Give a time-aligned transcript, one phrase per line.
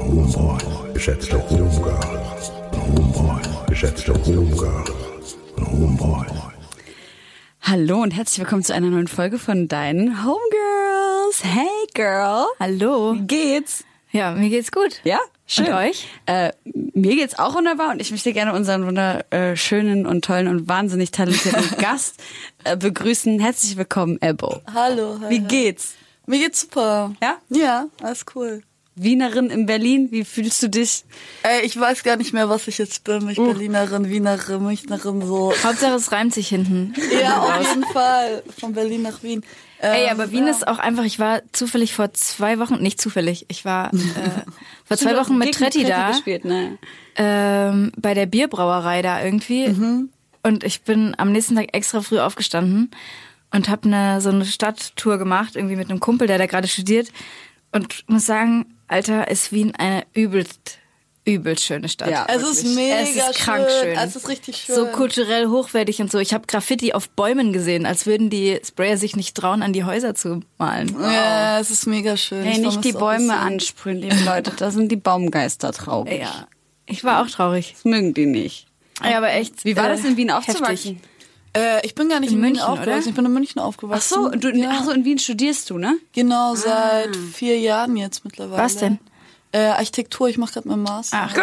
[0.00, 6.30] und Homeboys, geschätzte Homegirls und Homeboys, geschätzte Homegirls und Homeboys.
[7.60, 11.44] Hallo und herzlich willkommen zu einer neuen Folge von deinen Homegirls.
[11.44, 12.46] Hey Girl.
[12.58, 13.14] Hallo.
[13.14, 13.84] Wie geht's?
[14.10, 15.00] Ja, mir geht's gut.
[15.04, 15.20] Ja?
[15.46, 15.66] Schön.
[15.66, 16.08] Und euch?
[16.26, 21.10] Äh, mir geht's auch wunderbar und ich möchte gerne unseren wunderschönen und tollen und wahnsinnig
[21.10, 22.20] talentierten Gast
[22.64, 23.38] äh, begrüßen.
[23.38, 24.60] Herzlich willkommen, Ebo.
[24.72, 25.18] Hallo.
[25.20, 25.94] Hi, Wie geht's?
[26.26, 27.12] Mir geht's super.
[27.22, 27.36] Ja?
[27.50, 28.62] Ja, alles cool.
[29.02, 31.04] Wienerin in Berlin, wie fühlst du dich?
[31.42, 33.28] Ey, ich weiß gar nicht mehr, was ich jetzt bin.
[33.28, 35.52] Ich Berlinerin, Wienerin, Münchnerin, so.
[35.64, 36.94] Hauptsache es reimt sich hinten.
[37.22, 38.42] Ja, auf jeden Fall.
[38.58, 39.42] Von Berlin nach Wien.
[39.78, 40.50] Ey, Ähm, aber Wien ja.
[40.50, 43.96] ist auch einfach, ich war zufällig vor zwei Wochen, nicht zufällig, ich war äh,
[44.84, 46.76] vor zwei Wochen mit Tretti da, gespielt, ne?
[47.16, 49.64] ähm, bei der Bierbrauerei da irgendwie.
[50.42, 52.90] Und ich bin am nächsten Tag extra früh aufgestanden
[53.50, 57.08] und habe eine, so eine Stadttour gemacht, irgendwie mit einem Kumpel, der da gerade studiert.
[57.72, 60.78] Und muss sagen, Alter, ist Wien eine übelst,
[61.24, 62.10] übelst schöne Stadt.
[62.10, 62.26] Ja.
[62.28, 63.96] Es ist mega Es ist krank schön.
[63.96, 64.74] Es ist richtig schön.
[64.74, 66.18] So kulturell hochwertig und so.
[66.18, 69.84] Ich habe Graffiti auf Bäumen gesehen, als würden die Sprayer sich nicht trauen, an die
[69.84, 70.92] Häuser zu malen.
[71.00, 72.42] Ja, es ist mega schön.
[72.42, 74.52] Hey, Ich nicht die Bäume ansprühen, liebe Leute.
[74.56, 76.22] Da sind die Baumgeister traurig.
[76.22, 76.48] Ja,
[76.86, 77.74] ich war auch traurig.
[77.74, 78.66] Das mögen die nicht.
[79.04, 79.64] Ja, aber echt.
[79.64, 80.96] Wie war äh, das in Wien heftig.
[81.56, 82.88] Äh, ich bin gar nicht In in, Wien München, aufgewachsen.
[83.00, 83.08] oder?
[83.08, 84.14] Ich bin in München Ach aufgewachsen.
[84.14, 84.68] so, du, ja.
[84.72, 85.96] ach so, in Wien studierst du, ne?
[86.12, 88.62] Genau, seit vier Jahren jetzt mittlerweile.
[88.62, 88.98] Was denn?
[89.52, 91.16] Äh, Architektur, ich mache gerade meinen Master.
[91.28, 91.36] Ach,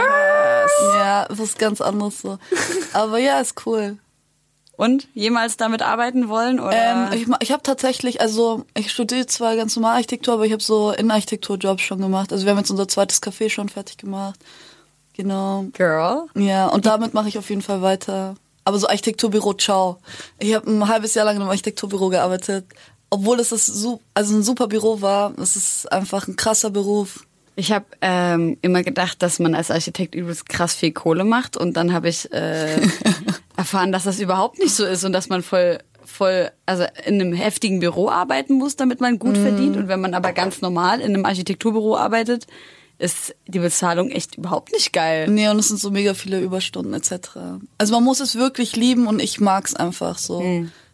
[0.95, 2.37] Ja, was ganz anderes so.
[2.93, 3.97] Aber ja, ist cool.
[4.77, 6.71] Und jemals damit arbeiten wollen oder?
[6.71, 10.61] Ähm, ich ich habe tatsächlich, also ich studiere zwar ganz normal Architektur, aber ich habe
[10.61, 12.31] so Innenarchitekturjobs schon gemacht.
[12.31, 14.39] Also wir haben jetzt unser zweites Café schon fertig gemacht.
[15.13, 15.65] Genau.
[15.73, 16.27] Girl.
[16.35, 18.35] Ja, und damit mache ich auf jeden Fall weiter.
[18.67, 19.97] Aber so Architekturbüro, ciao.
[20.39, 22.65] Ich habe ein halbes Jahr lang in einem Architekturbüro gearbeitet.
[23.09, 27.25] Obwohl es das su also ein super Büro war, es ist einfach ein krasser Beruf.
[27.55, 31.77] Ich habe ähm, immer gedacht, dass man als Architekt übelst krass viel Kohle macht und
[31.77, 32.75] dann habe ich äh,
[33.55, 37.31] erfahren, dass das überhaupt nicht so ist und dass man voll voll also in einem
[37.31, 41.13] heftigen Büro arbeiten muss, damit man gut verdient und wenn man aber ganz normal in
[41.13, 42.47] einem Architekturbüro arbeitet,
[42.99, 45.27] ist die Bezahlung echt überhaupt nicht geil.
[45.29, 47.29] Nee, und es sind so mega viele Überstunden etc.
[47.77, 50.43] Also man muss es wirklich lieben und ich mag's einfach so.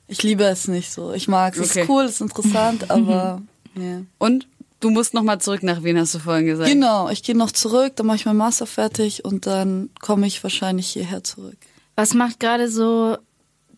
[0.08, 1.14] Ich liebe es nicht so.
[1.14, 1.58] Ich mag's.
[1.58, 1.82] Es Okay.
[1.84, 3.42] ist cool, es ist interessant, aber
[3.76, 4.02] ja.
[4.18, 4.48] Und
[4.82, 6.70] du musst noch mal zurück nach Wien, hast du vorhin gesagt.
[6.70, 10.44] Genau, ich gehe noch zurück, dann mache ich meinen Master fertig und dann komme ich
[10.44, 11.58] wahrscheinlich hierher zurück.
[11.96, 13.18] Was macht gerade so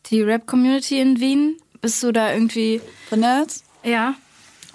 [0.07, 1.57] die Rap-Community in Wien?
[1.81, 2.81] Bist du da irgendwie.
[3.07, 3.63] Vernetzt?
[3.83, 4.15] Ja.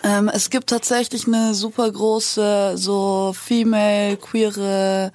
[0.02, 5.12] Ähm, es gibt tatsächlich eine super große, so female, queere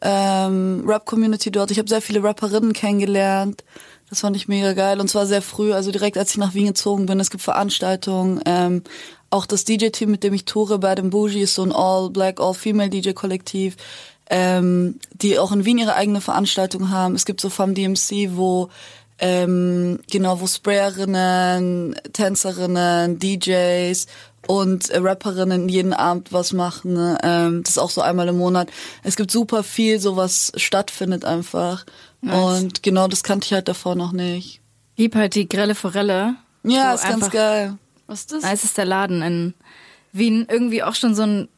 [0.00, 1.70] ähm, Rap-Community dort.
[1.70, 3.64] Ich habe sehr viele Rapperinnen kennengelernt.
[4.10, 6.68] Das fand ich mega geil und zwar sehr früh, also direkt als ich nach Wien
[6.68, 7.20] gezogen bin.
[7.20, 8.40] Es gibt Veranstaltungen.
[8.46, 8.82] Ähm,
[9.30, 12.88] auch das DJ-Team, mit dem ich toure bei dem Bougie, ist so ein All-Black, All-Female
[12.88, 13.76] DJ-Kollektiv,
[14.30, 17.14] ähm, die auch in Wien ihre eigene Veranstaltung haben.
[17.14, 18.70] Es gibt so Fam DMC, wo
[19.20, 24.06] ähm, genau, wo Sprayerinnen, Tänzerinnen, DJs
[24.46, 26.94] und äh, Rapperinnen jeden Abend was machen.
[26.94, 27.18] Ne?
[27.22, 28.70] Ähm, das ist auch so einmal im Monat.
[29.02, 31.84] Es gibt super viel, so was stattfindet einfach.
[32.22, 34.60] Und genau das kannte ich halt davor noch nicht.
[34.96, 36.34] Lieb halt die grelle Forelle.
[36.64, 37.78] Ja, so ist ganz geil.
[38.06, 38.42] Was ist das?
[38.42, 39.54] Nice ist der Laden in
[40.12, 40.46] Wien.
[40.50, 41.48] Irgendwie auch schon so ein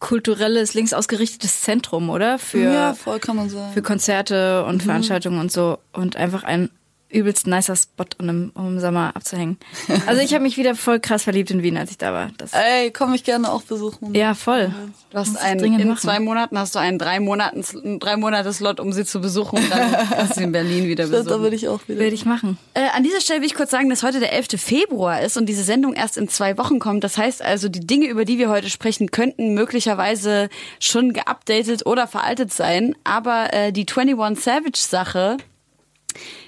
[0.00, 2.38] kulturelles, links ausgerichtetes Zentrum, oder?
[2.40, 3.72] Für, ja, voll kann man sagen.
[3.72, 5.78] für Konzerte und Veranstaltungen und so.
[5.92, 6.70] Und einfach ein
[7.12, 9.58] übelst nicer Spot, um im, Sommer abzuhängen.
[10.06, 12.30] Also ich habe mich wieder voll krass verliebt in Wien, als ich da war.
[12.38, 14.14] Das, Ey, komm ich gerne auch besuchen.
[14.14, 14.74] ja, voll.
[15.10, 15.98] Du hast einen, in machen.
[16.00, 19.70] zwei Monaten hast du einen drei Monaten, drei Monate Slot, um sie zu besuchen und
[19.70, 21.42] dann kannst du sie in Berlin wieder Da besuchen.
[21.42, 22.00] würde ich auch wieder.
[22.00, 22.56] Würde ich machen.
[22.74, 24.60] Äh, an dieser Stelle will ich kurz sagen, dass heute der 11.
[24.60, 27.04] Februar ist und diese Sendung erst in zwei Wochen kommt.
[27.04, 30.48] Das heißt also, die Dinge, über die wir heute sprechen, könnten möglicherweise
[30.80, 32.94] schon geupdatet oder veraltet sein.
[33.04, 35.36] Aber äh, die 21 Savage Sache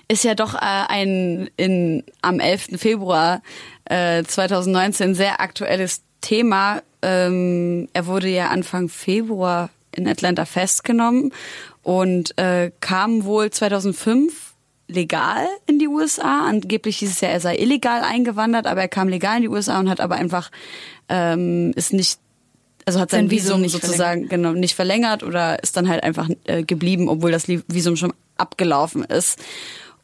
[0.08, 2.78] ist ja doch äh, ein in, am 11.
[2.80, 3.42] Februar
[3.84, 6.82] äh, 2019 sehr aktuelles Thema.
[7.02, 11.32] Ähm, er wurde ja Anfang Februar in Atlanta festgenommen
[11.82, 14.54] und äh, kam wohl 2005
[14.88, 16.46] legal in die USA.
[16.46, 19.78] Angeblich hieß es ja, er sei illegal eingewandert, aber er kam legal in die USA
[19.78, 20.50] und hat aber einfach
[21.08, 22.18] ähm, ist nicht
[22.86, 26.02] also hat sein Sein Visum Visum, nicht sozusagen genau nicht verlängert oder ist dann halt
[26.02, 29.38] einfach äh, geblieben, obwohl das Visum schon abgelaufen ist.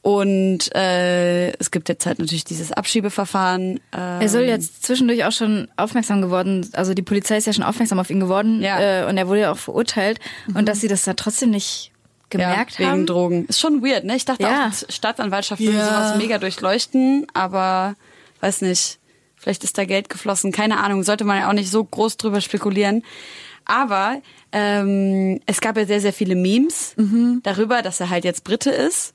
[0.03, 3.79] Und äh, es gibt jetzt halt natürlich dieses Abschiebeverfahren.
[3.95, 7.65] Äh, Er soll jetzt zwischendurch auch schon aufmerksam geworden, also die Polizei ist ja schon
[7.65, 9.03] aufmerksam auf ihn geworden Ja.
[9.03, 10.19] äh, und er wurde ja auch verurteilt
[10.55, 11.93] und dass sie das da trotzdem nicht
[12.31, 13.07] gemerkt ja, wegen haben.
[13.07, 13.45] Drogen.
[13.47, 14.17] Ist schon weird, ne?
[14.17, 14.69] Ich dachte Ja.
[14.69, 15.85] auch, die Staatsanwaltschaft würde Ja.
[15.85, 17.95] sowas mega durchleuchten, aber
[18.41, 18.99] weiß nicht.
[19.37, 21.03] Vielleicht ist da Geld geflossen, keine Ahnung.
[21.03, 23.03] Sollte man ja auch nicht so groß drüber spekulieren.
[23.65, 24.21] Aber
[24.53, 26.95] ähm, es gab ja sehr, sehr viele Memes
[27.43, 29.15] darüber, dass er halt jetzt Brite ist.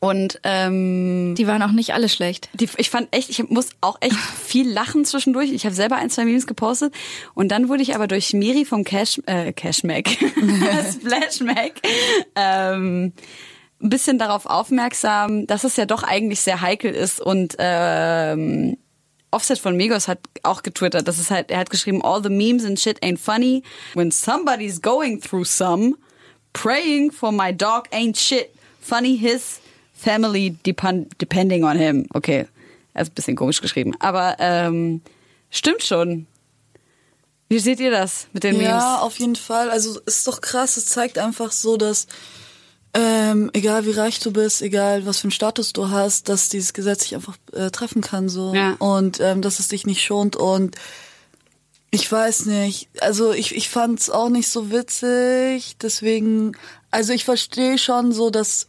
[0.00, 2.48] Und ähm, Die waren auch nicht alle schlecht.
[2.54, 5.50] die, ich fand echt, ich muss auch echt viel lachen zwischendurch.
[5.52, 6.94] Ich habe selber ein, zwei Memes gepostet
[7.34, 10.08] und dann wurde ich aber durch Miri vom Cash, äh, Cashmac,
[10.92, 11.72] Splashmac,
[12.36, 13.12] ähm,
[13.80, 18.76] ein bisschen darauf aufmerksam, dass es ja doch eigentlich sehr heikel ist und ähm,
[19.30, 22.64] Offset von Migos hat auch getwittert, das ist halt, er hat geschrieben, all the memes
[22.64, 23.62] and shit ain't funny.
[23.94, 25.96] When somebody's going through some,
[26.52, 28.50] praying for my dog ain't shit.
[28.80, 29.60] Funny his
[29.98, 32.06] family depend depending on him.
[32.14, 32.46] Okay,
[32.94, 35.00] er ist ein bisschen komisch geschrieben, aber ähm,
[35.50, 36.26] stimmt schon.
[37.50, 38.68] Wie seht ihr das mit den Memes?
[38.70, 39.70] Ja, auf jeden Fall.
[39.70, 40.76] Also es ist doch krass.
[40.76, 42.06] Es zeigt einfach so, dass
[42.92, 46.74] ähm, egal wie reich du bist, egal was für einen Status du hast, dass dieses
[46.74, 48.76] Gesetz dich einfach äh, treffen kann so Ja.
[48.78, 50.76] und ähm, dass es dich nicht schont und
[51.90, 52.88] ich weiß nicht.
[53.00, 55.76] Also ich ich fand's auch nicht so witzig.
[55.80, 56.52] Deswegen,
[56.90, 58.66] also ich verstehe schon so, dass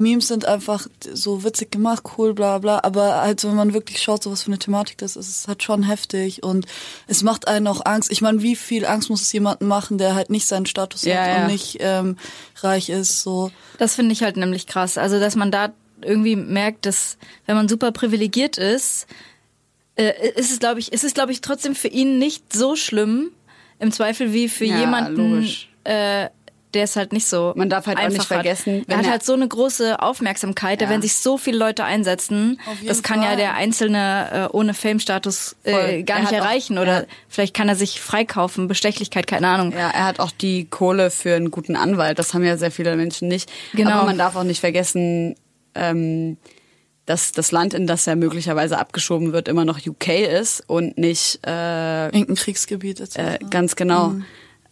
[0.00, 2.80] Memes sind einfach so witzig gemacht, cool, bla bla.
[2.82, 5.62] Aber halt, wenn man wirklich schaut, so was für eine Thematik das ist, ist halt
[5.62, 6.66] schon heftig und
[7.06, 8.10] es macht einen auch Angst.
[8.10, 11.20] Ich meine, wie viel Angst muss es jemandem machen, der halt nicht seinen Status Ja,
[11.20, 11.40] hat ja.
[11.42, 12.16] und nicht ähm,
[12.56, 13.50] reich ist, so.
[13.78, 14.98] Das finde ich halt nämlich krass.
[14.98, 19.06] Also, dass man da irgendwie merkt, dass wenn man super privilegiert ist,
[19.96, 23.30] äh, ist es, glaube ich, ist es, glaube ich, trotzdem für ihn nicht so schlimm,
[23.78, 25.68] im Zweifel wie für Ja, jemanden, logisch.
[25.84, 26.28] äh,
[26.74, 27.52] der es halt nicht so.
[27.56, 28.88] Man darf halt auch einfach nicht vergessen, Hat.
[28.88, 30.90] wenn Er hat er- halt so eine große Aufmerksamkeit, da Ja.
[30.90, 32.60] werden sich so viele Leute einsetzen.
[32.86, 36.78] Das kann ja der Einzelne äh, ohne Fame-Status äh, gar Er nicht hat auch- erreichen.
[36.78, 37.06] Oder ja.
[37.28, 39.72] vielleicht kann er sich freikaufen, Bestechlichkeit, keine Ahnung.
[39.72, 42.18] Ja, er hat auch die Kohle für einen guten Anwalt.
[42.18, 43.50] Das haben ja sehr viele Menschen nicht.
[43.74, 43.90] Genau.
[43.90, 45.34] Aber man darf auch nicht vergessen,
[45.74, 46.36] ähm,
[47.06, 51.40] dass das Land, in das er möglicherweise abgeschoben wird, immer noch UK ist und nicht
[51.44, 53.16] äh, Irgendein Kriegsgebiet etc.
[53.16, 54.14] äh, ganz genau.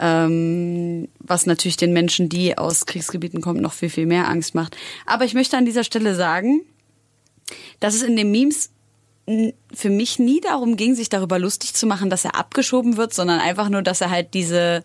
[0.01, 4.77] Ähm, was natürlich den Menschen, die aus Kriegsgebieten kommen, noch viel, viel mehr Angst macht.
[5.07, 6.61] Aber ich möchte an dieser Stelle sagen,
[7.81, 8.71] dass es in den Memes
[9.75, 13.41] für mich nie darum ging, sich darüber lustig zu machen, dass er abgeschoben wird, sondern
[13.41, 14.83] einfach nur, dass er halt diese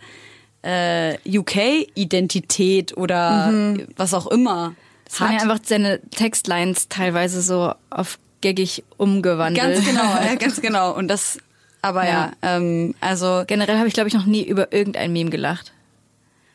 [0.64, 3.54] äh, UK-Identität oder
[3.96, 5.44] was auch immer Das waren ja hat.
[5.44, 9.76] einfach seine Textlines teilweise so auf gaggig umgewandelt.
[9.76, 10.94] Ganz genau, ja, ganz genau.
[10.94, 11.38] Und das,
[11.84, 12.58] aber ja, Ja.
[12.58, 15.72] ähm, also Generell habe ich, glaube ich, noch nie über irgendein Meme gelacht.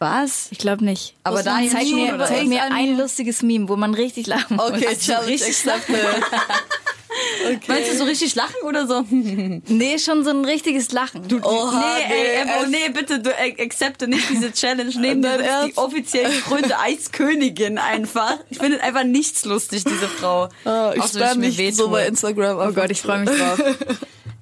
[0.01, 0.49] was?
[0.51, 1.15] Ich glaube nicht.
[1.25, 2.27] Aber da zeig mir, oder?
[2.27, 4.71] zeig mir ein lustiges Meme, wo man richtig lachen muss.
[4.71, 5.97] Okay, Also Challenge richtig accepted.
[7.47, 7.59] okay.
[7.67, 9.05] Meinst du so richtig lachen oder so?
[9.11, 11.23] Nee, schon so ein richtiges Lachen.
[11.43, 14.91] Oha, nee, ey, nee, Ebo, es- nee, bitte, du accepte nicht diese Challenge.
[15.03, 18.37] Dein sitzt die offiziell gekrönte Eiskönigin einfach.
[18.51, 20.49] Ich finde einfach nichts lustig, diese Frau.
[20.65, 22.59] Ah, ich mir nicht so bei Instagram.
[22.59, 23.59] Oh Gott, ich freue mich drauf.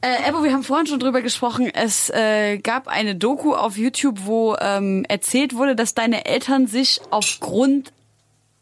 [0.03, 1.71] Äh, Ebo, wir haben vorhin schon drüber gesprochen.
[1.73, 7.01] Es äh, gab eine Doku auf YouTube, wo ähm, erzählt wurde, dass deine Eltern sich
[7.11, 7.93] aufgrund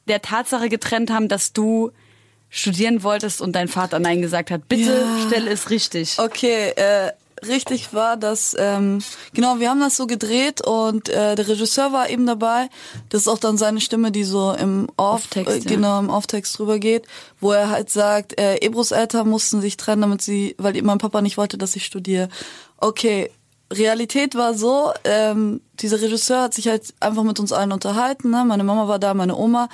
[0.07, 1.91] der Tatsache getrennt haben, dass du
[2.51, 4.69] studieren wolltest und dein Vater Nein gesagt hat.
[4.69, 5.27] Bitte Ja.
[5.27, 6.19] stelle es richtig.
[6.19, 7.11] Okay, äh,
[7.47, 9.01] richtig war, dass ähm,
[9.33, 12.69] genau, wir haben das so gedreht und äh, der Regisseur war eben dabei.
[13.09, 15.77] Das ist auch dann seine Stimme, die so im Off, Off-Text, äh, ja.
[15.77, 17.07] genau im Off-Text drüber geht,
[17.41, 21.21] wo er halt sagt, äh, Ebros Eltern mussten sich trennen, damit sie, weil mein Papa
[21.21, 22.29] nicht wollte, dass ich studiere.
[22.79, 23.31] Okay,
[23.73, 28.31] Realität war so, ähm, dieser Regisseur hat sich halt einfach mit uns allen unterhalten.
[28.31, 28.45] Ne?
[28.45, 29.69] Meine Mama war da, meine Oma.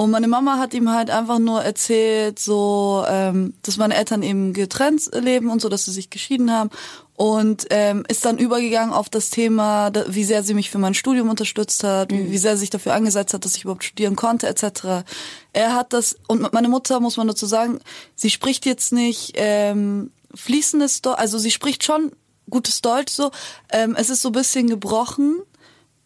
[0.00, 4.54] Und meine Mama hat ihm halt einfach nur erzählt, so, ähm, dass meine Eltern eben
[4.54, 6.70] getrennt leben und so, dass sie sich geschieden haben.
[7.16, 11.28] Und ähm, ist dann übergegangen auf das Thema, wie sehr sie mich für mein Studium
[11.28, 12.16] unterstützt hat, mhm.
[12.16, 15.04] wie, wie sehr sie sich dafür angesetzt hat, dass ich überhaupt studieren konnte, etc.
[15.52, 17.80] Er hat das, und meine Mutter, muss man dazu sagen,
[18.14, 22.12] sie spricht jetzt nicht ähm, fließendes Deutsch, also sie spricht schon
[22.48, 23.32] gutes Deutsch so.
[23.70, 25.42] Ähm, es ist so ein bisschen gebrochen,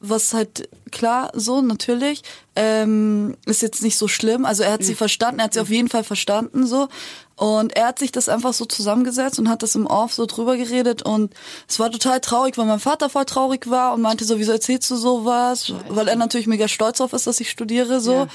[0.08, 2.22] was halt klar so natürlich
[2.56, 4.44] ähm, ist jetzt nicht so schlimm.
[4.44, 4.84] Also er hat mhm.
[4.84, 6.88] sie verstanden, er hat sie auf jeden Fall verstanden so.
[7.36, 10.56] Und er hat sich das einfach so zusammengesetzt und hat das im Off so drüber
[10.56, 11.34] geredet und
[11.68, 14.88] es war total traurig, weil mein Vater voll traurig war und meinte so, wieso erzählst
[14.90, 15.66] du sowas?
[15.66, 15.84] Scheiße.
[15.88, 18.14] Weil er natürlich mega stolz auf ist, dass ich studiere so.
[18.14, 18.28] Ja.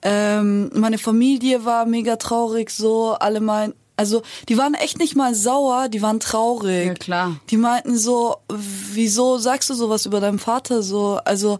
[0.00, 5.34] Ähm, meine Familie war mega traurig so, alle meinten, also die waren echt nicht mal
[5.34, 6.86] sauer, die waren traurig.
[6.86, 7.40] Ja, klar.
[7.50, 11.18] Die meinten so, wieso sagst du sowas über deinen Vater so?
[11.24, 11.58] Also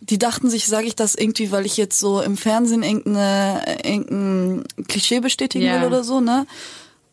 [0.00, 4.64] die dachten sich, sage ich das irgendwie, weil ich jetzt so im Fernsehen irgendeine, irgendein
[4.88, 5.80] Klischee bestätigen yeah.
[5.80, 6.46] will oder so, ne?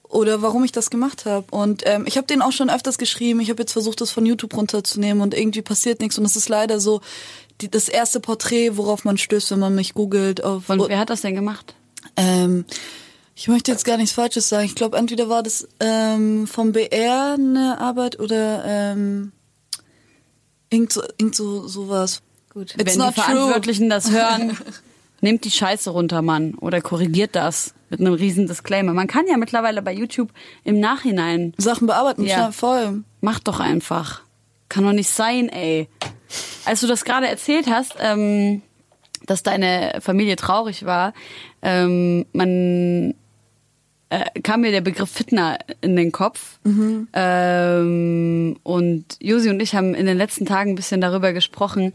[0.07, 1.45] Oder warum ich das gemacht habe.
[1.51, 3.41] Und ähm, ich habe den auch schon öfters geschrieben.
[3.41, 6.17] Ich habe jetzt versucht, das von YouTube runterzunehmen und irgendwie passiert nichts.
[6.17, 7.01] Und es ist leider so
[7.59, 10.41] die, das erste Porträt, worauf man stößt, wenn man mich googelt.
[10.41, 11.73] Auf, Von, wer hat das denn gemacht?
[12.15, 12.63] Ähm,
[13.35, 14.65] ich möchte jetzt gar nichts Falsches sagen.
[14.65, 19.31] Ich glaube, entweder war das ähm, vom BR eine Arbeit oder ähm,
[20.69, 22.21] irgend, so, irgend so sowas.
[22.49, 22.75] Gut.
[22.77, 23.89] It's Wenn die Verantwortlichen true.
[23.89, 24.57] das hören,
[25.21, 26.53] nehmt die Scheiße runter, Mann.
[26.55, 28.93] Oder korrigiert das mit einem riesen Disclaimer.
[28.93, 30.29] Man kann ja mittlerweile bei YouTube
[30.63, 32.25] im Nachhinein Sachen bearbeiten.
[32.25, 33.03] Ja, voll.
[33.21, 34.21] Mach doch einfach.
[34.69, 35.87] Kann doch nicht sein, ey.
[36.65, 38.61] Als du das gerade erzählt hast, ähm,
[39.25, 41.13] dass deine Familie traurig war,
[41.61, 43.15] ähm, man
[44.13, 46.59] äh, kam mir der Begriff Fitner in den Kopf.
[46.63, 47.07] Mhm.
[47.13, 51.93] Ähm, und Josi und ich haben in den letzten Tagen ein bisschen darüber gesprochen.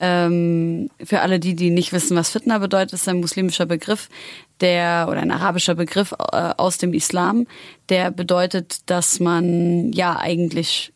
[0.00, 4.08] Ähm, für alle die, die nicht wissen, was Fitner bedeutet, ist ein muslimischer Begriff,
[4.60, 7.46] der oder ein arabischer Begriff äh, aus dem Islam,
[7.90, 10.94] der bedeutet, dass man ja eigentlich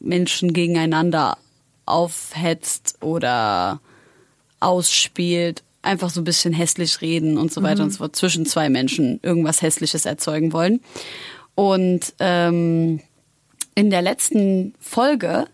[0.00, 1.36] Menschen gegeneinander
[1.84, 3.80] aufhetzt oder
[4.60, 7.84] ausspielt einfach so ein bisschen hässlich reden und so weiter mhm.
[7.84, 10.80] und so fort, zwischen zwei Menschen irgendwas Hässliches erzeugen wollen.
[11.54, 13.00] Und ähm,
[13.74, 15.46] in der letzten Folge,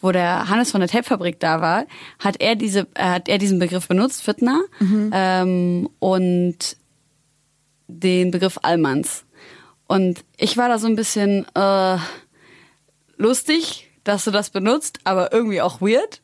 [0.00, 1.86] wo der Hannes von der Tapefabrik da war,
[2.18, 5.10] hat er diese, äh, hat er diesen Begriff benutzt, Fitna, mhm.
[5.12, 6.76] ähm, und
[7.88, 9.24] den Begriff Almans.
[9.86, 11.96] Und ich war da so ein bisschen äh,
[13.16, 16.20] lustig, dass du das benutzt, aber irgendwie auch weird,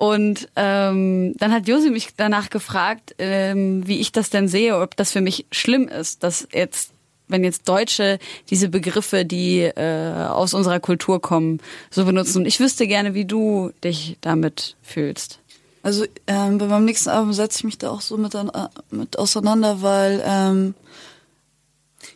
[0.00, 4.96] und ähm, dann hat Josi mich danach gefragt, ähm, wie ich das denn sehe, ob
[4.96, 6.92] das für mich schlimm ist, dass jetzt,
[7.28, 12.38] wenn jetzt Deutsche diese Begriffe, die äh, aus unserer Kultur kommen, so benutzen.
[12.38, 15.38] Und ich wüsste gerne, wie du dich damit fühlst.
[15.82, 18.68] Also ähm, bei meinem nächsten Album setze ich mich da auch so mit, an, äh,
[18.90, 20.74] mit auseinander, weil ähm,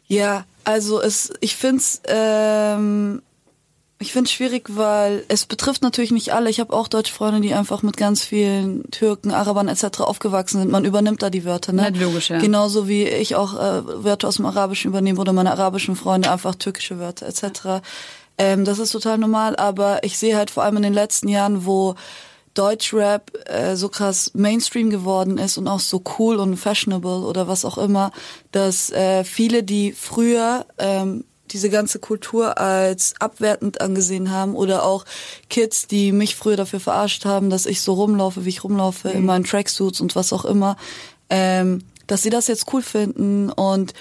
[0.07, 3.21] ja, also es, ich finde es ähm,
[4.05, 6.51] ich finde es schwierig, weil es betrifft natürlich nicht alle.
[6.51, 10.01] Ich habe auch deutsche Freunde, die einfach mit ganz vielen Türken, Arabern etc.
[10.01, 10.71] aufgewachsen sind.
[10.71, 11.91] Man übernimmt da die Wörter, ne?
[11.99, 12.39] Logisch, ja.
[12.39, 16.55] Genauso wie ich auch äh, Wörter aus dem Arabischen übernehme oder meine arabischen Freunde einfach
[16.55, 17.83] türkische Wörter etc.
[18.37, 21.65] Ähm, das ist total normal, aber ich sehe halt vor allem in den letzten Jahren,
[21.65, 21.95] wo
[22.53, 27.65] Deutschrap äh, so krass Mainstream geworden ist und auch so cool und fashionable oder was
[27.65, 28.13] auch immer,
[28.53, 35.05] dass äh, viele, die früher ähm, diese ganze Kultur als abwertend angesehen haben oder auch
[35.51, 39.15] Kids, die mich früher dafür verarscht haben, dass ich so rumlaufe, wie ich rumlaufe, mhm.
[39.15, 40.77] in meinen Tracksuits und was auch immer,
[41.31, 43.95] ähm, dass sie das jetzt cool finden und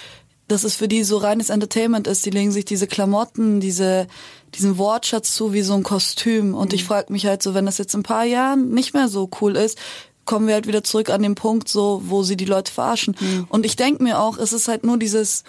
[0.48, 2.26] dass es für die so reines Entertainment ist.
[2.26, 4.06] Die legen sich diese Klamotten, diese
[4.54, 6.54] diesen Wortschatz zu wie so ein Kostüm.
[6.54, 6.76] Und mhm.
[6.76, 9.28] ich frage mich halt so, wenn das jetzt in ein paar Jahren nicht mehr so
[9.40, 9.78] cool ist,
[10.24, 13.16] kommen wir halt wieder zurück an den Punkt, so wo sie die Leute verarschen.
[13.20, 13.46] Mhm.
[13.48, 15.44] Und ich denk mir auch, es ist halt nur dieses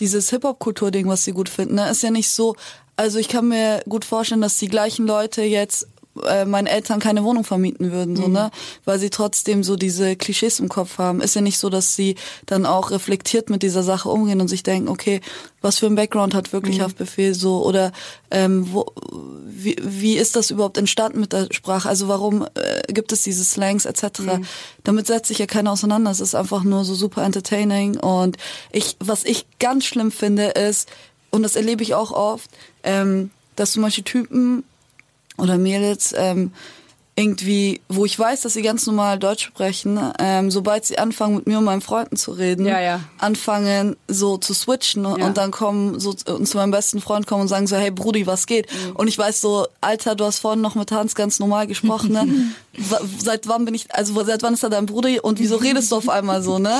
[0.00, 2.56] dieses Hip-Hop-Kultur-Ding, was sie gut finden, ne, ist ja nicht so,
[2.96, 5.88] also ich kann mir gut vorstellen, dass die gleichen Leute jetzt
[6.26, 8.32] äh, meinen Eltern keine Wohnung vermieten würden, so, mhm.
[8.32, 8.50] ne?
[8.84, 11.20] Weil sie trotzdem so diese Klischees im Kopf haben.
[11.20, 12.16] Ist ja nicht so, dass sie
[12.46, 15.20] dann auch reflektiert mit dieser Sache umgehen und sich denken, okay,
[15.60, 16.82] was für ein Background hat wirklich mhm.
[16.82, 17.92] Haftbefehl so oder
[18.30, 18.86] ähm, wo,
[19.46, 21.88] wie, wie ist das überhaupt entstanden mit der Sprache?
[21.88, 24.20] Also warum äh, gibt es diese Slangs etc.?
[24.20, 24.46] Mhm.
[24.84, 26.10] Damit setzt sich ja keiner auseinander.
[26.10, 28.36] Es ist einfach nur so super entertaining und
[28.72, 30.88] ich, was ich ganz schlimm finde, ist
[31.30, 32.48] und das erlebe ich auch oft,
[32.84, 34.64] ähm, dass zum Beispiel Typen
[35.36, 36.52] oder Mädels ähm,
[37.16, 41.46] irgendwie, wo ich weiß, dass sie ganz normal Deutsch sprechen, ähm, sobald sie anfangen, mit
[41.46, 43.00] mir und meinen Freunden zu reden, Ja, ja.
[43.18, 45.10] anfangen so zu switchen Ja.
[45.24, 47.92] und dann kommen so zu- und zu meinem besten Freund kommen und sagen so, hey
[47.92, 48.66] Brudi, was geht?
[48.72, 48.96] Mhm.
[48.96, 52.26] Und ich weiß so, Alter, du hast vorhin noch mit Hans ganz normal gesprochen, ne?
[53.18, 55.96] Seit wann bin ich, also seit wann ist er dein Brudi und wieso redest du
[55.96, 56.74] auf einmal so, ne?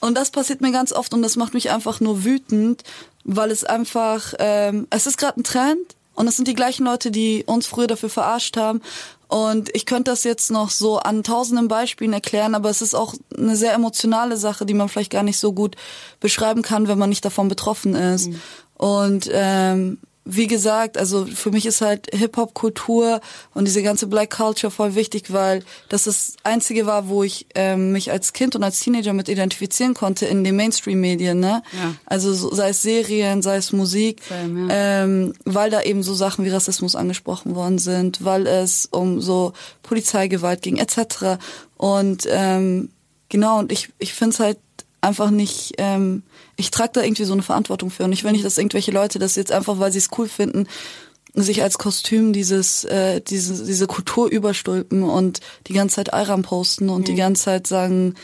[0.00, 2.82] Und das passiert mir ganz oft und das macht mich einfach nur wütend,
[3.24, 5.78] weil es einfach, ähm, es ist gerade ein Trend
[6.14, 8.82] und es sind die gleichen Leute, die uns früher dafür verarscht haben.
[9.28, 13.14] Und ich könnte das jetzt noch so an tausenden Beispielen erklären, aber es ist auch
[13.36, 15.76] eine sehr emotionale Sache, die man vielleicht gar nicht so gut
[16.18, 18.30] beschreiben kann, wenn man nicht davon betroffen ist.
[18.74, 19.98] Und ähm,
[20.32, 23.20] wie gesagt, also für mich ist halt Hip-Hop-Kultur
[23.52, 27.92] und diese ganze Black Culture voll wichtig, weil das das Einzige war, wo ich ähm,
[27.92, 31.40] mich als Kind und als Teenager mit identifizieren konnte in den Mainstream-Medien.
[31.40, 31.62] Ne?
[31.72, 31.94] Ja.
[32.06, 35.02] Also so, sei es Serien, sei es Musik, Same, ja.
[35.04, 39.52] ähm, weil da eben so Sachen wie Rassismus angesprochen worden sind, weil es um so
[39.82, 41.40] Polizeigewalt ging etc.
[41.76, 42.90] Und ähm,
[43.28, 44.58] genau, und ich, ich finde es halt
[45.00, 46.22] einfach nicht, ähm,
[46.56, 48.04] ich trage da irgendwie so eine Verantwortung für.
[48.04, 50.66] Und ich will nicht, dass irgendwelche Leute das jetzt einfach, weil sie es cool finden,
[51.34, 56.88] sich als Kostüm dieses, äh, diese, diese Kultur überstülpen und die ganze Zeit Ayran posten
[56.88, 58.14] und die ganze Zeit sagen,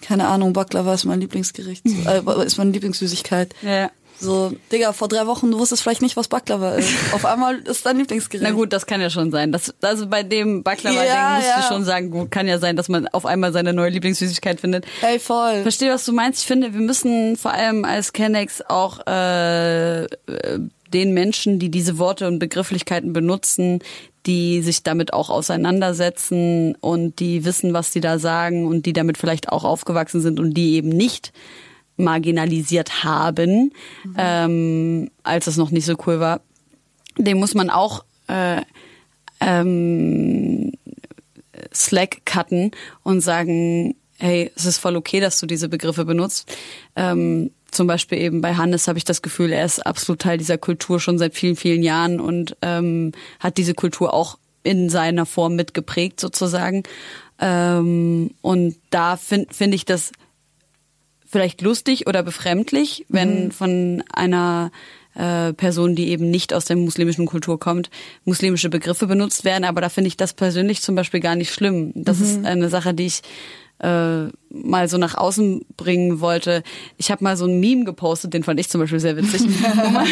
[0.00, 3.54] keine Ahnung, Baklava ist mein Lieblingsgericht, äh, ist meine Lieblingssüßigkeit.
[3.62, 3.90] Ja.
[4.22, 6.90] So, Digga, vor drei Wochen, du wusstest vielleicht nicht, was Baklava ist.
[7.12, 8.48] Auf einmal ist dein Lieblingsgericht.
[8.48, 9.50] Na gut, das kann ja schon sein.
[9.50, 11.56] Das, also bei dem Baklava-Ding Ja, musst ja.
[11.56, 14.86] du schon sagen, gut, kann ja sein, dass man auf einmal seine neue Lieblingssüßigkeit findet.
[15.00, 15.62] Hey, voll.
[15.62, 16.40] Verstehe, was du meinst.
[16.40, 20.08] Ich finde, wir müssen vor allem als Kennex auch äh, äh,
[20.92, 23.80] den Menschen, die diese Worte und Begrifflichkeiten benutzen,
[24.26, 29.18] die sich damit auch auseinandersetzen und die wissen, was sie da sagen und die damit
[29.18, 31.32] vielleicht auch aufgewachsen sind und die eben nicht
[32.02, 33.72] marginalisiert haben,
[34.16, 36.40] ähm, als es noch nicht so cool war.
[37.16, 38.62] Dem muss man auch äh,
[39.40, 40.72] ähm,
[41.72, 46.56] Slack cutten und sagen, hey, es ist voll okay, dass du diese Begriffe benutzt.
[46.96, 50.58] Ähm, zum Beispiel eben bei Hannes habe ich das Gefühl, er ist absolut Teil dieser
[50.58, 55.56] Kultur schon seit vielen, vielen Jahren und ähm, hat diese Kultur auch in seiner Form
[55.56, 56.82] mitgeprägt sozusagen.
[57.40, 60.12] Ähm, und da finde find ich das
[61.32, 64.70] vielleicht lustig oder befremdlich, wenn von einer
[65.14, 67.90] äh, Person, die eben nicht aus der muslimischen Kultur kommt,
[68.24, 69.64] muslimische Begriffe benutzt werden.
[69.64, 71.92] Aber da finde ich das persönlich zum Beispiel gar nicht schlimm.
[71.94, 73.22] Das ist eine Sache, die ich
[73.82, 76.62] äh, mal so nach außen bringen wollte.
[76.98, 79.42] Ich habe mal so ein Meme gepostet, den fand ich zum Beispiel sehr witzig,
[79.74, 80.06] wo, man,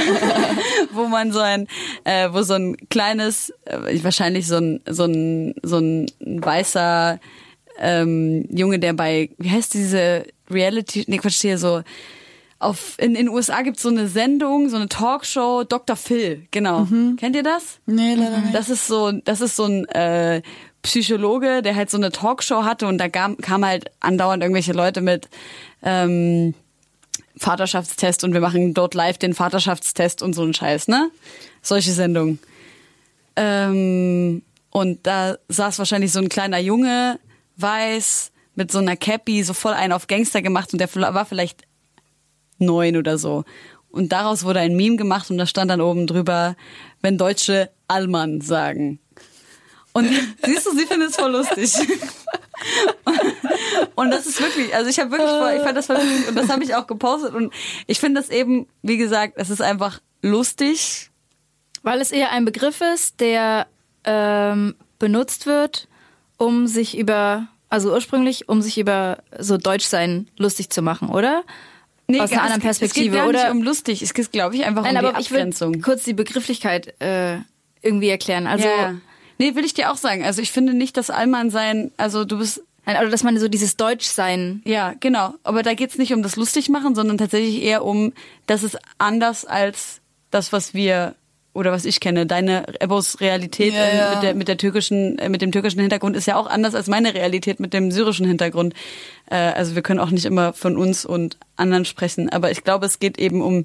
[0.93, 1.67] wo man so ein,
[2.05, 7.21] äh, wo so ein kleines, äh, wahrscheinlich so ein, so ein, so ein weißer
[7.79, 11.83] ähm, Junge, der bei, wie heißt diese Reality, nee, Quatsch, hier so,
[12.59, 15.97] auf, in den USA gibt's so eine Sendung, so eine Talkshow, Dr.
[15.97, 16.87] Phil, genau.
[17.17, 17.79] Kennt ihr das?
[17.87, 18.55] Nee, leider nicht.
[18.55, 20.43] Das ist so, das ist so ein äh,
[20.83, 25.01] Psychologe, der halt so eine Talkshow hatte und da kam, kam halt andauernd irgendwelche Leute
[25.01, 25.29] mit
[25.83, 26.55] ähm,
[27.37, 31.11] Vaterschaftstest und wir machen dort live den Vaterschaftstest und so ein Scheiß, ne?
[31.63, 32.39] Solche Sendungen.
[33.37, 37.19] Ähm, und da saß wahrscheinlich so ein kleiner Junge,
[37.57, 41.63] weiß, mit so einer Cappy, so voll einen auf Gangster gemacht und der war vielleicht
[42.59, 43.45] neun oder so.
[43.91, 46.57] Und daraus wurde ein Meme gemacht und da stand dann oben drüber,
[47.03, 49.01] wenn Deutsche Allmann sagen.
[49.93, 50.09] Und
[50.45, 51.75] siehst du, sie findet es voll lustig.
[53.95, 56.37] Und das ist wirklich, also ich habe wirklich voll, ich fand das voll lustig und
[56.37, 57.53] das habe ich auch gepostet und
[57.87, 61.11] ich finde das eben, wie gesagt, es ist einfach lustig.
[61.83, 63.67] Weil es eher ein Begriff ist, der
[64.05, 65.89] ähm, benutzt wird,
[66.37, 71.45] um sich über, also ursprünglich, um sich über so Deutschsein lustig zu machen, oder?
[72.19, 73.45] Aus einer anderen Es geht Perspektive, gar oder?
[73.45, 75.81] nicht um lustig, es geht, glaube ich, einfach Nein, um aber die ich will Abgrenzung.
[75.81, 77.37] kurz die Begrifflichkeit äh,
[77.83, 78.47] irgendwie erklären.
[78.49, 78.95] Also, ja.
[79.39, 80.25] Nee, will ich dir auch sagen.
[80.25, 83.49] Also ich finde nicht, dass Allmann sein, also du bist nein, oder dass man so
[83.49, 85.35] dieses Deutschsein Ja, genau.
[85.45, 88.13] Aber da geht's nicht um das lustig machen, sondern tatsächlich eher um,
[88.47, 91.15] dass es anders als das, was wir
[91.53, 92.27] oder was ich kenne.
[92.27, 94.15] Deine Ebos Realität Ja, äh, ja.
[94.15, 96.87] mit der mit der türkischen äh, mit dem türkischen Hintergrund ist ja auch anders als
[96.87, 98.75] meine Realität mit dem syrischen Hintergrund.
[99.31, 102.87] Äh, also wir können auch nicht immer von uns und anderen sprechen, aber ich glaube,
[102.87, 103.65] es geht eben um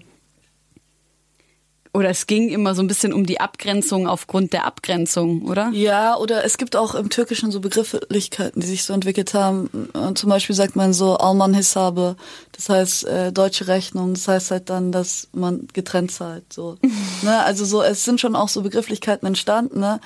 [1.96, 5.70] oder es ging immer so ein bisschen um die Abgrenzung aufgrund der Abgrenzung, oder?
[5.72, 9.70] Ja, oder es gibt auch im Türkischen so Begrifflichkeiten, die sich so entwickelt haben.
[9.94, 12.18] Und zum Beispiel sagt man so Alman Hisabe,
[12.52, 16.52] das heißt äh, deutsche Rechnung, das heißt halt dann, dass man getrennt zahlt.
[16.52, 16.78] So.
[17.22, 17.44] ne?
[17.44, 20.02] Also so, es sind schon auch so Begrifflichkeiten entstanden, ne?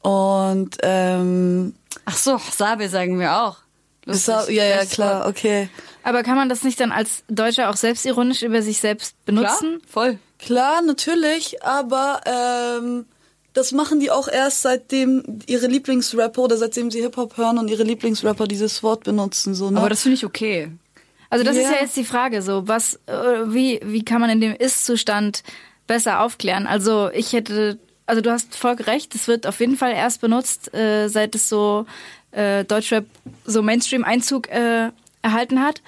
[0.00, 1.74] Und ähm,
[2.06, 3.63] Ach so, Sabe sagen wir auch.
[4.06, 4.34] Lustig.
[4.34, 5.68] Hisa- ja, ja, klar, okay.
[6.02, 9.82] Aber kann man das nicht dann als Deutscher auch selbstironisch über sich selbst Klar, benutzen?
[9.88, 10.18] voll.
[10.38, 13.06] Klar, natürlich, aber ähm,
[13.54, 17.84] das machen die auch erst seitdem ihre Lieblingsrapper oder seitdem sie Hip-Hop hören und ihre
[17.84, 19.54] Lieblingsrapper dieses Wort benutzen.
[19.54, 19.78] So, ne?
[19.78, 20.70] Aber das finde ich okay.
[21.30, 21.62] Also das Ja.
[21.62, 23.12] ist ja jetzt die Frage, so was, äh,
[23.46, 25.42] wie, wie kann man in dem Ist-Zustand
[25.86, 26.66] besser aufklären?
[26.66, 30.74] Also ich hätte, also du hast voll recht, es wird auf jeden Fall erst benutzt,
[30.74, 31.86] äh, seit es so
[32.34, 33.06] äh, Deutschrap
[33.44, 34.90] so Mainstream-Einzug äh,
[35.22, 35.80] erhalten hat.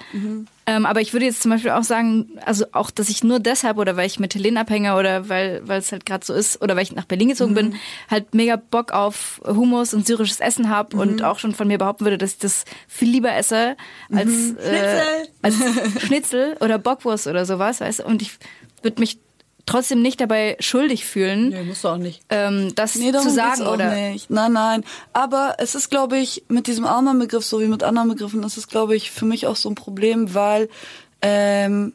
[0.65, 3.77] Ähm, aber ich würde jetzt zum Beispiel auch sagen, also auch, dass ich nur deshalb
[3.77, 6.75] oder weil ich mit Helene abhänge oder weil weil es halt gerade so ist oder
[6.75, 7.75] weil ich nach Berlin gezogen bin,
[8.09, 12.03] halt mega Bock auf Hummus und syrisches Essen habe und auch schon von mir behaupten
[12.03, 13.77] würde, dass ich das viel lieber esse
[14.11, 15.01] als, äh,
[15.41, 15.55] als
[16.01, 18.05] Schnitzel oder Bockwurst oder sowas, weißt du?
[18.05, 18.33] Und ich
[18.81, 19.19] würde mich
[19.67, 22.21] trotzdem nicht dabei schuldig fühlen, Nee, musst du auch nicht.
[22.29, 24.29] ähm, das Nee, zu sagen oder nicht.
[24.31, 24.83] Nein, nein.
[25.13, 28.67] Aber es ist, glaube ich, mit diesem Alma-Begriff, so wie mit anderen Begriffen, ist es,
[28.67, 30.69] glaube ich, für mich auch so ein Problem, weil
[31.21, 31.93] ähm,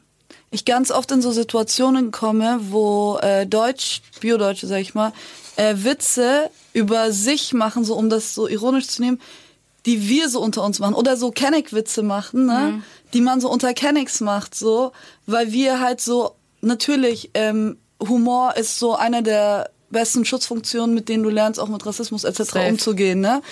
[0.50, 5.12] ich ganz oft in so Situationen komme, wo äh, Deutsch, Biodeutsche, sag ich mal,
[5.56, 9.20] äh, Witze über sich machen, so um das so ironisch zu nehmen,
[9.86, 10.94] die wir so unter uns machen.
[10.94, 12.82] Oder so Kenneck-Witze machen, ne?
[13.14, 14.92] Die man so unter Kennecks macht, so,
[15.26, 21.22] weil wir halt so, natürlich, ähm, Humor ist so einer der besten Schutzfunktionen, mit denen
[21.22, 22.38] du lernst, auch mit Rassismus etc.
[22.38, 22.68] Safe.
[22.68, 23.20] umzugehen.
[23.20, 23.42] Ne?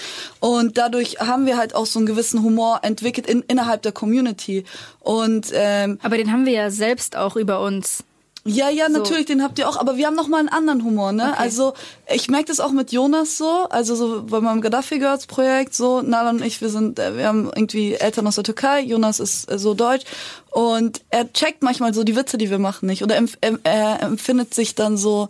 [0.40, 4.64] Und dadurch haben wir halt auch so einen gewissen Humor entwickelt in, innerhalb der Community.
[5.00, 8.02] Und ähm, aber den haben wir ja selbst auch über uns.
[8.50, 11.12] Ja, ja, natürlich, den habt ihr auch, aber wir haben noch mal einen anderen Humor,
[11.12, 11.36] ne?
[11.38, 11.74] Also
[12.12, 16.02] ich merke das auch mit Jonas so, also so bei meinem Gaddafi Girls Projekt, so
[16.02, 19.50] Nala und ich, wir sind, äh, wir haben irgendwie Eltern aus der Türkei, Jonas ist
[19.50, 20.04] äh, so deutsch
[20.50, 23.02] und er checkt manchmal so die Witze, die wir machen, nicht?
[23.02, 25.28] Oder empf em- er empfindet sich dann so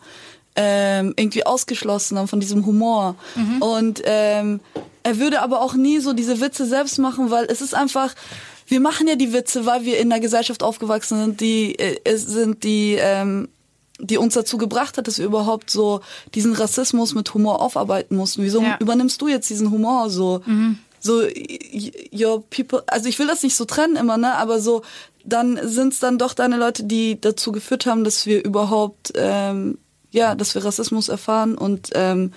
[0.56, 3.14] ähm, irgendwie ausgeschlossen dann von diesem Humor.
[3.61, 4.61] Und ähm,
[5.02, 8.14] er würde aber auch nie so diese Witze selbst machen, weil es ist einfach
[8.70, 12.22] wir machen ja die Witze, weil wir in einer Gesellschaft aufgewachsen sind, die äh, es
[12.26, 13.48] sind die ähm,
[14.02, 16.00] die uns dazu gebracht hat, dass wir überhaupt so
[16.35, 18.42] diesen Rassismus mit Humor aufarbeiten mussten.
[18.42, 18.78] Wieso Ja.
[18.80, 20.40] übernimmst du jetzt diesen Humor so?
[21.02, 24.83] So y- your people, also ich will das nicht so trennen immer, ne, aber so
[25.24, 29.76] dann sind's dann doch deine Leute, die dazu geführt haben, dass wir überhaupt ähm,
[30.12, 32.33] ja, dass wir Rassismus erfahren und ähm,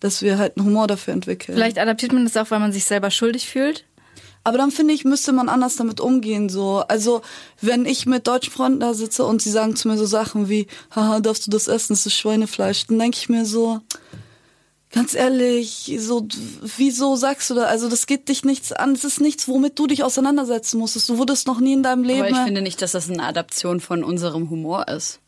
[0.00, 1.54] dass wir halt einen Humor dafür entwickeln.
[1.56, 3.84] Vielleicht adaptiert man das auch, weil man sich selber schuldig fühlt.
[4.46, 6.84] Aber dann finde ich, müsste man anders damit umgehen, so.
[6.86, 7.22] Also,
[7.60, 10.68] wenn ich mit deutschen Freunden da sitze und sie sagen zu mir so Sachen wie,
[10.94, 13.80] haha, darfst du das essen, das ist Schweinefleisch, dann denke ich mir so,
[14.92, 16.28] ganz ehrlich, so,
[16.76, 19.88] wieso sagst du da, also das geht dich nichts an, es ist nichts, womit du
[19.88, 21.08] dich auseinandersetzen musstest.
[21.08, 22.20] Du wurdest noch nie in deinem Leben.
[22.20, 25.18] Aber ich finde nicht, dass das eine Adaption von unserem Humor ist.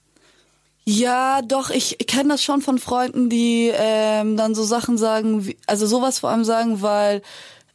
[0.85, 5.57] Ja, doch, ich kenne das schon von Freunden, die ähm, dann so Sachen sagen, wie,
[5.67, 7.21] also sowas vor allem sagen, weil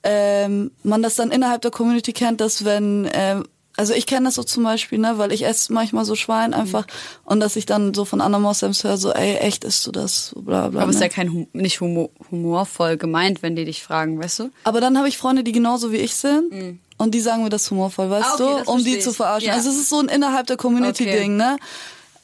[0.03, 4.35] ähm, man das dann innerhalb der Community kennt, dass wenn, ähm, also ich kenne das
[4.35, 6.85] so zum Beispiel, ne, weil ich esse manchmal so Schwein einfach
[7.25, 10.27] und dass ich dann so von anderen Moslems höre, so, ey, echt isst du das,
[10.27, 10.81] so bla bla.
[10.81, 11.05] Aber es ne?
[11.05, 14.49] ist ja kein hum nicht humo humorvoll gemeint, wenn die dich fragen, weißt du?
[14.65, 16.79] Aber dann habe ich Freunde, die genauso wie ich sind.
[16.97, 18.71] Und die sagen mir das humorvoll, weißt Ah, okay, du?
[18.71, 19.15] Um die verstehe zu ich.
[19.17, 19.47] verarschen.
[19.47, 19.55] Ja.
[19.55, 21.27] Also es ist so ein innerhalb der Community-Ding, Okay.
[21.29, 21.57] ne?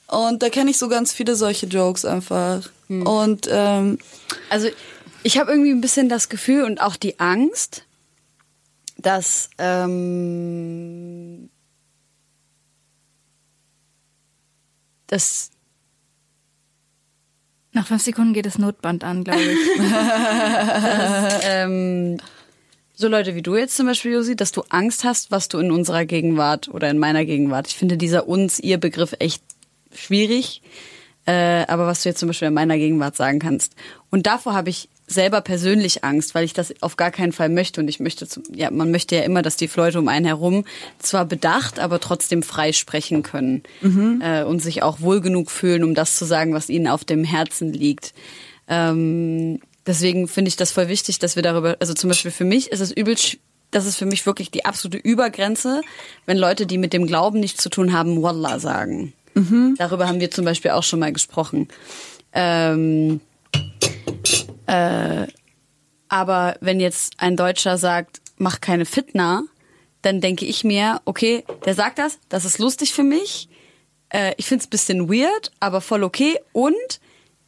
[0.07, 2.61] Und da kenne ich so ganz viele solche Jokes einfach.
[2.87, 3.05] Hm.
[3.05, 3.97] Und ähm,
[4.49, 4.67] Also
[5.23, 7.85] ich habe irgendwie ein bisschen das Gefühl und auch die Angst,
[8.97, 11.49] dass ähm,
[15.07, 15.51] dass
[17.71, 19.59] Nach fünf Sekunden geht das Notband an, glaube ich.
[21.43, 22.17] ähm,
[22.95, 25.71] so Leute wie du jetzt zum Beispiel, Josi, dass du Angst hast, was du in
[25.71, 27.67] unserer Gegenwart oder in meiner Gegenwart.
[27.67, 29.43] Ich finde dieser uns-ihr-Begriff echt
[29.93, 30.61] schwierig,
[31.25, 33.75] äh, aber was du jetzt zum Beispiel in meiner Gegenwart sagen kannst.
[34.09, 37.81] Und davor habe ich selber persönlich Angst, weil ich das auf gar keinen Fall möchte.
[37.81, 40.65] Und ich möchte, zum, ja, man möchte ja immer, dass die Leute um einen herum
[40.99, 43.63] zwar bedacht, aber trotzdem frei sprechen können
[44.21, 47.23] äh, und sich auch wohl genug fühlen, um das zu sagen, was ihnen auf dem
[47.23, 48.13] Herzen liegt.
[48.67, 52.71] Ähm, deswegen finde ich das voll wichtig, dass wir darüber, also zum Beispiel für mich
[52.71, 53.15] ist es übel,
[53.71, 55.81] das ist für mich wirklich die absolute Übergrenze,
[56.25, 59.13] wenn Leute, die mit dem Glauben nichts zu tun haben, Wallah sagen.
[59.77, 61.67] Darüber haben wir zum Beispiel auch schon mal gesprochen.
[62.33, 63.21] Ähm,
[64.69, 65.27] äh,
[66.09, 69.43] aber wenn jetzt ein Deutscher sagt, mach keine Fitna,
[70.03, 73.49] dann denke ich mir, okay, der sagt das, das ist lustig für mich.
[74.09, 76.39] Äh, ich finde es bisschen weird, aber voll okay.
[76.53, 76.99] Und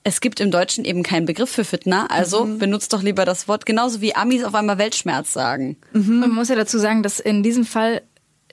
[0.04, 3.68] es gibt im Deutschen eben keinen Begriff für Fitna, also benutzt doch lieber das Wort,
[3.68, 5.78] genauso wie Amis auf einmal Weltschmerz sagen.
[6.10, 8.02] Und man muss ja dazu sagen, dass in diesem Fall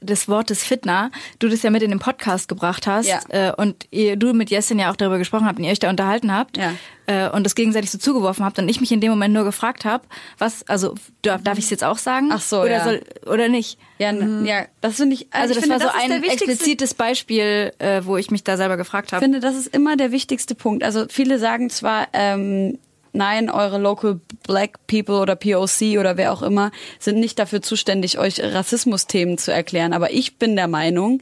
[0.02, 3.20] des Wortes Fitner du das ja mit in den Podcast gebracht hast Ja.
[3.28, 5.90] äh, und ihr, du mit Jessin ja auch darüber gesprochen habt und ihr euch da
[5.90, 6.72] unterhalten habt Ja.
[7.06, 9.84] äh, und das gegenseitig so zugeworfen habt und ich mich in dem Moment nur gefragt
[9.84, 10.04] habe,
[10.38, 12.30] was, also darf, darf ich es jetzt auch sagen?
[12.32, 12.84] Ach so, oder ja.
[12.84, 13.78] soll oder nicht?
[13.98, 15.26] Ja, n- ja, das finde ich.
[15.32, 18.44] Also ich das finde, war so ist der ein explizites Beispiel, äh, wo ich mich
[18.44, 19.24] da selber gefragt Ich habe.
[19.24, 20.84] finde, das ist immer der wichtigste Punkt.
[20.84, 22.78] Also viele sagen zwar, ähm,
[23.18, 28.18] nein, eure local black people oder POC oder wer auch immer sind nicht dafür zuständig,
[28.18, 29.92] euch Rassismusthemen zu erklären.
[29.92, 31.20] Aber ich bin der Meinung,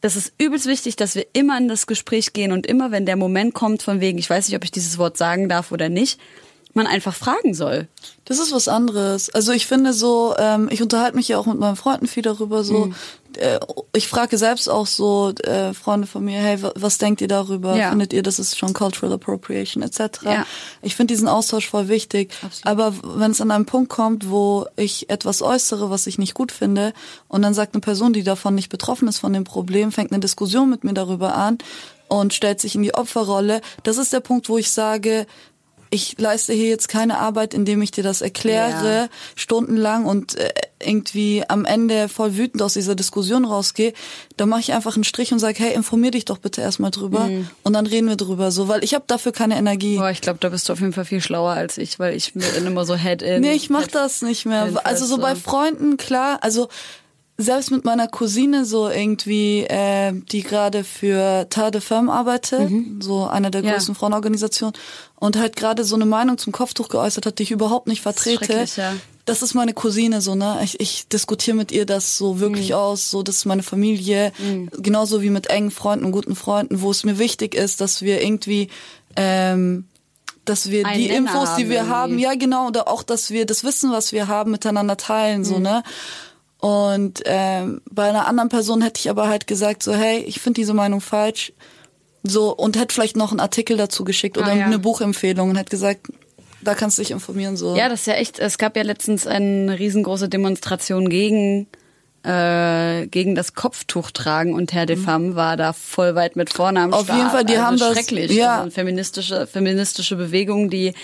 [0.00, 3.16] das ist übelst wichtig, dass wir immer in das Gespräch gehen und immer, wenn der
[3.16, 6.18] Moment kommt von wegen, ich weiß nicht, ob ich dieses Wort sagen darf oder nicht,
[6.76, 7.88] man einfach fragen soll.
[8.24, 9.30] Das ist was anderes.
[9.30, 12.64] Also ich finde so, ähm, ich unterhalte mich ja auch mit meinen Freunden viel darüber.
[12.64, 12.90] So,
[13.36, 13.58] äh,
[13.94, 17.76] ich frage selbst auch so äh, Freunde von mir, hey, wa- was denkt ihr darüber?
[17.76, 17.90] Ja.
[17.90, 20.00] Findet ihr, das ist schon Cultural Appropriation etc.
[20.24, 20.46] Ja.
[20.82, 22.32] Ich finde diesen Austausch voll wichtig.
[22.42, 22.66] Absolut.
[22.66, 26.52] Aber wenn es an einen Punkt kommt, wo ich etwas äußere, was ich nicht gut
[26.52, 26.92] finde,
[27.28, 30.20] und dann sagt eine Person, die davon nicht betroffen ist von dem Problem, fängt eine
[30.20, 31.58] Diskussion mit mir darüber an
[32.08, 35.26] und stellt sich in die Opferrolle, das ist der Punkt, wo ich sage,
[35.90, 39.08] ich leiste hier jetzt keine Arbeit, indem ich dir das erkläre, Ja.
[39.34, 40.50] stundenlang und äh,
[40.84, 43.92] irgendwie am Ende voll wütend aus dieser Diskussion rausgehe,
[44.36, 47.20] dann mache ich einfach einen Strich und sage, hey, informier dich doch bitte erstmal drüber
[47.26, 47.48] Mhm.
[47.62, 49.96] und dann reden wir drüber, so, weil ich habe dafür keine Energie.
[49.96, 52.34] Boah, ich glaube, da bist du auf jeden Fall viel schlauer als ich, weil ich
[52.34, 53.40] bin immer so head in.
[53.40, 54.68] Nee, ich mach das nicht mehr.
[54.84, 55.20] Also so so.
[55.22, 56.68] bei Freunden, klar, also
[57.38, 62.70] selbst mit meiner Cousine so irgendwie, äh, die gerade für Terre de Femme arbeitet,
[63.00, 63.66] so eine der Mhm.
[63.68, 63.72] Ja.
[63.74, 64.74] größten Frauenorganisationen,
[65.16, 68.44] und halt gerade so eine Meinung zum Kopftuch geäußert hat, die ich überhaupt nicht vertrete.
[68.44, 68.92] schrecklich, ja.
[69.26, 70.60] Das ist meine Cousine so, ne?
[70.62, 72.74] Ich, ich diskutiere mit ihr das so wirklich Mhm.
[72.76, 74.32] aus, so das ist meine Familie,
[74.80, 78.22] genauso wie mit engen Freunden und guten Freunden, wo es mir wichtig ist, dass wir
[78.22, 78.68] irgendwie
[79.16, 79.86] ähm,
[80.44, 81.90] dass wir Einen die Nenner Infos, die wir irgendwie.
[81.92, 85.44] haben, ja genau, oder auch, dass wir das Wissen, was wir haben, miteinander teilen, Mhm.
[85.44, 85.82] so, ne?
[86.60, 90.60] Und ähm, bei einer anderen Person hätte ich aber halt gesagt, so, hey, ich finde
[90.60, 91.52] diese Meinung falsch.
[92.22, 94.64] So, und hätte vielleicht noch einen Artikel dazu geschickt oder Ah, ja.
[94.66, 96.08] eine Buchempfehlung und hätte gesagt,
[96.62, 97.76] da kannst du dich informieren, so.
[97.76, 101.68] Ja, das ist ja echt, es gab ja letztens eine riesengroße Demonstration gegen,
[102.24, 106.92] äh, gegen das Kopftuchtragen und Herr de Femme war da voll weit mit vorne am
[106.92, 108.32] Auf jeden Fall, die also haben das- schrecklich.
[108.32, 108.52] ja.
[108.54, 110.94] Also eine feministische, feministische Bewegung, die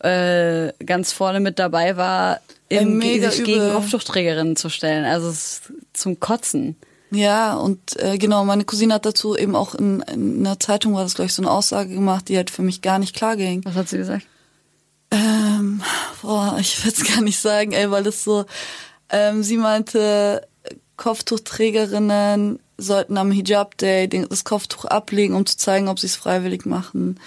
[0.00, 3.72] äh, ganz vorne mit dabei war, im, Ey, mega sich gegen übel.
[3.72, 5.04] Kopftuchträgerinnen zu stellen.
[5.04, 5.32] Also
[5.92, 6.76] zum Kotzen.
[7.10, 11.04] Ja, und äh, genau, meine Cousine hat dazu eben auch in, in einer Zeitung war
[11.04, 13.64] das, glaube ich, so eine Aussage gemacht, die halt für mich gar nicht klar ging.
[13.64, 14.26] Was hat sie gesagt?
[15.12, 15.82] Ähm,
[16.20, 18.44] boah, ich will es gar nicht sagen, ey, weil das so,
[19.10, 20.46] ähm, sie meinte,
[20.96, 26.66] Kopftuchträgerinnen sollten am Hijab Day das Kopftuch ablegen, um zu zeigen, ob sie es freiwillig
[26.66, 27.20] machen.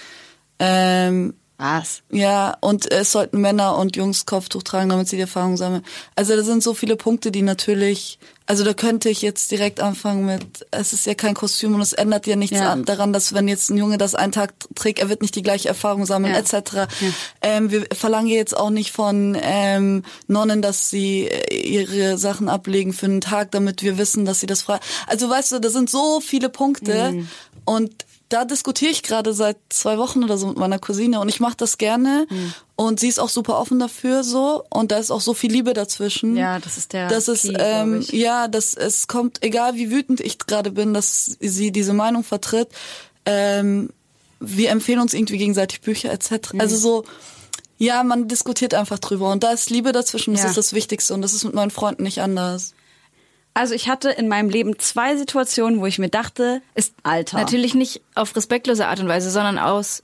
[0.59, 2.01] Ähm, Was?
[2.09, 5.83] ja, und es sollten Männer und Jungs Kopftuch tragen, damit sie die Erfahrung sammeln.
[6.15, 10.25] Also da sind so viele Punkte, die natürlich, also da könnte ich jetzt direkt anfangen
[10.25, 12.71] mit, es ist ja kein Kostüm und es ändert ja nichts Ja.
[12.71, 15.41] an, daran, dass wenn jetzt ein Junge das einen Tag trägt, er wird nicht die
[15.43, 16.39] gleiche Erfahrung sammeln, Ja.
[16.39, 16.87] etc.
[17.41, 22.93] Ähm, wir verlangen jetzt auch nicht von ähm, Nonnen, dass sie äh, ihre Sachen ablegen
[22.93, 24.79] für einen Tag, damit wir wissen, dass sie das frei.
[25.07, 27.27] Also weißt du, da sind so viele Punkte Mhm.
[27.65, 31.39] und da diskutiere ich gerade seit zwei Wochen oder so mit meiner Cousine und ich
[31.39, 32.53] mache das gerne Mhm.
[32.75, 35.73] und sie ist auch super offen dafür so und da ist auch so viel Liebe
[35.73, 36.37] dazwischen.
[36.37, 40.21] Ja, das ist der Das ist Key, ähm, ja, das es kommt egal wie wütend
[40.21, 42.69] ich gerade bin, dass sie diese Meinung vertritt.
[43.25, 43.89] Ähm,
[44.39, 46.53] wir empfehlen uns irgendwie gegenseitig Bücher etc.
[46.53, 46.61] Mhm.
[46.61, 47.03] Also so
[47.81, 50.49] ja, man diskutiert einfach drüber und da ist Liebe dazwischen, das Ja.
[50.49, 52.73] ist das Wichtigste und das ist mit meinen Freunden nicht anders.
[53.53, 57.37] Also ich hatte in meinem Leben zwei Situationen, wo ich mir dachte, Ist Alter.
[57.37, 60.03] Natürlich nicht auf respektlose Art und Weise, sondern aus,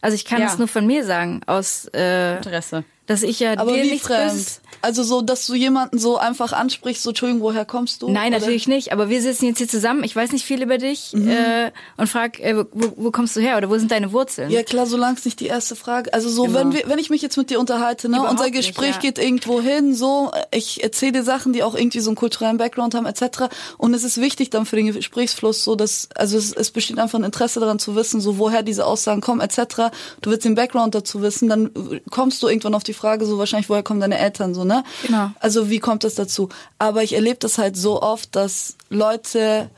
[0.00, 0.46] also ich kann Ja.
[0.46, 2.84] es nur von mir sagen, aus, äh, Interesse.
[3.06, 4.32] dass ich ja Aber dir wie nichts fremd?
[4.32, 8.10] Böses Also so, dass du jemanden so einfach ansprichst, so Entschuldigung, woher kommst du?
[8.10, 8.92] Nein, Oder- natürlich nicht.
[8.92, 10.04] Aber wir sitzen jetzt hier zusammen.
[10.04, 11.28] Ich weiß nicht viel über dich Mhm.
[11.28, 14.50] äh, und frag, äh, wo, wo kommst du her oder wo sind deine Wurzeln?
[14.50, 16.12] Ja klar, solange es nicht die erste Frage.
[16.14, 16.58] Also so, Genau.
[16.58, 19.00] wenn wir, wenn ich mich jetzt mit dir unterhalte, ne, Überhaupt unser nicht, Gespräch ja.
[19.00, 22.94] geht irgendwo hin, so, ich erzähle dir Sachen, die auch irgendwie so einen kulturellen Background
[22.94, 23.48] haben, etc.
[23.76, 27.18] Und es ist wichtig dann für den Gesprächsfluss, so dass, also es, es besteht einfach
[27.18, 29.90] ein Interesse daran zu wissen, so woher diese Aussagen kommen, etc.
[30.22, 31.70] Du willst den Background dazu wissen, dann
[32.10, 34.69] kommst du irgendwann auf die Frage, so wahrscheinlich, woher kommen deine Eltern, so, ne?
[35.06, 35.30] Genau.
[35.40, 36.48] Also wie kommt das dazu?
[36.78, 39.70] Aber ich erlebe das halt so oft, dass Leute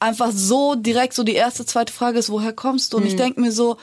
[0.00, 2.98] einfach so direkt so die erste, zweite Frage ist, woher kommst du?
[2.98, 3.78] Und ich denke mir so,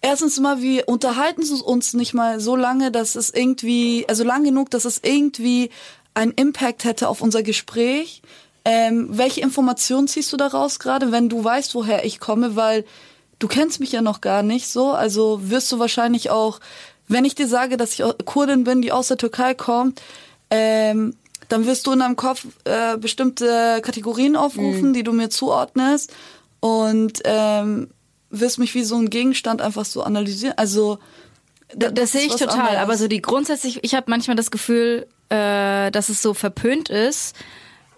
[0.00, 4.70] erstens mal, wir unterhalten uns nicht mal so lange, dass es irgendwie, also lang genug,
[4.70, 5.70] dass es irgendwie
[6.14, 8.22] einen Impact hätte auf unser Gespräch.
[8.64, 12.56] Ähm, welche Informationen ziehst du daraus gerade, wenn du weißt, woher ich komme?
[12.56, 12.84] Weil
[13.38, 14.92] du kennst mich ja noch gar nicht so.
[14.92, 16.60] Also wirst du wahrscheinlich auch,
[17.08, 20.00] wenn ich dir sage, dass ich Kurdin bin, die aus der Türkei kommt,
[20.50, 21.14] ähm,
[21.48, 24.92] dann wirst du in deinem Kopf äh, bestimmte Kategorien aufrufen, Mhm.
[24.92, 26.12] die du mir zuordnest
[26.60, 27.88] und ähm,
[28.30, 30.54] wirst mich wie so ein Gegenstand einfach so analysieren.
[30.58, 30.98] Also
[31.74, 32.78] Das, das sehe ich total, anderes.
[32.78, 37.34] aber so die grundsätzlich, ich habe manchmal das Gefühl, äh, dass es so verpönt ist,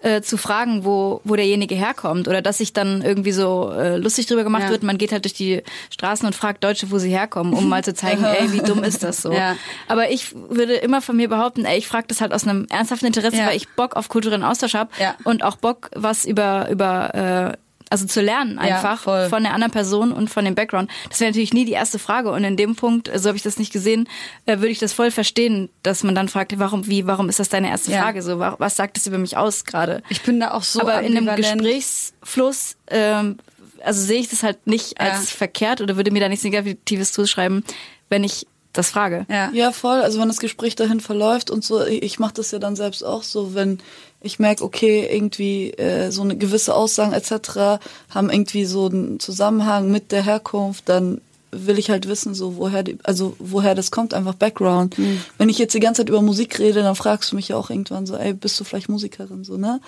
[0.03, 2.27] äh, zu fragen, wo, wo derjenige herkommt.
[2.27, 4.69] Oder dass sich dann irgendwie so äh, lustig drüber gemacht Ja.
[4.69, 5.61] wird, man geht halt durch die
[5.91, 9.03] Straßen und fragt Deutsche, wo sie herkommen, um mal zu zeigen, ey, wie dumm ist
[9.03, 9.31] das so.
[9.31, 9.55] Ja.
[9.87, 13.05] Aber ich würde immer von mir behaupten, ey, ich frage das halt aus einem ernsthaften
[13.07, 13.47] Interesse, Ja.
[13.47, 15.15] weil ich Bock auf kulturellen Austausch habe Ja.
[15.23, 17.57] und auch Bock, was über, über äh,
[17.91, 19.29] also zu lernen Ja, einfach voll.
[19.29, 20.89] von der anderen Person und von dem Background.
[21.09, 22.31] Das wäre natürlich nie die erste Frage.
[22.31, 24.07] Und in dem Punkt, so habe ich das nicht gesehen,
[24.45, 27.49] äh, würde ich das voll verstehen, dass man dann fragt, warum, wie, warum ist das
[27.49, 28.01] deine erste Ja.
[28.01, 28.21] Frage?
[28.23, 30.01] So, wa- was sagt das über mich aus gerade?
[30.09, 31.35] Ich bin da auch so Aber in einem.
[31.35, 33.37] Gesprächsfluss, ähm,
[33.83, 35.37] also sehe ich das halt nicht als Ja.
[35.37, 37.63] verkehrt oder würde mir da nichts Negatives zuschreiben,
[38.09, 39.25] wenn ich das frage.
[39.29, 39.49] Ja.
[39.51, 39.99] Ja, voll.
[40.01, 43.03] Also wenn das Gespräch dahin verläuft und so, ich, ich mache das ja dann selbst
[43.03, 43.79] auch so, wenn
[44.21, 47.79] ich merke, okay, irgendwie äh, so eine gewisse Aussagen etc.
[48.09, 52.81] haben irgendwie so einen Zusammenhang mit der Herkunft, dann will ich halt wissen, so woher
[52.83, 54.95] die, also woher das kommt, einfach Background.
[55.37, 57.69] Wenn ich jetzt die ganze Zeit über Musik rede, dann fragst du mich ja auch
[57.69, 59.81] irgendwann so, ey, bist du vielleicht Musikerin so, ne?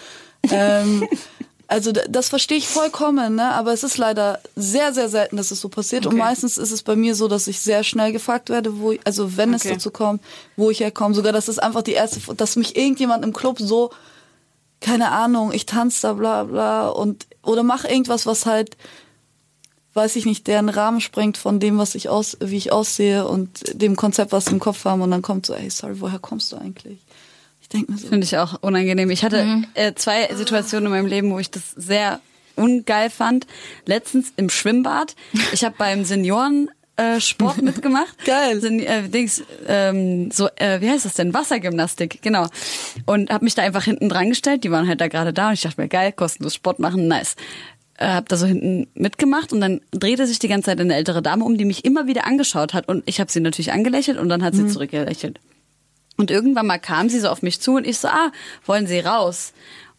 [0.49, 1.07] ähm,
[1.67, 3.53] also das verstehe ich vollkommen, ne?
[3.53, 6.05] Aber es ist leider sehr, sehr selten, dass es so passiert.
[6.05, 6.21] Und Okay.
[6.21, 9.37] meistens ist es bei mir so, dass ich sehr schnell gefragt werde, wo ich, also
[9.37, 9.75] wenn es Okay.
[9.75, 10.21] dazu kommt,
[10.57, 11.15] wo ich herkomme.
[11.15, 13.89] Sogar das ist einfach die erste, dass mich irgendjemand im Club so,
[14.83, 18.77] keine Ahnung, ich tanze da bla bla und oder mache irgendwas, was halt,
[19.95, 23.63] weiß ich nicht, deren Rahmen sprengt von dem, was ich aus, wie ich aussehe und
[23.81, 25.01] dem Konzept, was sie im Kopf haben.
[25.01, 26.99] Und dann kommt so, ey, sorry, woher kommst du eigentlich?
[27.61, 29.09] Ich denke mir so, Finde ich auch unangenehm.
[29.09, 29.67] Ich hatte Mhm.
[29.73, 32.19] äh, zwei Situationen in meinem Leben, wo ich das sehr
[32.55, 33.47] ungeil fand.
[33.85, 35.15] Letztens im Schwimmbad.
[35.53, 38.23] Ich habe beim Senioren äh, Sport mitgemacht.
[38.25, 38.59] Geil.
[38.61, 41.33] Sen äh, Dings, ähm, so, äh, wie heißt das denn?
[41.33, 42.47] Wassergymnastik, genau.
[43.05, 44.63] Und habe mich da einfach hinten dran gestellt.
[44.63, 47.35] Die waren halt da gerade da und ich dachte mir, geil, kostenlos Sport machen, nice.
[47.97, 51.21] Äh, hab da so hinten mitgemacht und dann drehte sich die ganze Zeit eine ältere
[51.21, 54.29] Dame um, die mich immer wieder angeschaut hat und ich habe sie natürlich angelächelt und
[54.29, 55.39] dann hat sie zurückgelächelt.
[56.17, 58.31] Und irgendwann mal kam sie so auf mich zu und ich so, ah,
[58.65, 59.53] wollen Sie raus?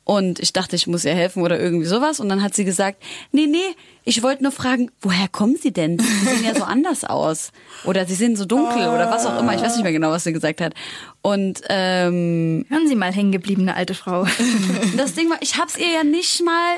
[0.05, 2.21] Und ich dachte, ich muss ihr helfen oder irgendwie sowas.
[2.21, 3.03] Und dann hat sie gesagt,
[3.33, 3.75] nee, nee,
[4.07, 5.99] ich wollte nur fragen, woher kommen Sie denn?
[5.99, 7.53] Sie sehen ja so anders aus.
[7.85, 9.55] Oder Sie sehen so dunkel oder was auch immer.
[9.55, 10.75] Ich weiß nicht mehr genau, was sie gesagt hat.
[11.23, 14.27] Und ähm, Hören Sie mal, hängengebliebene alte Frau.
[14.97, 16.77] das Ding war, ich hab's ihr ja nicht mal,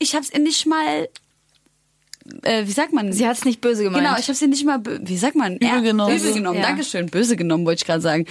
[0.00, 1.08] ich hab's ihr nicht mal,
[2.42, 3.12] äh, wie sagt man?
[3.12, 4.04] Sie hat es nicht böse gemeint.
[4.04, 5.56] Genau, ich habe sie nicht mal, wie sagt man?
[5.58, 6.16] Übel genommen.
[6.16, 6.66] Übel genommen, Ja.
[6.66, 7.06] Dankeschön.
[7.06, 8.26] Böse genommen, wollte ich gerade sagen.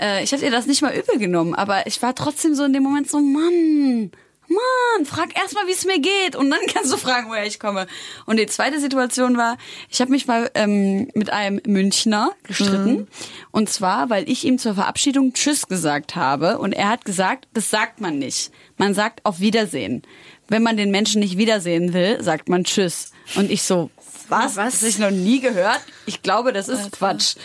[0.00, 2.72] Äh, ich habe ihr das nicht mal übel genommen, aber ich war trotzdem so in
[2.72, 4.12] dem Moment so, Mann,
[4.48, 7.60] Mann, frag erst mal, wie es mir geht und dann kannst du fragen, woher ich
[7.60, 7.86] komme.
[8.26, 9.56] Und die zweite Situation war,
[9.90, 13.08] ich habe mich mal ähm, mit einem Münchner gestritten
[13.50, 17.70] und zwar, weil ich ihm zur Verabschiedung Tschüss gesagt habe und er hat gesagt, das
[17.70, 18.50] sagt man nicht.
[18.76, 20.02] Man sagt auf Wiedersehen.
[20.50, 23.12] Wenn man den Menschen nicht wiedersehen will, sagt man Tschüss.
[23.34, 23.90] Und ich so,
[24.28, 24.56] was?
[24.56, 24.72] Was?
[24.72, 25.80] Das habe ich noch nie gehört.
[26.06, 27.36] Ich glaube, das ist Quatsch.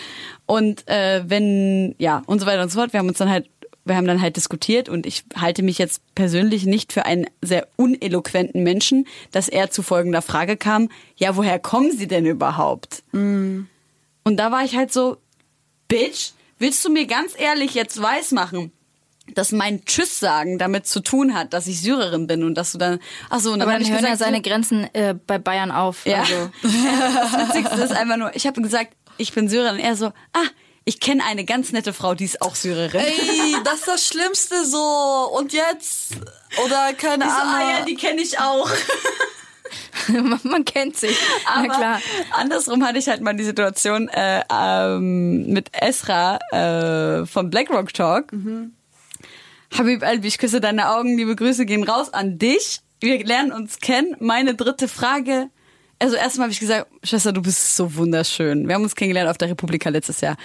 [0.46, 2.92] Und äh, wenn, ja, und so weiter und so fort.
[2.94, 3.50] Wir haben uns dann halt,
[3.86, 7.68] wir haben dann halt diskutiert und ich halte mich jetzt persönlich nicht für einen sehr
[7.76, 13.04] uneloquenten Menschen, dass er zu folgender Frage kam, ja, woher kommen Sie denn überhaupt?
[14.24, 15.18] Und da war ich halt so,
[15.88, 18.72] Bitch, willst du mir ganz ehrlich jetzt weismachen,
[19.36, 22.78] dass mein Tschüss sagen damit zu tun hat, dass ich Syrerin bin und dass du
[22.78, 26.06] dann, ach so, und dann dann ich hören ja seine Grenzen äh, bei Bayern auf.
[26.06, 26.22] ja.
[26.22, 26.52] Also.
[26.64, 29.76] Das Witzigste ist einfach nur, ich habe gesagt, ich bin Syrerin.
[29.76, 30.48] Und er so, ah,
[30.86, 33.00] ich kenne eine ganz nette Frau, die ist auch Syrerin.
[33.02, 35.30] ey, das ist das Schlimmste so.
[35.34, 36.14] Und jetzt?
[36.66, 37.54] Oder keine Ich so, Ahnung.
[37.56, 38.70] ah ja, die kenne ich auch.
[40.44, 41.18] man, kennt sich.
[41.46, 42.02] Aber Na klar.
[42.32, 48.32] andersrum hatte ich halt mal die Situation äh, ähm, mit Esra äh, vom BlackRock Talk.
[49.78, 52.82] Habib Albi, ich küsse deine Augen, liebe Grüße gehen raus an dich.
[53.00, 54.16] Wir lernen uns kennen.
[54.20, 55.50] Meine dritte Frage.
[56.00, 58.68] Also erstmal habe ich gesagt, Schwester, du bist so wunderschön.
[58.68, 60.38] Wir haben uns kennengelernt auf der Republika letztes Jahr.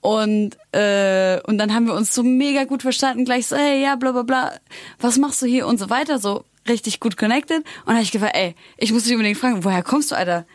[0.00, 3.96] Und, äh, und dann haben wir uns so mega gut verstanden, gleich so, hey, ja,
[3.96, 4.52] bla bla bla,
[4.98, 7.58] was machst du hier und so weiter, so richtig gut connected.
[7.58, 10.46] Und dann habe ich gefragt, ey, ich muss dich unbedingt fragen, woher kommst du, Alter?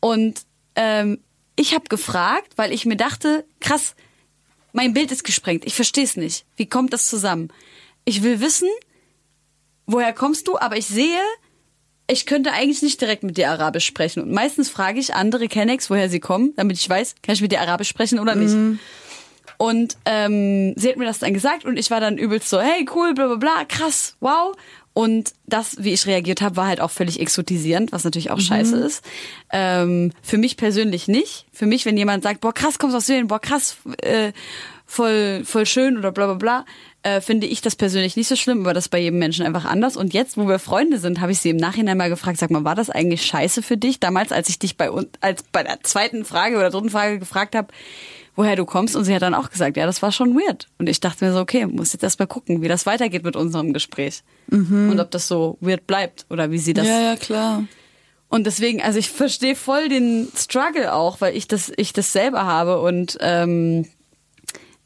[0.00, 0.42] Und
[0.74, 1.20] ähm,
[1.56, 3.94] ich habe gefragt, weil ich mir dachte, krass,
[4.72, 5.64] mein Bild ist gesprengt.
[5.64, 6.44] Ich verstehe es nicht.
[6.56, 7.48] Wie kommt das zusammen?
[8.04, 8.68] Ich will wissen,
[9.86, 11.20] woher kommst du, aber ich sehe,
[12.12, 14.22] ich könnte eigentlich nicht direkt mit dir Arabisch sprechen.
[14.22, 17.52] Und meistens frage ich andere Kennex, woher sie kommen, damit ich weiß, kann ich mit
[17.52, 18.54] dir Arabisch sprechen oder nicht.
[19.58, 22.84] Und ähm, sie hat mir das dann gesagt und ich war dann übelst so, hey,
[22.94, 24.54] cool, bla bla bla, krass, wow.
[24.94, 28.76] Und das, wie ich reagiert habe, war halt auch völlig exotisierend, was natürlich auch scheiße
[28.76, 29.02] ist.
[29.50, 31.46] Ähm, für mich persönlich nicht.
[31.50, 34.32] Für mich, wenn jemand sagt, boah, krass, kommst aus Syrien, boah, krass, äh,
[34.92, 36.64] voll, voll schön oder bla bla bla,
[37.02, 39.64] äh, finde ich das persönlich nicht so schlimm, aber das ist bei jedem Menschen einfach
[39.64, 39.96] anders.
[39.96, 42.64] Und jetzt, wo wir Freunde sind, habe ich sie im Nachhinein mal gefragt, sag mal,
[42.64, 44.00] war das eigentlich scheiße für dich?
[44.00, 47.56] Damals, als ich dich bei uns, als bei der zweiten Frage oder dritten Frage gefragt
[47.56, 47.68] habe,
[48.36, 48.94] woher du kommst.
[48.94, 50.68] Und sie hat dann auch gesagt, ja, das war schon weird.
[50.78, 53.34] Und ich dachte mir so, okay, muss jetzt erst mal gucken, wie das weitergeht mit
[53.34, 54.22] unserem Gespräch.
[54.48, 54.90] Mhm.
[54.90, 56.86] Und ob das so weird bleibt oder wie sie das.
[56.86, 57.64] Ja, ja, klar.
[58.28, 62.46] Und deswegen, also ich verstehe voll den Struggle auch, weil ich das, ich das selber
[62.46, 63.86] habe und ähm,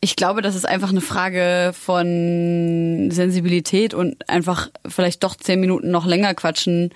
[0.07, 5.91] ich glaube, das ist einfach eine Frage von Sensibilität und einfach vielleicht doch zehn Minuten
[5.91, 6.95] noch länger quatschen,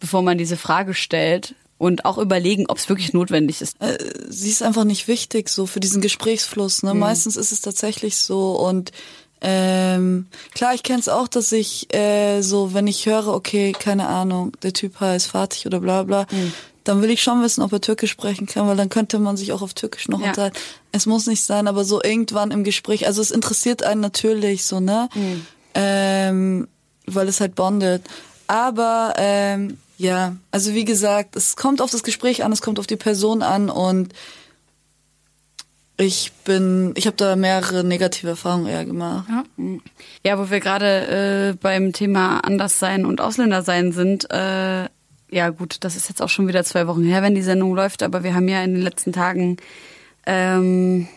[0.00, 3.80] bevor man diese Frage stellt und auch überlegen, ob es wirklich notwendig ist.
[3.80, 3.96] Äh,
[4.28, 6.82] sie ist einfach nicht wichtig so für diesen Gesprächsfluss.
[6.82, 6.92] Ne?
[6.92, 7.00] Mhm.
[7.00, 8.92] Meistens ist es tatsächlich so und
[9.40, 14.08] ähm, klar, ich kenne es auch, dass ich äh, so, wenn ich höre, okay, keine
[14.08, 16.52] Ahnung, der Typ heißt Fatih oder bla bla, mhm.
[16.84, 19.52] Dann will ich schon wissen, ob er Türkisch sprechen kann, weil dann könnte man sich
[19.52, 20.28] auch auf Türkisch noch ja.
[20.28, 20.56] unterhalten.
[20.90, 24.80] Es muss nicht sein, aber so irgendwann im Gespräch, also es interessiert einen natürlich so,
[24.80, 25.08] ne?
[25.14, 25.46] Mhm.
[25.74, 26.68] Ähm,
[27.06, 28.02] weil es halt bondet.
[28.46, 32.86] Aber ähm, ja, also wie gesagt, es kommt auf das Gespräch an, es kommt auf
[32.86, 34.12] die Person an und
[35.96, 39.28] ich bin, ich habe da mehrere negative Erfahrungen eher gemacht.
[39.28, 39.44] Ja,
[40.24, 44.88] ja wo wir gerade äh, beim Thema Anderssein und Ausländersein sind, äh,
[45.32, 48.02] ja gut, das ist jetzt auch schon wieder zwei Wochen her, wenn die Sendung läuft,
[48.02, 49.56] aber wir haben ja in den letzten Tagen
[50.26, 51.08] ähm,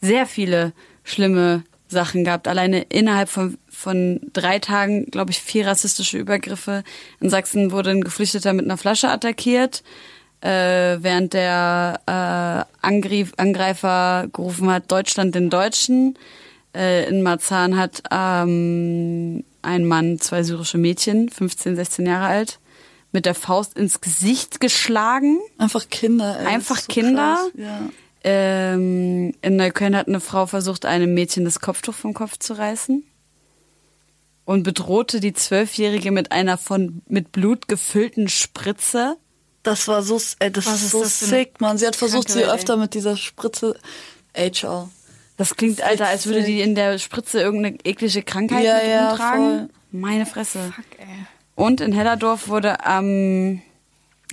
[0.00, 0.72] sehr viele
[1.02, 2.46] schlimme Sachen gehabt.
[2.48, 6.84] Alleine innerhalb von, von drei Tagen, glaube ich, vier rassistische Übergriffe.
[7.20, 9.82] In Sachsen wurde ein Geflüchteter mit einer Flasche attackiert,
[10.40, 16.16] äh, während der äh, Angriff, Angreifer gerufen hat, Deutschland den Deutschen.
[16.74, 22.58] Äh, in Marzahn hat ähm, ein Mann zwei syrische Mädchen, 15, 16 Jahre alt,
[23.14, 25.38] mit der Faust ins Gesicht geschlagen.
[25.56, 26.36] Einfach Kinder.
[26.40, 27.36] Ey, Einfach so Kinder.
[27.36, 27.52] Krass.
[27.54, 27.80] Ja.
[28.24, 33.04] Ähm, in Neukölln hat eine Frau versucht, einem Mädchen das Kopftuch vom Kopf zu reißen
[34.44, 39.16] und bedrohte die Zwölfjährige mit einer von mit Blut gefüllten Spritze.
[39.62, 41.78] Das war so, ey, das Was ist so das sick, man.
[41.78, 43.78] Sie hat versucht, sie öfter mit dieser Spritze.
[44.36, 44.90] HR.
[45.36, 49.58] Das klingt, Alter, als würde die in der Spritze irgendeine eklige Krankheit ja, ja, rumtragen.
[49.58, 49.68] Voll.
[49.92, 50.72] Meine Fresse.
[50.74, 51.26] Fuck, ey.
[51.54, 53.62] Und in Hellerdorf wurde ähm,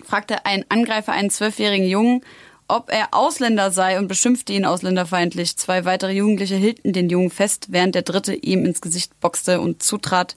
[0.06, 2.22] fragte ein Angreifer einen zwölfjährigen Jungen,
[2.68, 5.58] ob er Ausländer sei und beschimpfte ihn ausländerfeindlich.
[5.58, 9.84] Zwei weitere Jugendliche hielten den Jungen fest, während der dritte ihm ins Gesicht boxte und
[9.84, 10.36] zutrat,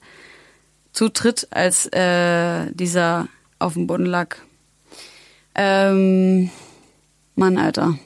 [0.91, 4.35] zutritt, als äh, dieser auf dem Boden lag.
[5.55, 6.49] Ähm,
[7.35, 7.97] Mann, Alter.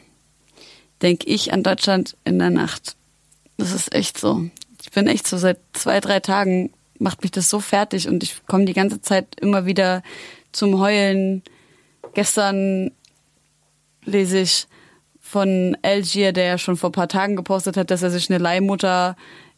[1.02, 2.96] Denk ich an Deutschland in der Nacht.
[3.58, 4.50] Das ist echt so.
[4.82, 8.46] Ich bin echt so seit zwei, drei Tagen macht mich das so fertig und ich
[8.46, 10.04] komme die ganze Zeit immer wieder
[10.52, 11.44] zum Heulen.
[12.14, 12.92] Gestern
[14.06, 14.68] lese ich
[15.20, 18.40] von Algier, der ja schon vor ein paar Tagen gepostet hat, dass er sich eine
[18.40, 19.16] Leihmutter,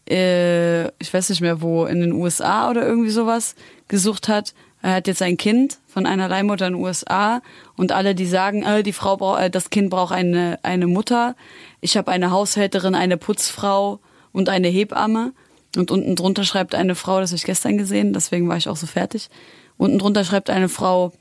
[0.09, 3.55] äh, ich weiß nicht mehr wo, in den USA oder irgendwie sowas
[3.87, 4.53] gesucht hat.
[4.81, 7.41] Er hat jetzt ein Kind von einer Leihmutter in den USA
[7.77, 11.35] und alle, die sagen, äh, die Frau braucht, äh, das Kind braucht eine eine Mutter.
[11.79, 13.99] Ich habe eine Haushälterin, eine Putzfrau
[14.31, 15.33] und eine Hebamme.
[15.75, 18.75] Und unten drunter schreibt eine Frau, das habe ich gestern gesehen, deswegen war ich auch
[18.75, 19.29] so fertig.
[19.77, 21.13] Unten drunter schreibt eine Frau,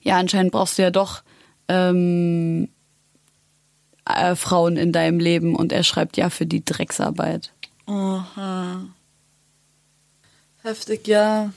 [0.00, 1.22] ja, anscheinend brauchst du ja doch
[1.68, 2.68] ähm,
[4.04, 7.52] äh, Frauen in deinem Leben und er schreibt ja für die Drecksarbeit.
[7.86, 8.84] Aha.
[10.62, 11.52] Heftig, ja.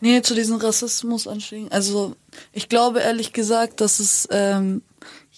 [0.00, 1.70] Nee, zu diesem Rassismus-Anschlägen.
[1.70, 2.16] Also,
[2.52, 4.82] ich glaube ehrlich gesagt, dass es, ähm,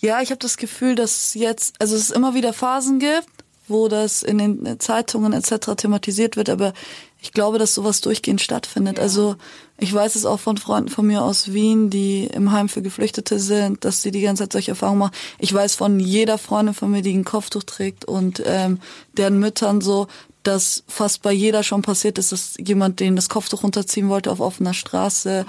[0.01, 3.29] ja, ich habe das Gefühl, dass jetzt, also es immer wieder Phasen gibt,
[3.69, 5.75] wo das in den Zeitungen etc.
[5.77, 6.73] thematisiert wird, aber
[7.21, 8.99] ich glaube, dass sowas durchgehend stattfindet.
[8.99, 9.03] Ja.
[9.03, 9.37] Also
[9.79, 13.39] ich weiß es auch von Freunden von mir aus Wien, die im Heim für Geflüchtete
[13.39, 15.15] sind, dass sie die ganze Zeit solche Erfahrungen machen.
[15.39, 18.79] Ich weiß von jeder Freundin von mir, die ein Kopftuch trägt und ähm,
[19.17, 20.07] deren Müttern so,
[20.43, 24.41] dass fast bei jeder schon passiert ist, dass jemand denen das Kopftuch runterziehen wollte auf
[24.41, 25.47] offener Straße.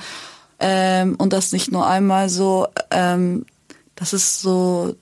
[0.60, 2.68] Ähm, und das nicht nur einmal so.
[2.90, 3.46] Ähm,
[3.96, 4.96] das ist so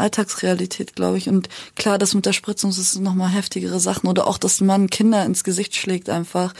[0.00, 1.28] Alltagsrealität, glaube ich.
[1.28, 4.08] Und klar, das mit der Spritzung, das sind nochmal heftigere Sachen.
[4.08, 6.54] Oder auch, dass man Kinder ins Gesicht schlägt einfach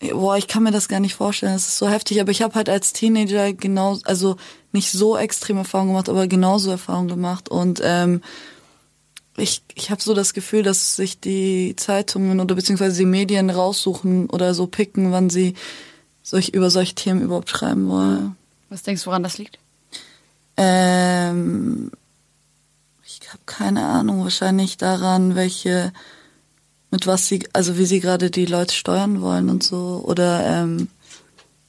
[0.00, 2.54] boah, ich kann mir das gar nicht vorstellen, das ist so heftig, aber ich habe
[2.54, 4.36] halt als Teenager genau, also
[4.72, 8.22] nicht so extreme Erfahrungen gemacht, aber genauso Erfahrungen gemacht und ähm,
[9.36, 14.28] ich, ich habe so das Gefühl, dass sich die Zeitungen oder beziehungsweise die Medien raussuchen
[14.30, 15.54] oder so picken, wann sie
[16.22, 18.36] solch, über solche Themen überhaupt schreiben wollen.
[18.68, 19.58] Was denkst du, woran das liegt?
[20.56, 21.92] Ähm,
[23.28, 25.92] ich habe keine Ahnung, wahrscheinlich daran, welche
[26.90, 30.88] mit was sie, also wie sie gerade die Leute steuern wollen und so oder ähm,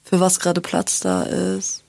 [0.02, 1.84] für was gerade Platz da ist.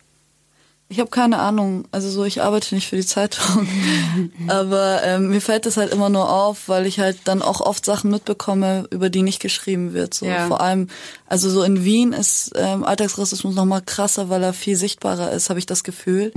[0.93, 1.85] Ich habe keine Ahnung.
[1.93, 3.69] Also so, ich arbeite nicht für die Zeitung.
[4.49, 7.85] Aber ähm, mir fällt das halt immer nur auf, weil ich halt dann auch oft
[7.87, 10.15] Sachen mitbekomme, über die nicht geschrieben wird.
[10.15, 10.49] So Ja.
[10.49, 10.89] vor allem,
[11.29, 15.49] also so in Wien ist ähm, Alltagsrassismus noch mal krasser, weil er viel sichtbarer ist,
[15.49, 16.33] habe ich das Gefühl.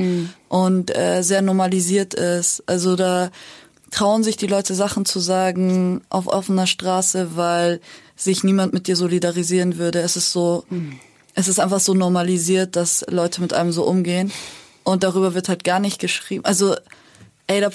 [0.50, 2.62] Und äh, sehr normalisiert ist.
[2.68, 3.32] Also da
[3.90, 7.82] trauen sich die Leute Sachen zu sagen auf offener Straße, weil
[8.16, 10.00] sich niemand mit dir solidarisieren würde.
[10.02, 10.64] Es ist so,
[11.34, 14.32] es ist einfach so normalisiert, dass Leute mit einem so umgehen.
[14.84, 16.44] Und darüber wird halt gar nicht geschrieben.
[16.46, 16.76] Also,
[17.48, 17.70] ey, da,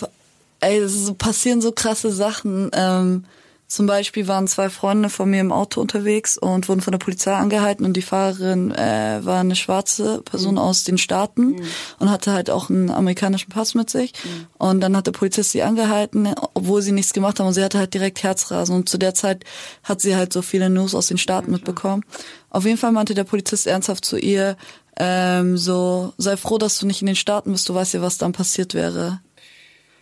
[0.61, 0.87] ey,
[1.17, 2.71] passieren so krasse Sachen.
[2.73, 3.25] Ähm,
[3.69, 7.35] zum Beispiel waren zwei Freunde von mir im Auto unterwegs und wurden von der Polizei
[7.35, 11.61] angehalten und die Fahrerin äh, war eine schwarze Person aus den Staaten
[11.99, 14.15] und hatte halt auch einen amerikanischen Pass mit sich.
[14.57, 17.79] Und dann hat der Polizist sie angehalten, obwohl sie nichts gemacht haben und sie hatte
[17.79, 18.75] halt direkt Herzrasen.
[18.75, 19.45] Und zu der Zeit
[19.83, 22.05] hat sie halt so viele News aus den Staaten mitbekommen.
[22.49, 24.57] Auf jeden Fall meinte der Polizist ernsthaft zu ihr,
[24.97, 28.17] ähm, so, sei froh, dass du nicht in den Staaten bist, du weißt ja, was
[28.17, 29.21] dann passiert wäre.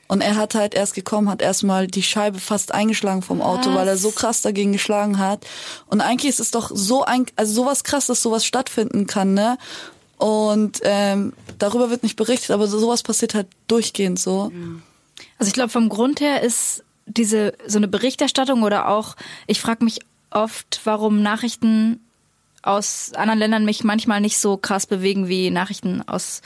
[0.09, 3.89] Und er hat halt erst gekommen, hat erstmal die Scheibe fast eingeschlagen vom Auto, weil
[3.89, 5.45] er so krass dagegen geschlagen hat.
[5.87, 9.59] Und eigentlich ist es doch so ein, also sowas krass, dass sowas stattfinden kann, ne?
[10.19, 14.53] Und ähm, darüber wird nicht berichtet, aber so- sowas passiert halt durchgehend so.
[15.39, 19.85] Also ich glaube, vom Grund her ist diese so eine Berichterstattung oder auch, ich frage
[19.85, 20.01] mich
[20.31, 22.01] oft, warum Nachrichten
[22.63, 26.43] aus anderen Ländern mich manchmal nicht so krass bewegen wie Nachrichten aus,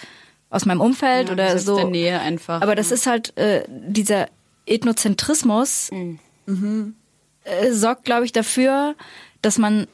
[0.50, 1.76] aus meinem Umfeld Ja, oder so.
[1.76, 2.60] der Nähe einfach.
[2.60, 4.28] Aber das ist halt äh, dieser
[4.66, 5.90] Ethnozentrismus
[7.44, 8.94] äh, sorgt, glaube ich, dafür,
[9.42, 9.86] dass man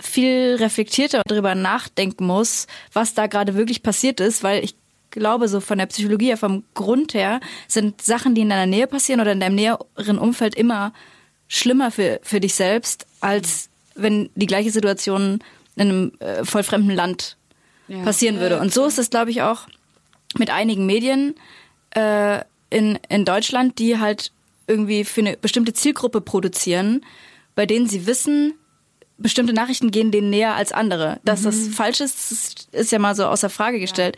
[0.00, 4.74] viel reflektierter darüber nachdenken muss, was da gerade wirklich passiert ist, weil ich
[5.10, 8.86] glaube, so von der Psychologie her, vom Grund her, sind Sachen, die in deiner Nähe
[8.86, 10.92] passieren oder in deinem näheren Umfeld immer
[11.48, 15.40] schlimmer für, für dich selbst, als wenn die gleiche Situation
[15.76, 17.36] in einem äh, voll fremden Land
[17.88, 18.02] Ja.
[18.04, 18.58] passieren würde.
[18.58, 19.66] Und so ist es, glaube ich, auch
[20.38, 21.34] mit einigen Medien
[21.90, 24.32] äh, in, in Deutschland, die halt
[24.66, 27.04] irgendwie für eine bestimmte Zielgruppe produzieren,
[27.54, 28.54] bei denen sie wissen,
[29.18, 31.20] bestimmte Nachrichten gehen denen näher als andere.
[31.24, 34.16] Dass das falsch ist, ist, ja mal so außer Frage gestellt.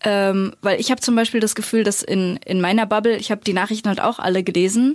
[0.00, 3.42] Ähm, weil ich habe zum Beispiel das Gefühl, dass in, in meiner Bubble, ich habe
[3.44, 4.94] die Nachrichten halt auch alle gelesen,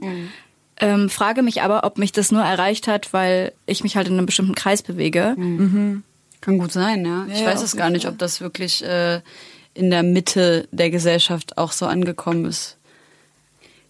[0.79, 4.13] ähm, frage mich aber, ob mich das nur erreicht hat, weil ich mich halt in
[4.13, 5.35] einem bestimmten Kreis bewege.
[6.39, 7.25] Kann gut sein, ja.
[7.31, 9.21] ich Ja, weiß auf es gar nicht, ob das wirklich äh,
[9.73, 12.77] in der Mitte der Gesellschaft auch so angekommen ist.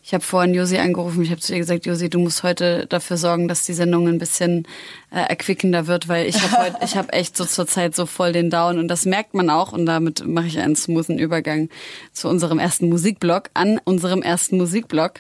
[0.04, 3.18] Ich habe vorhin Josi angerufen, ich habe zu ihr gesagt, Josi, du musst heute dafür
[3.18, 4.68] sorgen, dass die Sendung ein bisschen
[5.12, 8.34] äh, erquickender wird, weil ich habe heute, ich habe echt so zur Zeit so voll
[8.34, 11.70] den Down und das merkt man auch und damit mache ich einen smoothen Übergang
[12.14, 15.20] zu unserem ersten Musikblock, an unserem ersten Musikblock.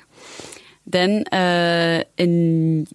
[0.85, 2.87] Denn äh, in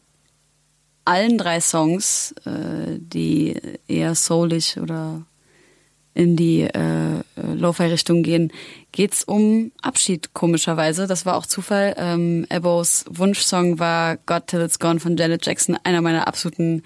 [1.05, 5.25] allen drei Songs, äh, die eher soulig oder
[6.17, 8.51] in die äh, Lo-Fi-Richtung gehen,
[8.93, 11.07] geht's um Abschied, komischerweise.
[11.07, 11.95] Das war auch Zufall.
[11.99, 16.83] Ähm, Ebos Wunschsong war God Till It's Gone von Janet Jackson, einer meiner absoluten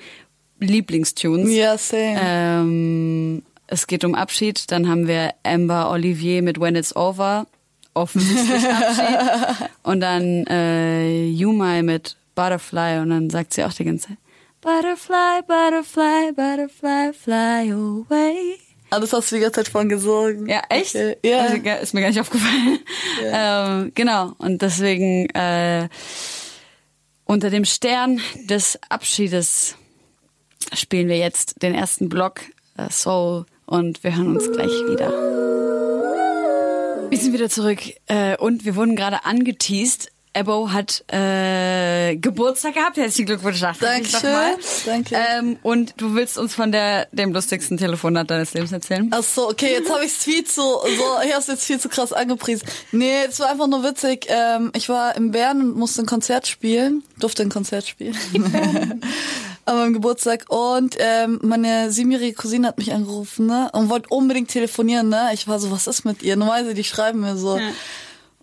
[0.59, 1.53] Lieblingstunes.
[1.53, 2.19] Ja, same.
[2.21, 4.71] Ähm, es geht um Abschied.
[4.71, 7.47] Dann haben wir Amber Olivier mit When It's Over.
[7.95, 9.71] Offensichtlich Abschied.
[9.85, 12.99] Und dann äh, Yumai mit Butterfly.
[13.01, 14.17] Und dann sagt sie auch die ganze Zeit,
[14.61, 18.59] Butterfly, Butterfly, Butterfly, fly away.
[18.91, 20.47] Das hast du die ganze Zeit von gesungen.
[20.47, 20.95] Ja, echt?
[20.95, 21.17] Okay.
[21.25, 21.41] Ja.
[21.43, 22.79] Also, ist mir gar nicht aufgefallen.
[23.23, 24.33] Ähm, genau.
[24.39, 25.89] Und deswegen äh,
[27.25, 29.77] unter dem Stern des Abschiedes
[30.75, 32.41] spielen wir jetzt den ersten Block
[32.77, 35.11] äh, Soul und wir hören uns gleich wieder.
[37.11, 40.11] Wir sind wieder zurück äh, und wir wurden gerade angeteased.
[40.33, 42.97] Ebo hat äh, Geburtstag gehabt.
[42.97, 44.57] Herzlichen Glückwunsch nachträglich nochmal.
[44.87, 45.17] Danke.
[45.17, 49.11] Ähm, und du willst uns von der dem lustigsten Telefonat deines Lebens erzählen?
[49.13, 50.79] Ach so, okay, jetzt habe ich es viel zu, so,
[51.25, 52.69] ich habe jetzt viel zu krass angepriesen.
[52.93, 54.27] Nee, es war einfach nur witzig.
[54.29, 58.17] Ähm, ich war in Bern und musste ein Konzert spielen, durfte ein Konzert spielen.
[59.65, 64.49] An meinem Geburtstag und ähm, meine siebenjährige Cousine hat mich angerufen ne, und wollte unbedingt
[64.49, 65.09] telefonieren.
[65.09, 65.31] Ne?
[65.33, 66.37] Ich war so, was ist mit ihr?
[66.37, 67.59] Normalerweise, die schreiben mir so.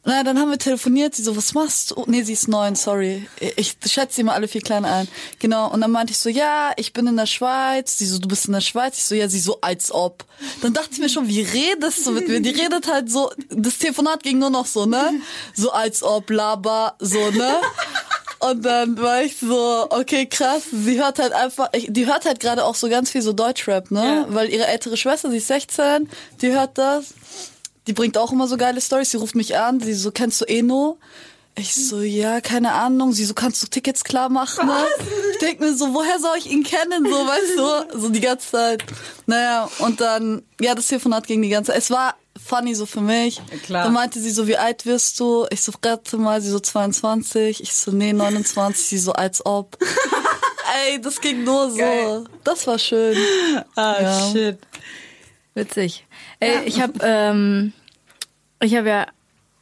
[0.07, 1.15] Na, dann haben wir telefoniert.
[1.15, 2.05] Sie so, was machst du?
[2.07, 3.27] Nee, sie ist neun, sorry.
[3.57, 5.09] Ich schätze sie mal alle viel kleiner ein.
[5.39, 5.69] Genau.
[5.69, 7.97] Und dann meinte ich so, ja, ich bin in der Schweiz.
[7.97, 8.97] Sie so, du bist in der Schweiz?
[8.97, 10.23] Ich so, ja, sie so, als ob.
[10.61, 12.39] Dann dachte ich mir schon, wie redest du mit mir?
[12.39, 15.11] Die redet halt so, das Telefonat ging nur noch so, ne?
[15.53, 17.55] So als ob, laber, so, ne?
[18.39, 20.63] Und dann war ich so, okay, krass.
[20.71, 24.25] Sie hört halt einfach, die hört halt gerade auch so ganz viel so Deutschrap, ne?
[24.29, 26.09] Weil ihre ältere Schwester, sie ist 16,
[26.41, 27.07] die hört das.
[27.87, 29.11] Die bringt auch immer so geile Stories.
[29.11, 30.97] Sie ruft mich an, sie so, kennst du Eno?
[31.59, 33.13] Ich so, ja, keine Ahnung.
[33.13, 34.67] Sie so, kannst du Tickets klar machen?
[34.67, 34.85] Ne?
[35.31, 37.03] Ich denk mir so, woher soll ich ihn kennen?
[37.05, 38.83] So, weißt du, so die ganze Zeit.
[39.25, 41.81] Naja, und dann, ja, das Telefonat ging die ganze Zeit.
[41.81, 42.15] Es war
[42.45, 43.41] funny so für mich.
[43.63, 43.85] klar.
[43.85, 45.47] Dann meinte sie so, wie alt wirst du?
[45.49, 47.63] Ich so, rette mal, sie so 22.
[47.63, 48.85] Ich so, nee, 29.
[48.85, 49.77] Sie so, als ob.
[50.89, 52.25] Ey, das ging nur so.
[52.43, 53.17] Das war schön.
[53.75, 54.31] Ah, Ja.
[54.31, 54.59] shit.
[55.55, 56.05] Witzig.
[56.39, 57.73] Ey, ich habe ähm,
[58.61, 59.07] ich habe ja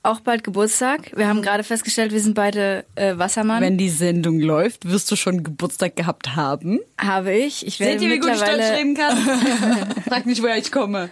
[0.05, 1.11] auch bald Geburtstag.
[1.15, 3.61] Wir haben gerade festgestellt, wir sind beide äh, Wassermann.
[3.61, 6.79] Wenn die Sendung läuft, wirst du schon Geburtstag gehabt haben.
[6.97, 7.65] habe ich.
[7.65, 9.17] Ich werde Seht ihr, wie gut ich Deutsch reden kann?
[10.07, 11.09] Frag nicht, woher ich komme.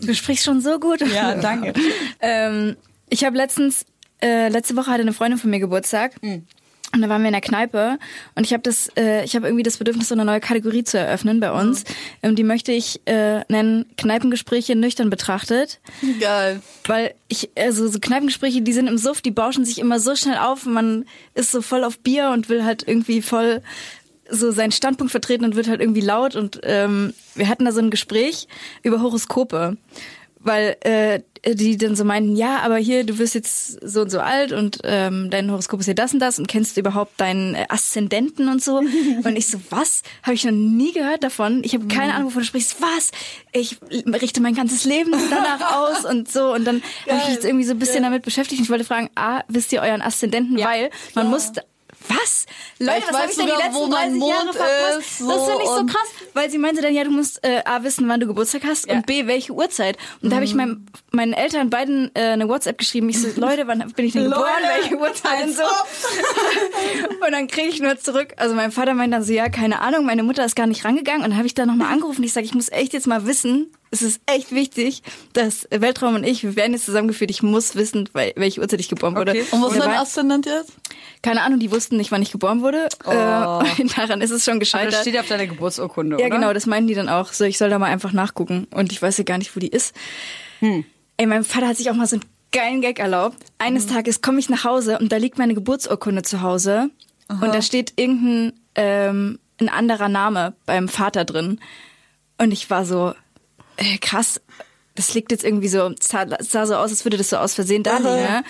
[0.00, 1.00] Du sprichst schon so gut.
[1.12, 1.74] Ja, danke.
[2.20, 2.76] ähm,
[3.10, 3.84] ich habe letztens,
[4.22, 6.14] äh, letzte Woche hatte eine Freundin von mir Geburtstag.
[6.94, 7.98] Und da waren wir in der Kneipe
[8.34, 10.98] und ich habe das, äh, ich habe irgendwie das Bedürfnis, so eine neue Kategorie zu
[10.98, 11.84] eröffnen bei uns.
[12.22, 15.80] Ähm, die möchte ich äh, nennen Kneipengespräche nüchtern betrachtet.
[16.18, 16.62] Geil.
[16.86, 20.38] Weil ich, also so Kneipengespräche, die sind im Suff, die bauschen sich immer so schnell
[20.38, 20.64] auf.
[20.64, 23.62] Man ist so voll auf Bier und will halt irgendwie voll
[24.30, 26.36] so seinen Standpunkt vertreten und wird halt irgendwie laut.
[26.36, 28.48] Und ähm, wir hatten da so ein Gespräch
[28.82, 29.76] über Horoskope.
[30.40, 34.20] Weil äh, die dann so meinten, ja, aber hier, du wirst jetzt so und so
[34.20, 37.54] alt und ähm, dein Horoskop ist ja das und das und kennst du überhaupt deinen
[37.54, 38.78] äh, Aszendenten und so.
[39.24, 40.02] und ich so, was?
[40.22, 41.62] Habe ich noch nie gehört davon.
[41.64, 42.80] Ich habe keine Ahnung, wovon du sprichst.
[42.80, 43.10] Was?
[43.52, 46.52] Ich richte mein ganzes Leben danach aus und so.
[46.52, 48.60] Und dann habe ich mich jetzt irgendwie so ein bisschen damit beschäftigt.
[48.60, 50.58] Und ich wollte fragen, ah, wisst ihr euren Aszendenten?
[50.58, 51.52] Weil man muss...
[52.08, 52.46] Was?
[52.78, 54.98] Leute, was habe ich denn die letzten wo mein 30 Jahre Mond verpasst?
[54.98, 57.62] ist, das so finde ich so krass, weil sie meinte dann, ja, du musst äh,
[57.64, 59.98] A wissen, wann du Geburtstag hast und B, welche Uhrzeit.
[60.22, 60.56] Und da habe ich Mhm.
[60.58, 63.08] meinem, meinen Eltern beiden äh, eine WhatsApp geschrieben.
[63.08, 64.44] Ich so, Leute, wann bin ich denn geboren?
[64.80, 65.62] Welche Uhrzeit und so.
[67.26, 70.04] und dann kriege ich nur zurück, also mein Vater meint dann so, ja, keine Ahnung,
[70.06, 71.22] meine Mutter ist gar nicht rangegangen.
[71.24, 72.22] Und dann habe ich da nochmal angerufen.
[72.24, 76.24] Ich sage, ich muss echt jetzt mal wissen, es ist echt wichtig, dass Weltraum und
[76.24, 77.30] ich, wir werden jetzt zusammengeführt.
[77.30, 79.32] Ich muss wissen, wel- welche Uhrzeit ich geboren wurde.
[79.50, 80.72] Und was ist dein Aszendent jetzt?
[81.22, 82.86] keine Ahnung, die wussten nicht, wann ich geboren wurde.
[83.04, 83.10] Äh,
[83.96, 84.92] daran ist es schon Aber gescheitert.
[84.92, 86.36] das steht ja auf deiner Geburtsurkunde, ja, oder?
[86.36, 87.32] genau, das meinen die dann auch.
[87.32, 88.66] So, ich soll da mal einfach nachgucken.
[88.70, 89.94] Und ich weiß ja gar nicht, wo die ist.
[90.60, 90.84] Hm.
[91.16, 93.36] Ey, mein Vater hat sich auch mal so einen geilen Gag erlaubt.
[93.58, 93.94] Eines Hm.
[93.94, 96.90] Tages komme ich nach Hause und da liegt meine Geburtsurkunde zu Hause.
[97.28, 101.60] Und da steht irgendein ähm, ein anderer Name beim Vater drin.
[102.38, 103.12] Und ich war so,
[103.78, 104.40] äh, krass,
[104.94, 107.54] das liegt jetzt irgendwie so, es sah, sah so aus, als würde das so aus
[107.54, 108.16] Versehen da liegen.
[108.16, 108.44] Ne?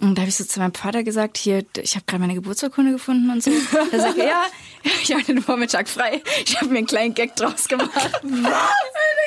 [0.00, 2.90] Und da habe ich so zu meinem Vater gesagt, hier, ich habe gerade meine Geburtsurkunde
[2.90, 3.52] gefunden und so.
[3.92, 4.44] Da sagt er, ja,
[4.82, 6.20] ich habe den Vormittag frei.
[6.44, 7.90] Ich habe mir einen kleinen Gag draus gemacht.
[7.94, 8.20] Was?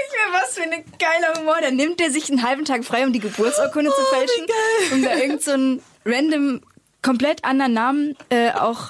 [0.07, 1.57] Ich was für eine geile Humor.
[1.61, 4.45] Dann nimmt er sich einen halben Tag frei, um die Geburtsurkunde zu fälschen.
[4.93, 6.61] Um da irgend so einen random,
[7.01, 8.89] komplett anderen Namen, äh, auch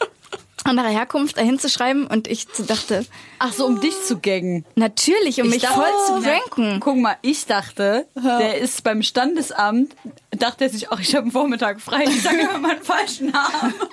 [0.66, 2.08] anderer Herkunft dahin zu schreiben.
[2.08, 3.06] Und ich dachte,
[3.40, 4.66] Ach so, um dich zu gaggen.
[4.76, 6.80] natürlich, um mich dachte- voll zu Na, ranken.
[6.80, 9.96] Guck mal, ich dachte, der ist beim Standesamt,
[10.32, 13.74] dachte er sich, ach, ich habe einen Vormittag frei, ich sage immer meinen falschen Namen.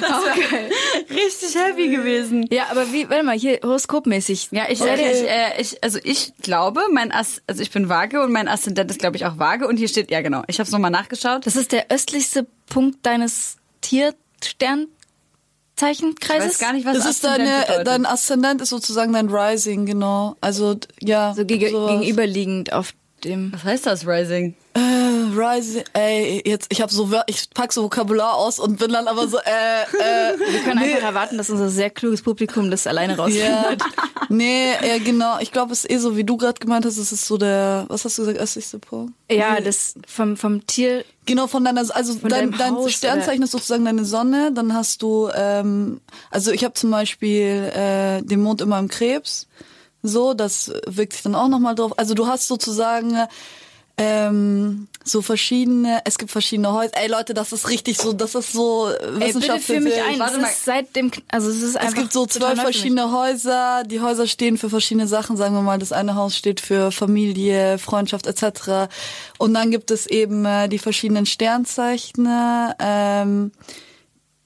[0.00, 0.70] Das wäre
[1.10, 2.46] richtig heavy gewesen.
[2.50, 4.48] Ja, aber wie, warte mal, hier horoskopmäßig.
[4.52, 5.10] Ja, ich, Okay.
[5.12, 8.88] ich, äh, ich, also ich glaube, mein As, also ich bin vage und mein Aszendent
[8.92, 9.66] ist, glaube ich, auch vage.
[9.66, 11.44] Und hier steht, ja genau, ich habe es nochmal nachgeschaut.
[11.44, 13.56] Das ist der östlichste Punkt deines
[15.78, 16.46] Tiersternzeichenkreises.
[16.46, 17.86] Ich weiß gar nicht, was Das ist deine, bedeutet.
[17.86, 20.36] dein Aszendent ist sozusagen dein Rising, genau.
[20.40, 21.34] Also, ja.
[21.34, 21.92] So gege sowas.
[21.92, 22.92] gegenüberliegend auf
[23.24, 23.52] dem.
[23.52, 24.54] Was heißt das, Rising?
[24.74, 24.80] Äh,
[25.36, 29.28] Rising, ey, jetzt, ich habe so, ich pack so Vokabular aus und bin dann aber
[29.28, 33.22] so, äh, äh, Wir können einfach erwarten, dass unser sehr kluges Publikum das alleine ja,
[33.22, 33.82] rausfindet.
[34.28, 35.38] nee, ja, genau.
[35.40, 37.86] Ich glaube, es ist eh so, wie du gerade gemeint hast, es ist so der,
[37.88, 39.12] was hast du gesagt, östlichste Punkt?
[39.30, 41.04] Ja, das vom, vom Tier.
[41.26, 45.02] Genau, von deiner, also Von dein, dein Haus, Sternzeichen ist sozusagen deine Sonne, dann hast
[45.02, 46.00] du, ähm,
[46.30, 49.46] also ich habe zum Beispiel äh, den Mond immer im Krebs,
[50.02, 51.98] so, das wirkt sich dann auch nochmal drauf.
[51.98, 53.16] Also du hast sozusagen
[53.98, 56.92] ähm, so verschiedene, es gibt verschiedene Häuser.
[56.96, 58.88] Ey Leute, das ist richtig so, das ist so
[59.20, 60.18] Ey, bitte führ mich ein.
[60.18, 60.50] Warte mal.
[60.54, 62.60] seit dem, also es ist einfach Es gibt so für mich.
[62.60, 63.82] verschiedene Häuser.
[63.84, 65.36] Die Häuser stehen für verschiedene Sachen.
[65.36, 68.90] Sagen wir mal, das eine Haus steht für Familie, Freundschaft etc.
[69.38, 72.28] Und dann gibt es eben äh, die verschiedenen Sternzeichen,
[72.78, 73.52] ähm,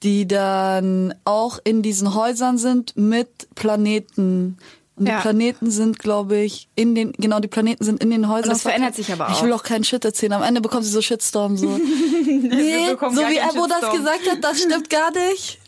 [0.01, 4.57] die dann auch in diesen Häusern sind mit Planeten.
[4.95, 5.15] Und Ja.
[5.17, 8.49] die Planeten sind, glaube ich, in den, genau, die Planeten sind in den Häusern.
[8.51, 9.43] das verändert sich aber Ich auch.
[9.43, 10.33] will auch keinen Shit erzählen.
[10.33, 11.67] Am Ende bekommt sie so Shitstorm, so.
[12.27, 15.59] nee, so wie Abo das gesagt hat, das stimmt gar nicht.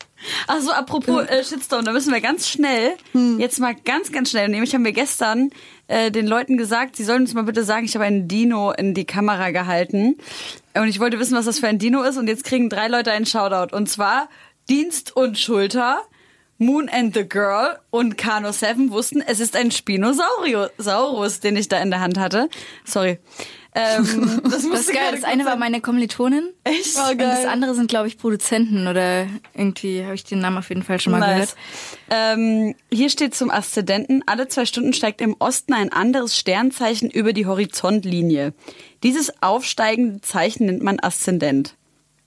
[0.47, 2.93] Ach so, apropos äh, Shitstorm, da müssen wir ganz schnell,
[3.37, 5.51] jetzt mal ganz, ganz schnell, nämlich haben wir gestern
[5.87, 8.93] äh, den Leuten gesagt, sie sollen uns mal bitte sagen, ich habe einen Dino in
[8.95, 10.15] die Kamera gehalten
[10.73, 13.11] und ich wollte wissen, was das für ein Dino ist und jetzt kriegen drei Leute
[13.11, 14.27] einen Shoutout und zwar
[14.67, 16.01] Dienst und Schulter,
[16.57, 21.79] Moon and the Girl und Kano 7 wussten, es ist ein Spinosaurus, den ich da
[21.81, 22.49] in der Hand hatte.
[22.85, 23.19] Sorry.
[23.77, 25.11] Ähm, das Das ist geil.
[25.11, 25.59] Das eine kurz war sein.
[25.59, 26.53] meine Kommilitonin.
[26.63, 26.95] Echt?
[26.97, 30.83] Und das andere sind, glaube ich, Produzenten oder irgendwie habe ich den Namen auf jeden
[30.83, 31.55] Fall schon mal Nice.
[32.09, 32.37] gehört.
[32.37, 37.33] Ähm, hier steht zum Aszendenten, alle zwei Stunden steigt im Osten ein anderes Sternzeichen über
[37.33, 38.53] die Horizontlinie.
[39.03, 41.75] Dieses aufsteigende Zeichen nennt man Aszendent.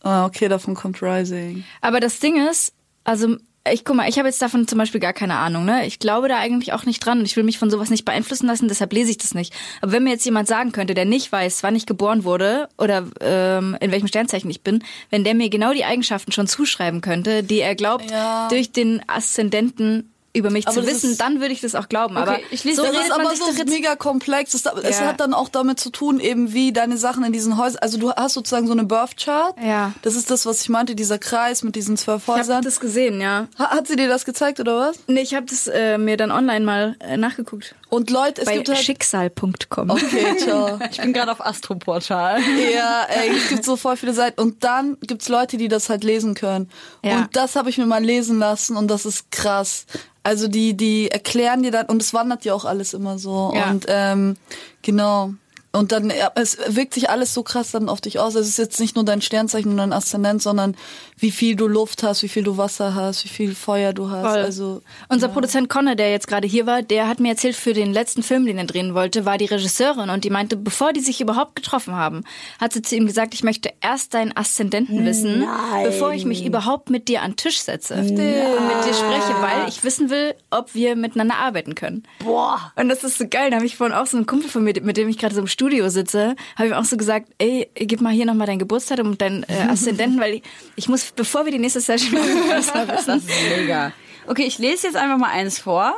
[0.03, 1.65] Ah, okay, davon kommt Rising.
[1.81, 2.75] Aber das Ding ist,
[3.05, 3.37] also
[3.73, 5.87] ich guck mal, ich habe jetzt davon zum Beispiel gar keine Ahnung, ne?
[5.87, 8.47] Ich glaube da eigentlich auch nicht dran und ich will mich von sowas nicht beeinflussen
[8.47, 9.53] lassen, deshalb lese ich das nicht.
[9.81, 13.07] Aber wenn mir jetzt jemand sagen könnte, der nicht weiß, wann ich geboren wurde oder
[13.21, 17.43] ähm, in welchem Sternzeichen ich bin, wenn der mir genau die Eigenschaften schon zuschreiben könnte,
[17.43, 18.49] die er glaubt, Ja.
[18.49, 22.17] durch den Aszendenten über mich Aber zu wissen, ist- dann würde ich das auch glauben.
[22.17, 24.55] aber ich lese so das redet ist man aber so mega komplex.
[24.55, 25.07] Es, es Ja.
[25.07, 27.79] hat dann auch damit zu tun, eben wie deine Sachen in diesen Häusern.
[27.81, 29.55] Also du hast sozusagen so eine Birth Chart.
[29.65, 29.93] Ja.
[30.03, 32.63] Das ist das, was ich meinte, dieser Kreis mit diesen zwölf Ich habe Häusern.
[32.63, 33.49] das gesehen, ja.
[33.59, 34.99] Ha- Hat sie dir das gezeigt oder was?
[35.07, 37.75] Nee, ich habe das äh, mir dann online mal äh, nachgeguckt.
[37.89, 38.79] Und Leute, es Bei gibt halt.
[38.79, 39.91] schicksal.com.
[39.91, 40.79] Okay, ciao.
[40.91, 42.41] Ich bin gerade auf Astroportal.
[42.75, 44.41] Ja, ey, es gibt so voll viele Seiten.
[44.41, 46.71] Und dann gibt's Leute, die das halt lesen können.
[47.03, 47.21] Ja.
[47.21, 49.87] Und das habe ich mir mal lesen lassen und das ist krass.
[50.29, 53.51] Also die, die erklären dir dann, und es wandert ja auch alles immer so.
[53.55, 53.71] Ja.
[53.71, 54.37] Und ähm,
[54.83, 55.33] genau.
[55.71, 58.35] Und dann, ja, es wirkt sich alles so krass dann auf dich aus.
[58.35, 60.77] Es ist jetzt nicht nur dein Sternzeichen und dein Aszendent, sondern
[61.19, 64.27] wie viel du Luft hast, wie viel du Wasser hast, wie viel Feuer du hast.
[64.27, 64.39] Voll.
[64.39, 67.93] Also Unser Produzent Conor, der jetzt gerade hier war, der hat mir erzählt, für den
[67.93, 71.21] letzten Film, den er drehen wollte, war die Regisseurin und die meinte, bevor die sich
[71.21, 72.25] überhaupt getroffen haben,
[72.59, 75.47] hat sie zu ihm gesagt, ich möchte erst deinen Aszendenten wissen,
[75.85, 79.69] bevor ich mich überhaupt mit dir an den Tisch setze und mit dir spreche, weil
[79.69, 82.05] ich wissen will, ob wir miteinander arbeiten können.
[82.25, 82.73] Boah.
[82.77, 83.51] Und das ist so geil.
[83.51, 85.41] Da habe ich vorhin auch so einen Kumpel von mir, mit dem ich gerade so
[85.41, 89.09] im Studio sitze, habe ich auch so gesagt, ey, gib mal hier nochmal dein Geburtsdatum
[89.09, 90.43] und deinen äh, Aszendenten, weil ich,
[90.77, 92.29] ich muss, bevor wir die nächste Session machen.
[92.87, 93.93] Das ist mega.
[94.29, 95.97] Okay, ich lese jetzt einfach mal eins vor.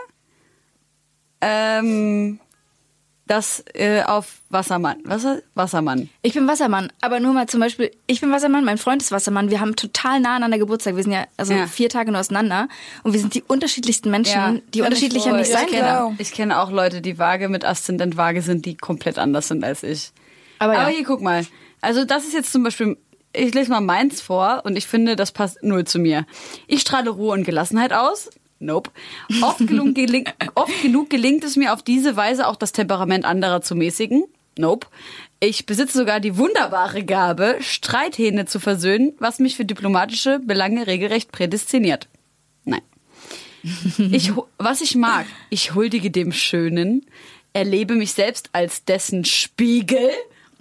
[1.43, 2.41] Ähm,
[3.31, 4.97] das äh, auf Wassermann.
[5.05, 5.24] Was,
[5.55, 6.09] Wassermann.
[6.22, 9.51] Ich bin Wassermann, aber nur mal zum Beispiel, ich bin Wassermann, mein Freund ist Wassermann.
[9.51, 10.97] Wir haben total nah aneinander Geburtstag.
[10.97, 11.68] Wir sind ja also Ja.
[11.68, 12.68] vier Tage nur auseinander
[13.05, 16.16] und wir sind die unterschiedlichsten Menschen, Ja, die unterschiedlicher nicht sein können.
[16.18, 19.85] Ich kenne auch Leute, die Waage mit Aszendent Waage sind, die komplett anders sind als
[19.85, 20.11] ich.
[20.59, 20.81] Aber ja.
[20.81, 21.47] Aber hier, guck mal.
[21.81, 22.99] Also das ist jetzt zum Beispiel,
[23.33, 26.26] ich lese mal meins vor und ich finde, das passt null zu mir.
[26.66, 28.28] Ich strahle Ruhe und Gelassenheit aus.
[28.61, 28.91] Nope.
[29.43, 29.97] Oft genug,
[30.55, 34.25] oft genug gelingt es mir auf diese Weise auch das Temperament anderer zu mäßigen.
[34.59, 34.87] Nope.
[35.41, 41.33] Ich besitze sogar die wunderbare Gabe, Streithähne zu versöhnen, was mich für diplomatische Belange regelrecht
[41.33, 42.09] prädestiniert.
[42.65, 42.83] Nein.
[44.11, 47.07] Ich, was ich mag, ich huldige dem Schönen,
[47.55, 50.11] erlebe mich selbst als dessen Spiegel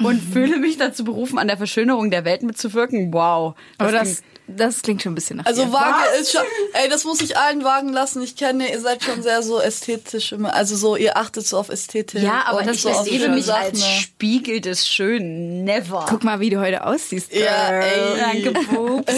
[0.01, 3.11] und fühle mich dazu berufen, an der Verschönerung der Welt mitzuwirken.
[3.13, 3.55] Wow.
[3.77, 4.23] Aber klingt- das,
[4.55, 5.73] das klingt schon ein bisschen nach Also dir.
[5.73, 6.43] Waage ist schon,
[6.73, 8.21] ey, das muss ich allen wagen lassen.
[8.21, 10.53] Ich kenne, ihr seid schon sehr so ästhetisch immer.
[10.53, 12.21] Also so, ihr achtet so auf Ästhetik.
[12.21, 13.85] ja, aber das so erlebe mich Sachen, als ne?
[13.85, 15.63] Spiegel des Schönen.
[15.63, 16.05] Never.
[16.09, 17.33] Guck mal, wie du heute aussiehst.
[17.33, 17.83] Ja, Girl.
[17.83, 18.43] ey.
[18.43, 19.13] Danke, Boobs.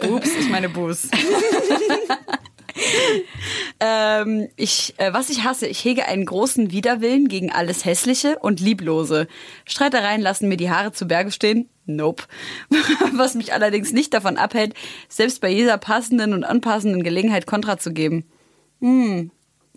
[0.00, 1.08] Boobs, ich meine Boos.
[3.80, 8.60] ähm, ich, äh, was ich hasse, ich hege einen großen Widerwillen gegen alles Hässliche und
[8.60, 9.26] Lieblose.
[9.64, 11.68] Streitereien lassen mir die Haare zu Berge stehen.
[11.96, 12.24] Nope.
[13.12, 14.74] Was mich allerdings nicht davon abhält,
[15.08, 18.24] selbst bei jeder passenden und anpassenden Gelegenheit Kontra zu geben.
[18.80, 19.30] Hm.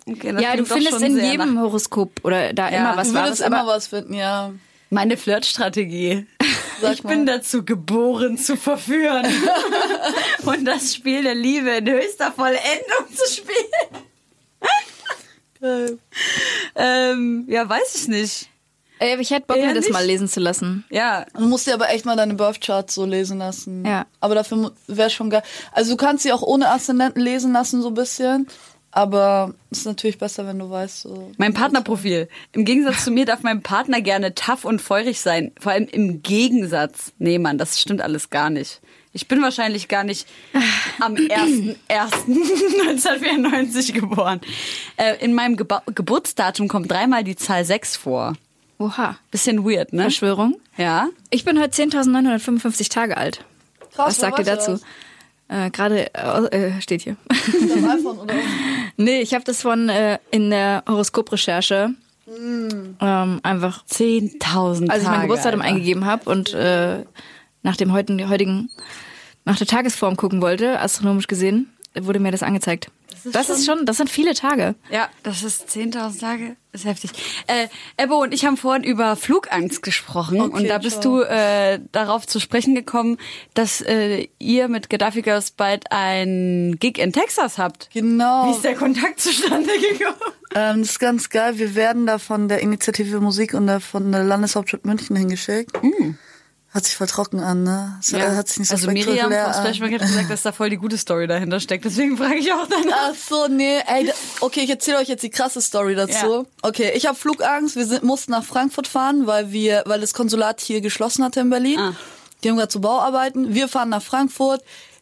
[0.06, 3.28] Okay, das Ja, du findest in jedem Horoskop oder da Ja, immer was Du Wahres.
[3.28, 4.52] würdest immer was finden, ja.
[4.90, 6.26] meine Flirtstrategie.
[6.80, 7.36] Sag ich bin mal.
[7.38, 9.24] dazu geboren zu verführen
[10.44, 14.04] und das Spiel der Liebe in höchster Vollendung zu spielen.
[16.74, 18.48] Ähm, ja, weiß ich nicht.
[18.98, 19.92] Ey, aber ich hätte Bock, Eher mir das nicht.
[19.92, 20.84] mal lesen zu lassen.
[20.90, 23.84] Ja, Du musst dir aber echt mal deine Birth Chart so lesen lassen.
[23.84, 24.06] Ja.
[24.20, 25.42] Aber dafür wäre schon geil.
[25.72, 28.46] Also du kannst sie auch ohne Aszendenten lesen lassen, so ein bisschen.
[28.96, 31.32] Aber es ist natürlich besser, wenn du weißt, so.
[31.36, 32.28] mein Partnerprofil.
[32.52, 35.50] Im Gegensatz zu mir darf mein Partner gerne tough und feurig sein.
[35.58, 37.12] Vor allem im Gegensatz.
[37.18, 38.80] Nee, Mann, das stimmt alles gar nicht.
[39.12, 40.28] Ich bin wahrscheinlich gar nicht
[41.00, 44.40] am 1.1.1994 geboren.
[44.96, 48.34] Äh, in meinem Geba Geburtsdatum kommt dreimal die Zahl 6 vor.
[48.78, 49.16] Oha.
[49.30, 50.02] Bisschen weird, ne?
[50.02, 50.56] Verschwörung.
[50.76, 51.08] Ja.
[51.30, 53.44] Ich bin heute 10.955 Tage alt.
[53.94, 54.80] Krass, Was sagt ihr dazu?
[55.48, 57.16] Äh, Gerade äh, steht hier.
[58.96, 61.94] nee, ich habe das von äh, in der Horoskoprecherche
[62.26, 67.04] ähm, einfach, 10.000 als ich mein Geburtsdatum eingegeben habe und äh,
[67.62, 68.70] nach dem heutigen, heutigen,
[69.44, 72.90] nach der Tagesform gucken wollte, astronomisch gesehen, wurde mir das angezeigt.
[73.24, 74.74] Das ist, schon, das sind viele Tage.
[74.90, 76.56] Ja, das ist 10.000 Tage.
[76.72, 77.10] Das ist heftig.
[77.46, 81.20] Äh, Ebbo und ich haben vorhin über Flugangst gesprochen Okay, und da bist ciao.
[81.20, 83.16] du äh, darauf zu sprechen gekommen,
[83.54, 87.88] dass äh, ihr mit Gaddafi Girls bald ein Gig in Texas habt.
[87.94, 88.46] Genau.
[88.46, 90.16] Wie ist der Kontakt zustande gekommen?
[90.54, 91.58] Ähm, das ist ganz geil.
[91.58, 95.72] Wir werden da von der Initiative Musik und der, von der Landeshauptstadt München hingeschickt.
[96.74, 97.96] Hört sich voll trocken an, ne?
[98.00, 98.18] Es Ja.
[98.18, 99.54] hört sich nicht so also Miriam an.
[99.54, 101.84] Splash Market hat gesagt, dass da voll die gute Story dahinter steckt.
[101.84, 103.10] Deswegen frage ich auch danach.
[103.10, 106.12] Ach so, nee, ey, da- okay, ich erzähle euch jetzt die krasse Story dazu.
[106.26, 106.44] Ja.
[106.62, 107.76] Okay, ich habe Flugangst.
[107.76, 111.48] Wir sind, mussten nach Frankfurt fahren, weil wir, weil das Konsulat hier geschlossen hatte in
[111.50, 111.78] Berlin.
[111.78, 111.92] Ah.
[112.42, 113.54] Die haben gerade zu Bauarbeiten.
[113.54, 114.60] Wir fahren nach Frankfurt.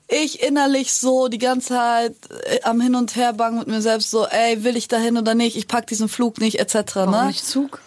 [0.09, 2.15] Ich innerlich so die ganze Zeit
[2.51, 5.35] äh, am Hin und Her bangen mit mir selbst so, ey, will ich dahin oder
[5.35, 5.57] nicht?
[5.57, 6.97] Ich pack diesen Flug nicht, etc.
[6.97, 7.27] Warum Ne?
[7.29, 7.81] nicht Zug?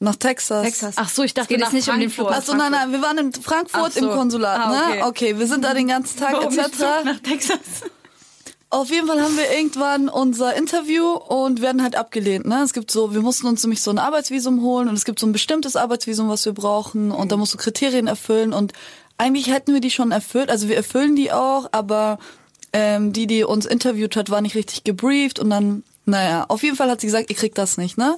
[0.00, 0.64] Nach Texas.
[0.64, 0.94] Texas.
[0.96, 2.36] Ach so, ich dachte geht nach jetzt nicht um den Frankfurt.
[2.38, 4.00] Ach so, nein, nein, wir waren in Frankfurt so.
[4.00, 4.82] im Konsulat, Ah, ne?
[4.90, 5.02] okay.
[5.02, 6.78] Okay, wir sind da den ganzen Tag Warum etc.
[7.04, 7.58] Nach Texas?
[8.70, 12.46] Auf jeden Fall haben wir irgendwann unser Interview und werden halt abgelehnt.
[12.46, 12.60] Ne?
[12.62, 15.26] Es gibt so, wir mussten uns nämlich so ein Arbeitsvisum holen und es gibt so
[15.26, 18.74] ein bestimmtes Arbeitsvisum, was wir brauchen und da musst du Kriterien erfüllen und
[19.16, 20.50] eigentlich hätten wir die schon erfüllt.
[20.50, 22.18] Also wir erfüllen die auch, aber
[22.74, 26.76] ähm, die, die uns interviewt hat, war nicht richtig gebrieft und dann, naja, auf jeden
[26.76, 28.16] Fall hat sie gesagt, ihr kriegt das nicht, ne?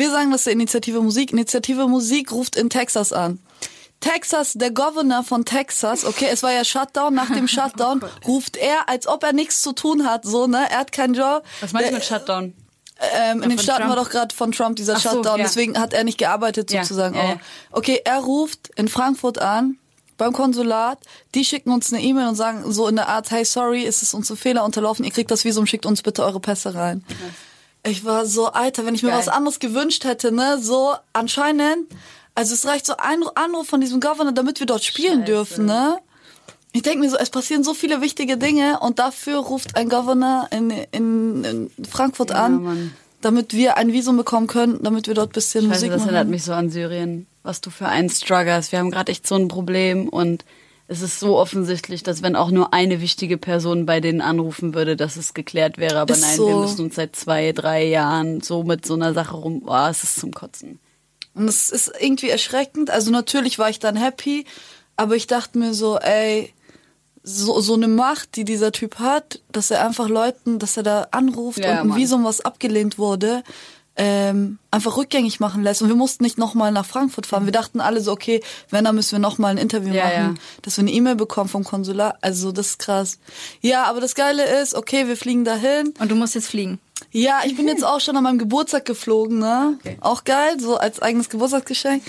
[0.00, 1.30] Wir sagen das der Initiative Musik.
[1.30, 3.38] Initiative Musik ruft in Texas an.
[4.00, 8.88] Texas, der Governor von Texas, okay, es war ja Shutdown, nach dem Shutdown ruft er,
[8.88, 11.44] als ob er nichts zu tun hat, so, ne, er hat keinen Job.
[11.60, 12.54] Was meinst du mit Shutdown?
[13.14, 13.96] ähm, in den Staaten Trump.
[13.96, 15.44] war doch gerade von Trump dieser Ach so, Shutdown, ja.
[15.44, 17.14] deswegen hat er nicht gearbeitet sozusagen.
[17.14, 17.28] ja, auch.
[17.28, 17.40] ja.
[17.70, 19.76] Okay, er ruft in Frankfurt an,
[20.16, 20.98] beim Konsulat,
[21.34, 24.14] die schicken uns eine E-Mail und sagen so in der Art, hey, sorry, ist es
[24.14, 27.04] uns ein Fehler unterlaufen, ihr kriegt das Visum, schickt uns bitte eure Pässe rein.
[27.82, 29.18] Ich war so, Alter, wenn ich mir Geil.
[29.18, 31.86] was anderes gewünscht hätte, ne, so anscheinend,
[32.34, 35.24] also es reicht so ein Anruf von diesem Governor, damit wir dort spielen Scheiße.
[35.32, 35.98] dürfen, ne?
[36.72, 40.46] Ich denke mir so, es passieren so viele wichtige Dinge und dafür ruft ein Governor
[40.52, 42.92] in, in, in Frankfurt Ja, an, Mann.
[43.22, 46.30] damit wir ein Visum bekommen können, damit wir dort bisschen Scheiße, Musik das erinnert machen.
[46.30, 47.26] mich so an Syrien.
[47.42, 48.70] Was du für einen Struggle hast.
[48.70, 50.44] Wir haben gerade echt so ein Problem und
[50.90, 54.96] es ist so offensichtlich, dass wenn auch nur eine wichtige Person bei denen anrufen würde,
[54.96, 56.00] dass es geklärt wäre.
[56.00, 56.48] Aber Ist nein, so.
[56.48, 59.60] wir müssen uns seit zwei, drei Jahren so mit so einer Sache rum.
[59.60, 60.80] Boah, es ist zum Kotzen.
[61.32, 62.90] Und es ist irgendwie erschreckend.
[62.90, 64.46] Also natürlich war ich dann happy,
[64.96, 66.52] aber ich dachte mir so, ey,
[67.22, 71.06] so, so eine Macht, die dieser Typ hat, dass er einfach Leuten, dass er da
[71.12, 71.98] anruft Ja, und ein Mann.
[71.98, 73.44] Visum, was abgelehnt wurde,
[73.96, 75.82] ähm, einfach rückgängig machen lässt.
[75.82, 77.44] Und wir mussten nicht nochmal nach Frankfurt fahren.
[77.44, 80.34] Wir dachten alle so, okay, wenn, dann müssen wir nochmal ein Interview Ja, machen, ja.
[80.62, 82.16] dass wir eine E-Mail bekommen vom Konsulat.
[82.20, 83.18] Also das ist krass.
[83.60, 85.92] Ja, aber das Geile ist, okay, wir fliegen dahin.
[85.98, 86.78] Und du musst jetzt fliegen.
[87.12, 89.78] Ja, ich bin jetzt auch schon an meinem Geburtstag geflogen, ne?
[90.00, 92.02] Auch geil, so als eigenes Geburtstagsgeschenk.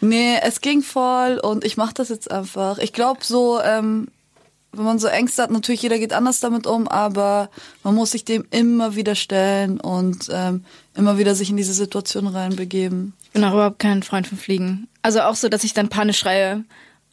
[0.00, 2.78] Nee, es ging voll und ich mach das jetzt einfach.
[2.78, 4.08] Ich glaube so, ähm,
[4.72, 7.50] wenn man so Ängste hat, natürlich jeder geht anders damit um, aber
[7.82, 10.64] man muss sich dem immer wieder stellen und ähm,
[10.96, 13.12] immer wieder sich in diese Situation reinbegeben.
[13.24, 14.88] Ich bin auch überhaupt kein Freund von Fliegen.
[15.02, 16.64] Also auch so, dass ich dann panisch schreie,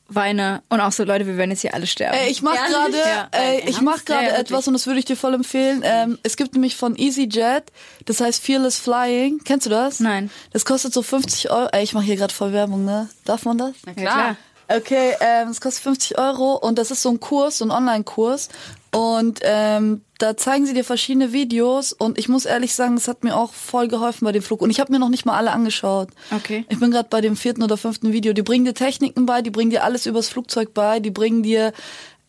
[0.09, 2.15] weine und auch so, Leute, wir werden jetzt hier alle sterben.
[2.17, 2.71] Ey, ich mach Ehrlich?
[2.71, 3.29] gerade, Ja.
[3.67, 5.81] ich mach gerade Ja, etwas und das würde ich dir voll empfehlen.
[5.83, 7.63] Ähm, es gibt nämlich von EasyJet,
[8.05, 9.39] das heißt Fearless Flying.
[9.43, 9.99] Kennst du das?
[10.01, 10.29] Nein.
[10.51, 11.69] Das kostet so 50 Euro.
[11.71, 13.09] Ey, ich mache hier gerade voll Werbung, ne?
[13.25, 13.73] Darf man das?
[13.85, 14.37] Na Ja, klar.
[14.67, 18.49] Okay, ähm, es kostet 50 Euro und das ist so ein Kurs, so ein Online-Kurs.
[18.91, 23.23] Und ähm, da zeigen sie dir verschiedene Videos und ich muss ehrlich sagen, das hat
[23.23, 24.61] mir auch voll geholfen bei dem Flug.
[24.61, 26.09] Und ich habe mir noch nicht mal alle angeschaut.
[26.31, 26.65] Okay.
[26.69, 28.33] Ich bin gerade bei dem vierten oder fünften Video.
[28.33, 31.73] Die bringen dir Techniken bei, die bringen dir alles übers Flugzeug bei, die bringen dir,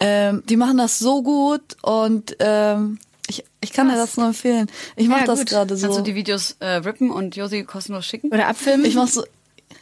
[0.00, 4.70] ähm, die machen das so gut und ähm, ich, ich kann dir das nur empfehlen.
[4.96, 5.86] Ich mache Ja, das gerade so.
[5.86, 8.28] Kannst du die Videos äh, rippen und Josi kostenlos schicken?
[8.28, 8.86] Oder abfilmen.
[8.86, 9.22] ich mach so.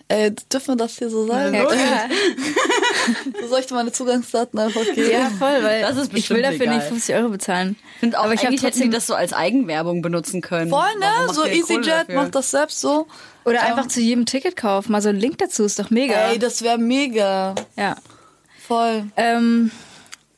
[0.09, 1.55] Äh, dürfen wir das hier so sagen?
[1.55, 2.09] ja, klar.
[3.41, 5.11] So soll ich dir meine Zugangsdaten einfach geben?
[5.11, 6.77] ja, voll, weil Das ist ich will dafür egal.
[6.77, 7.77] nicht 50 Euro bezahlen.
[7.95, 10.71] Ich finde auch, Aber ich habe trotzdem das so als Eigenwerbung benutzen können.
[10.71, 11.33] Voll, ne?
[11.33, 13.07] So EasyJet macht das selbst so.
[13.45, 14.93] oder einfach zu jedem Ticket kaufen.
[14.93, 16.15] Mal so einen Link dazu ist doch mega.
[16.31, 17.55] Ey, das wäre mega.
[17.77, 17.97] ja.
[18.67, 19.07] Voll.
[19.17, 19.71] Ähm,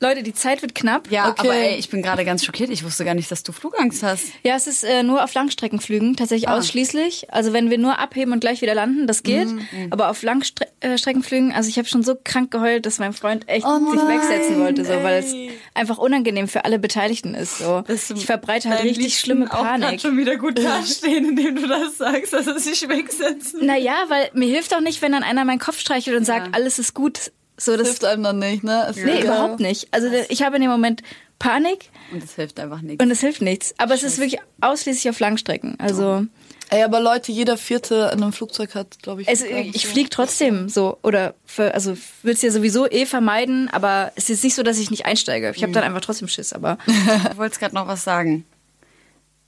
[0.05, 1.09] Leute, die Zeit wird knapp.
[1.11, 1.39] Ja, Okay.
[1.47, 2.69] aber ey, ich bin gerade ganz schockiert.
[2.69, 4.25] Ich wusste gar nicht, dass du Flugangst hast.
[4.43, 6.57] Ja, es ist äh, nur auf Langstreckenflügen, tatsächlich Ah.
[6.57, 7.33] ausschließlich.
[7.33, 9.47] Also wenn wir nur abheben und gleich wieder landen, das geht.
[9.47, 9.61] Mhm.
[9.89, 13.79] Aber auf Langstreckenflügen, also ich habe schon so krank geheult, dass mein Freund echt Oh
[13.91, 15.33] sich nein, wegsetzen wollte, so, weil es
[15.73, 17.59] einfach unangenehm für alle Beteiligten ist.
[17.59, 17.83] So.
[17.87, 20.01] Ich verbreite halt richtig schlimme Panik.
[20.01, 23.65] schon wieder gut dastehen, indem du das sagst, dass es sich wegsetzen.
[23.65, 26.79] Naja, weil mir hilft auch nicht, wenn dann einer meinen Kopf streichelt und sagt, alles
[26.79, 27.31] ist gut.
[27.57, 28.87] So, das, Hilft einem dann nicht, ne?
[28.89, 29.23] Ist nee, egal.
[29.23, 29.87] überhaupt nicht.
[29.91, 31.01] Also ich habe in dem Moment
[31.39, 33.03] Panik Und es hilft einfach nichts.
[33.03, 33.73] und es hilft nichts.
[33.77, 35.79] Aber es ist wirklich ausschließlich auf Langstrecken.
[35.79, 36.25] Also
[36.71, 39.27] Ey, aber Leute, jeder Vierte in einem Flugzeug hat, glaube ich.
[39.27, 39.75] es, Flugangst.
[39.75, 44.29] ich fliege trotzdem so oder für, also will es ja sowieso eh vermeiden, aber es
[44.31, 45.53] ist nicht so, dass ich nicht einsteige.
[45.55, 46.53] Ich habe dann einfach trotzdem Schiss.
[46.53, 48.45] Aber Du wolltest gerade noch was sagen.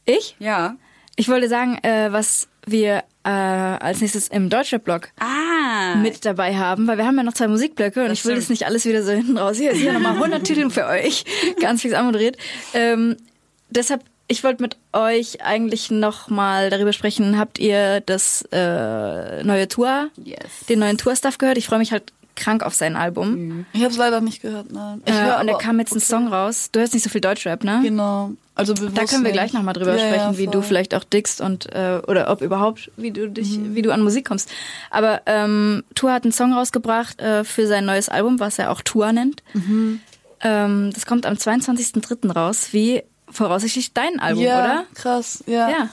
[0.06, 0.76] ich, Ja.
[1.16, 5.96] ich wollte sagen, äh, was wir äh, als nächstes im Deutschrap-Blog Ah.
[5.96, 8.42] mit dabei haben, weil wir haben ja noch zwei Musikblöcke und Das ich will stimmt.
[8.44, 9.58] jetzt nicht alles wieder so hinten raus.
[9.58, 11.26] Hier ist hier nochmal 100 Titel für euch,
[11.62, 12.38] ganz fix anmoderiert.
[12.74, 13.18] Ähm,
[13.70, 17.40] deshalb ich wollte mit euch eigentlich noch mal darüber sprechen.
[17.40, 20.38] Habt ihr das äh, neue Tour, Yes.
[20.68, 21.58] den neuen Tour-Stuff gehört?
[21.58, 23.66] Ich freue mich halt krank auf sein Album.
[23.74, 25.02] Ich habe es leider nicht gehört, nein.
[25.06, 26.70] Ich Äh, hör und da kam jetzt ein Song raus.
[26.72, 27.82] Du hörst nicht so viel Deutschrap, ne?
[27.84, 28.32] Genau.
[28.56, 31.42] Also Da können wir gleich nochmal drüber Ja, sprechen, ja, wie du vielleicht auch dickst
[31.42, 33.76] und äh, oder ob überhaupt, wie du dich, Mhm.
[33.76, 34.50] wie du an Musik kommst.
[34.90, 38.82] Aber ähm, Tour hat einen Song rausgebracht äh, für sein neues Album, was er auch
[38.82, 39.44] Tour nennt.
[39.54, 40.00] Mhm.
[40.42, 42.32] Ähm, das kommt am 22.03.
[42.32, 44.84] raus, wie voraussichtlich dein Album, ja, oder?
[44.96, 45.70] krass, ja.
[45.70, 45.90] Ja.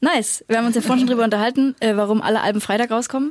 [0.00, 0.44] Nice.
[0.48, 3.30] Wir haben uns ja vorhin schon drüber unterhalten, äh, warum alle Alben Freitag rauskommen.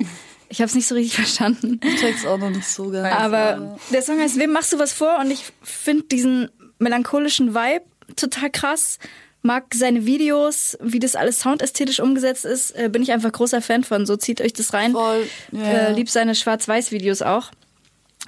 [0.52, 1.80] Ich habe es nicht so richtig verstanden.
[1.84, 3.16] Ich check's auch noch nicht so ganz.
[3.16, 5.18] Aber der Song heißt Wem machst du was vor?
[5.20, 7.86] Und ich finde diesen melancholischen Vibe
[8.16, 9.00] total krass.
[9.44, 13.84] Mag seine Videos, wie das alles soundästhetisch umgesetzt ist, äh, bin ich einfach großer Fan
[13.84, 14.06] von.
[14.06, 14.92] So zieht euch das rein.
[14.92, 15.64] Voll, ja.
[15.64, 17.50] Äh, lieb seine Schwarz-Weiß-Videos auch.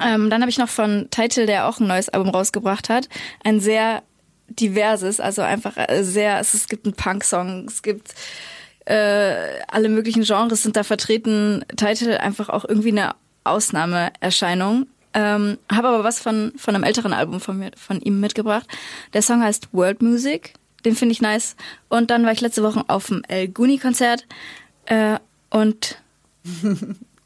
[0.02, 3.10] Ähm, dann habe ich noch von Title, der auch ein neues Album rausgebracht hat,
[3.44, 4.02] ein sehr
[4.48, 8.16] diverses, also einfach äh, sehr, es, es gibt einen Punk-Song, es gibt
[8.86, 11.66] äh, alle möglichen Genres sind da vertreten.
[11.76, 14.88] Title einfach auch irgendwie eine Ausnahmeerscheinung.
[15.14, 18.68] Ähm, habe aber was von, von einem älteren Album von, mir, von ihm mitgebracht.
[19.14, 20.54] Der Song heißt World Music.
[20.86, 21.56] Den finde ich nice.
[21.88, 24.26] Und dann war ich letzte Woche auf dem El Guni Konzert.
[24.86, 25.20] Äh,
[25.50, 25.98] und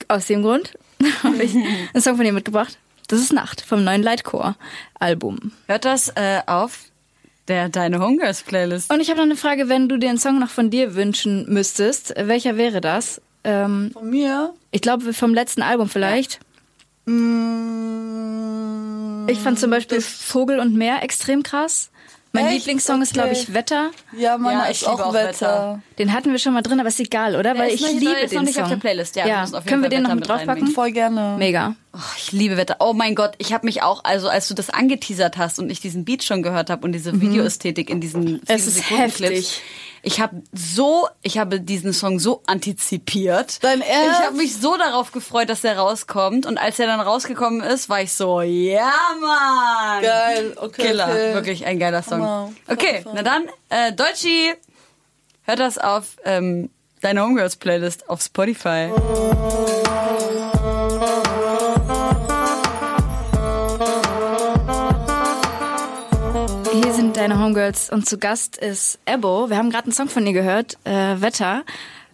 [0.07, 0.77] aus dem Grund
[1.23, 2.77] habe ich einen Song von ihm mitgebracht.
[3.07, 4.55] Das ist Nacht vom neuen Lightcore
[4.99, 5.53] Album.
[5.65, 6.91] Hört das äh, auf
[7.47, 8.91] der Deine Homegirls Playlist?
[8.91, 11.45] Und ich habe noch eine Frage, wenn du dir einen Song noch von dir wünschen
[11.51, 13.21] müsstest, welcher wäre das?
[13.43, 14.53] Ähm, Von mir?
[14.71, 16.39] ich glaube vom letzten Album vielleicht.
[17.57, 21.89] Mm, Ich fand zum Beispiel Vogel und Meer extrem krass.
[22.33, 22.57] Mein Echt?
[22.59, 23.53] Lieblingssong ist, glaube ich, Okay.
[23.53, 23.89] Wetter.
[24.17, 25.29] Ja, meiner Ja, ich ist auch auch Wetter.
[25.29, 25.81] Wetter.
[25.97, 27.57] Den hatten wir schon mal drin, aber ist egal, oder?
[27.57, 28.63] Weil ist ich noch nicht- liebe ist noch den nicht Song.
[28.65, 29.45] auf der Playlist, ja, wir ja.
[29.45, 30.67] jeden Können wir den noch Wetter mit mit draufpacken?
[30.67, 31.35] Voll gerne.
[31.39, 31.75] Mega.
[31.93, 32.77] Oh, ich liebe Wetter.
[32.79, 35.79] Oh mein Gott, ich habe mich auch, also als du das angeteasert hast und ich
[35.79, 38.41] diesen Beat schon gehört habe und diese Videoästhetik in diesen Mhm.
[38.47, 39.61] Es ist heftig.
[40.03, 43.63] Ich habe so, ich habe diesen Song so antizipiert.
[43.63, 44.19] Dein Ernst?
[44.19, 47.89] Ich habe mich so darauf gefreut, dass er rauskommt und als er dann rausgekommen ist,
[47.89, 50.01] war ich so, ja Mann.
[50.03, 50.87] Geil, okay.
[50.87, 51.33] Killer, okay.
[51.33, 52.21] wirklich ein geiler Song.
[52.21, 52.53] Hammer.
[52.67, 54.53] Okay, na dann, äh, Deutschi,
[55.43, 56.69] hört das auf ähm,
[57.01, 58.89] deine Homegirls Playlist auf Spotify.
[58.89, 60.36] Hier
[67.47, 69.49] Homegirls und zu Gast ist Ebo.
[69.49, 71.63] Wir haben gerade einen Song von ihr gehört, äh, Wetter.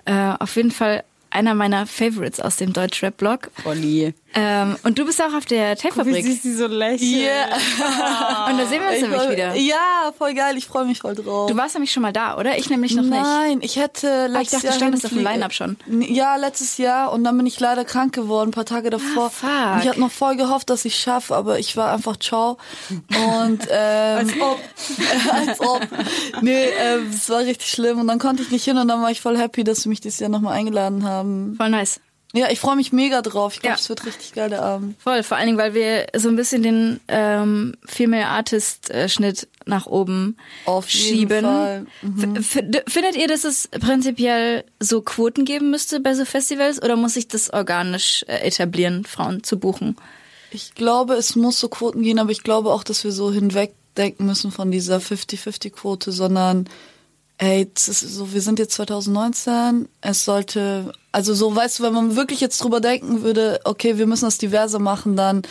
[0.06, 3.50] Äh, auf jeden Fall einer meiner Favorites aus dem Deutschrap-Blog.
[3.66, 4.14] Olli.
[4.36, 6.26] Ähm, und du bist auch auf der Tapefabrik.
[6.26, 7.02] sie so lächelt.
[7.02, 7.46] Yeah.
[8.50, 9.56] Und da sehen wir uns Ich nämlich voll- wieder.
[9.56, 10.58] Ja, voll geil.
[10.58, 11.50] Ich freue mich voll drauf.
[11.52, 12.58] Du warst nämlich schon mal da, oder?
[12.58, 13.14] Ich nämlich noch nicht.
[13.22, 15.78] Nein, ich hätte letztes Ah, ich dachte, du Jahr standest auf dem Line-Up schon.
[15.88, 19.32] Ja, letztes Jahr und dann bin ich leider krank geworden, ein paar Tage davor.
[19.44, 19.84] Ah, fuck.
[19.84, 22.58] Ich hatte noch voll gehofft, dass ich schaffe, aber ich war einfach ciao.
[22.90, 24.60] Und ähm, als ob.
[25.32, 25.88] als ob.
[26.42, 29.12] Nee, ähm, es war richtig schlimm und dann konnte ich nicht hin und dann war
[29.12, 31.56] ich voll happy, dass sie mich dieses Jahr nochmal eingeladen haben.
[31.58, 32.00] Voll nice.
[32.36, 33.54] Ja, ich freue mich mega drauf.
[33.54, 33.80] Ich glaube, Ja.
[33.80, 35.00] es wird richtig geil der Abend.
[35.00, 39.48] Voll, vor allen Dingen, weil wir so ein bisschen den ähm, Female Artist äh, Schnitt
[39.66, 41.42] nach oben Auf jeden schieben.
[41.46, 41.86] Fall.
[42.02, 42.44] Mhm.
[42.44, 47.28] Findet ihr, dass es prinzipiell so Quoten geben müsste bei so Festivals oder muss sich
[47.28, 49.96] das organisch äh, etablieren, Frauen zu buchen?
[50.50, 54.26] Ich glaube, es muss so Quoten gehen, aber ich glaube auch, dass wir so hinwegdenken
[54.26, 56.68] müssen von dieser 50-50-Quote, sondern
[57.44, 62.40] ey, so, wir sind jetzt 2019, es sollte, also so, weißt du, wenn man wirklich
[62.40, 65.42] jetzt drüber denken würde, okay, wir müssen das diverser machen, dann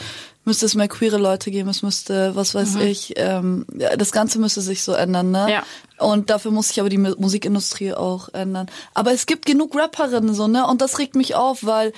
[0.44, 3.66] müsste es mehr queere Leute geben, es müsste, was weiß ich, ähm,
[3.98, 5.46] das Ganze müsste sich so ändern, ne?
[5.50, 5.62] Ja.
[5.98, 8.66] Und dafür muss sich aber die Mu- Musikindustrie auch ändern.
[8.94, 10.66] Aber es gibt genug Rapperinnen so, ne?
[10.66, 11.92] Und das regt mich auf, weil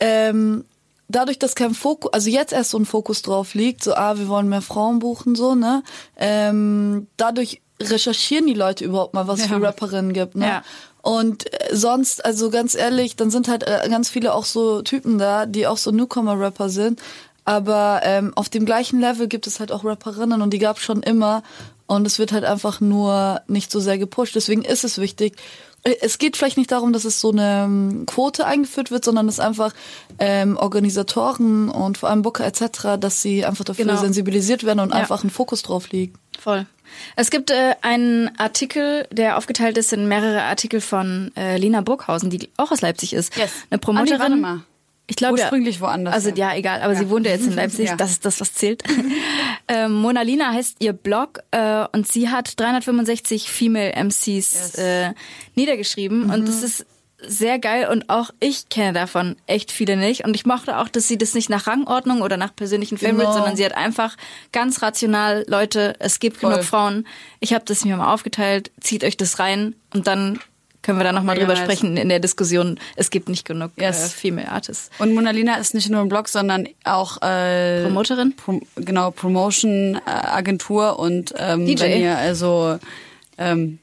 [0.00, 0.64] ähm,
[1.08, 4.28] dadurch, dass kein Fokus, also jetzt erst so ein Fokus drauf liegt, so, ah, wir
[4.28, 5.82] wollen mehr Frauen buchen, so, ne?
[6.16, 10.46] Ähm, dadurch recherchieren die Leute überhaupt mal, was es für Rapperinnen gibt, ne?
[10.46, 10.62] Ja.
[11.02, 15.18] Und äh, sonst, also ganz ehrlich, dann sind halt äh, ganz viele auch so Typen
[15.18, 17.00] da, die auch so Newcomer-Rapper sind.
[17.44, 20.82] Aber ähm, auf dem gleichen Level gibt es halt auch Rapperinnen und die gab es
[20.82, 21.42] schon immer.
[21.86, 24.34] Und es wird halt einfach nur nicht so sehr gepusht.
[24.34, 25.36] Deswegen ist es wichtig.
[25.84, 29.26] Äh, Es geht vielleicht nicht darum, dass es so eine ähm, Quote eingeführt wird, sondern
[29.26, 29.72] dass einfach
[30.18, 34.00] ähm, Organisatoren und vor allem Booker etc., dass sie einfach dafür Genau.
[34.00, 34.96] sensibilisiert werden und Ja.
[34.96, 36.16] einfach ein Fokus drauf liegt.
[36.40, 36.66] Voll.
[37.16, 42.30] Es gibt äh, einen Artikel, der aufgeteilt ist in mehrere Artikel von äh, Lina Burghausen,
[42.30, 43.36] die auch aus Leipzig ist.
[43.36, 43.50] Yes.
[43.70, 44.40] Eine Promoterin.
[44.40, 44.60] Mal.
[45.06, 46.50] Ich glaube Ursprünglich ja, woanders, Also ja.
[46.52, 47.96] ja, egal, aber sie wohnt ja jetzt in Leipzig, Ja.
[47.96, 48.82] das ist das, was zählt.
[49.68, 55.12] ähm, Mona Lina heißt ihr Blog äh, und sie hat 365 Female MCs äh,
[55.54, 56.86] niedergeschrieben und das ist
[57.26, 60.24] sehr geil und auch ich kenne davon echt viele nicht.
[60.26, 63.32] Und ich mochte auch, dass sie das nicht nach Rangordnung oder nach persönlichen Favorites, Genau.
[63.32, 64.16] sondern sie hat einfach
[64.52, 66.50] ganz rational, Leute, es gibt Voll.
[66.50, 67.06] genug Frauen.
[67.40, 70.38] Ich habe das mir mal aufgeteilt, zieht euch das rein und dann
[70.84, 72.78] können wir da nochmal drüber sprechen in der Diskussion.
[72.94, 74.04] Es gibt nicht genug Yes.
[74.04, 74.90] äh, Female Artists.
[74.98, 78.36] Und Monalina ist nicht nur ein Blog, sondern auch äh, Promoterin?
[78.36, 81.80] Prom genau, Promotion-Agentur und ähm, DJ.
[81.82, 82.78] wenn ihr also
[83.38, 83.78] ähm,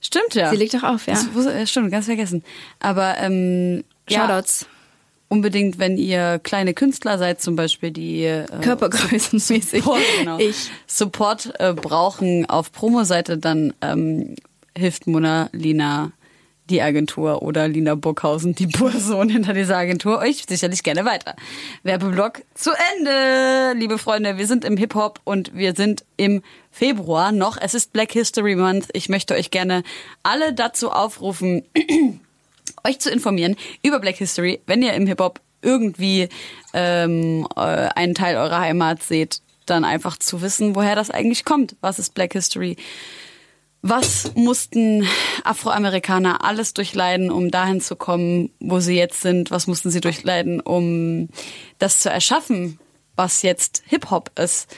[0.00, 0.50] stimmt ja.
[0.50, 1.14] Sie legt doch auf, ja.
[1.34, 2.42] Das äh, stimmt, ganz vergessen.
[2.80, 4.66] Aber ähm, ja, Shoutouts.
[5.28, 9.82] unbedingt, wenn ihr kleine Künstler seid, zum Beispiel, die äh, Körpergrößenmäßig.
[9.82, 10.70] Support, genau, Ich.
[10.86, 14.34] Support äh, brauchen auf Promo-Seite, dann ähm,
[14.74, 16.12] hilft Mona Lina
[16.68, 21.34] die Agentur oder Lina Burghausen, die Person hinter dieser Agentur, euch sicherlich gerne weiter.
[21.82, 24.38] Werbeblock zu Ende, liebe Freunde.
[24.38, 27.56] Wir sind im Hip-Hop und wir sind im Februar noch.
[27.60, 28.88] Es ist Black History Month.
[28.92, 29.82] Ich möchte euch gerne
[30.22, 31.64] alle dazu aufrufen,
[32.84, 36.28] euch zu informieren über Black History, wenn ihr im Hip-Hop irgendwie
[36.74, 41.76] ähm, äh, einen Teil eurer Heimat seht, dann einfach zu wissen, woher das eigentlich kommt.
[41.80, 42.76] Was ist Black History?
[43.82, 45.06] Was mussten
[45.44, 49.50] Afroamerikaner alles durchleiden, um dahin zu kommen, wo sie jetzt sind?
[49.50, 51.28] Was mussten sie durchleiden, um
[51.78, 52.80] das zu erschaffen,
[53.14, 54.68] was jetzt Hip-Hop ist?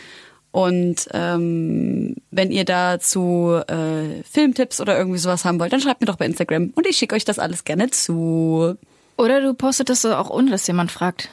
[0.53, 6.07] Und ähm, wenn ihr dazu äh, Filmtipps oder irgendwie sowas haben wollt, dann schreibt mir
[6.07, 8.76] doch bei Instagram und ich schicke euch das alles gerne zu.
[9.16, 11.30] Oder du postet das so auch ohne, dass jemand fragt.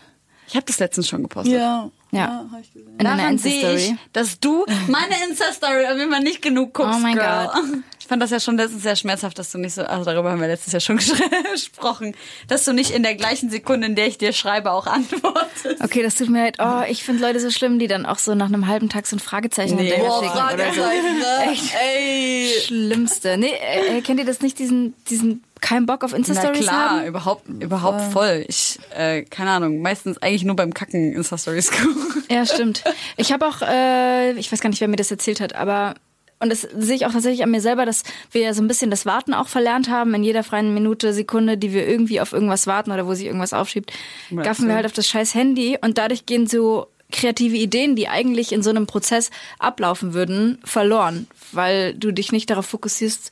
[0.48, 1.56] Ich habe das letztens schon gepostet.
[1.56, 1.90] Ja.
[2.12, 2.46] Ja.
[2.52, 2.98] hab ich gesehen.
[2.98, 7.00] In Daran sehe ich, dass du meine Insta-Story auf jeden Fall nicht genug guckst, Oh
[7.00, 7.50] mein Girl.
[7.54, 7.64] Gott.
[8.08, 10.40] Ich fand das ja schon letztens sehr schmerzhaft, dass du nicht so, also darüber haben
[10.40, 10.96] wir letztes Jahr schon
[11.54, 12.16] gesprochen,
[12.48, 15.84] dass du nicht in der gleichen Sekunde, in der ich dir schreibe, auch antwortest.
[15.84, 16.56] Okay, das tut mir leid.
[16.60, 19.18] Oh, ich finde Leute so schlimm, die dann auch so nach einem halben Tag so
[19.18, 19.88] ein Fragezeichen Nee.
[19.90, 20.80] hinterher Boah, schicken oder so.
[20.84, 21.52] Ne?
[21.52, 21.74] Echt.
[21.84, 22.50] Ey.
[22.66, 23.38] Schlimmste.
[23.38, 27.08] Nee, äh, kennt ihr das nicht, diesen, diesen kein Bock auf Na Insta-Stories klar, haben?
[27.08, 28.46] überhaupt, überhaupt voll.
[28.48, 32.24] Ich, äh, keine Ahnung, meistens eigentlich nur beim Kacken Insta-Stories gucken.
[32.30, 32.86] Ja, stimmt.
[33.18, 35.96] Ich habe auch, äh, ich weiß gar nicht, wer mir das erzählt hat, aber
[36.40, 38.92] und das sehe ich auch tatsächlich an mir selber, dass wir ja so ein bisschen
[38.92, 40.14] das Warten auch verlernt haben.
[40.14, 43.54] In jeder freien Minute, Sekunde, die wir irgendwie auf irgendwas warten oder wo sich irgendwas
[43.54, 43.92] aufschiebt,
[44.36, 48.52] gaffen wir halt auf das scheiß Handy und dadurch gehen so kreative Ideen, die eigentlich
[48.52, 53.32] in so einem Prozess ablaufen würden, verloren, weil du dich nicht darauf fokussierst,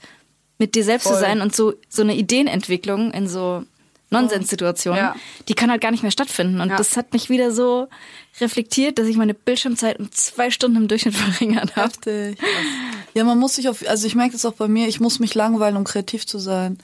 [0.58, 1.20] mit dir selbst zu Voll.
[1.20, 3.66] sein und so so eine Ideenentwicklung in so
[4.22, 5.16] Nonsenssituationen, Ja.
[5.48, 6.62] die kann halt gar nicht mehr stattfinden.
[6.62, 6.78] Und Ja.
[6.78, 7.88] das hat mich wieder so
[8.42, 11.88] reflektiert, dass ich meine Bildschirmzeit um zwei Stunden im Durchschnitt verringert habe.
[11.90, 12.38] Heftig.
[13.14, 15.36] Ja, man muss sich auf, also ich merke das auch bei mir, ich muss mich
[15.36, 16.78] langweilen, um kreativ zu sein.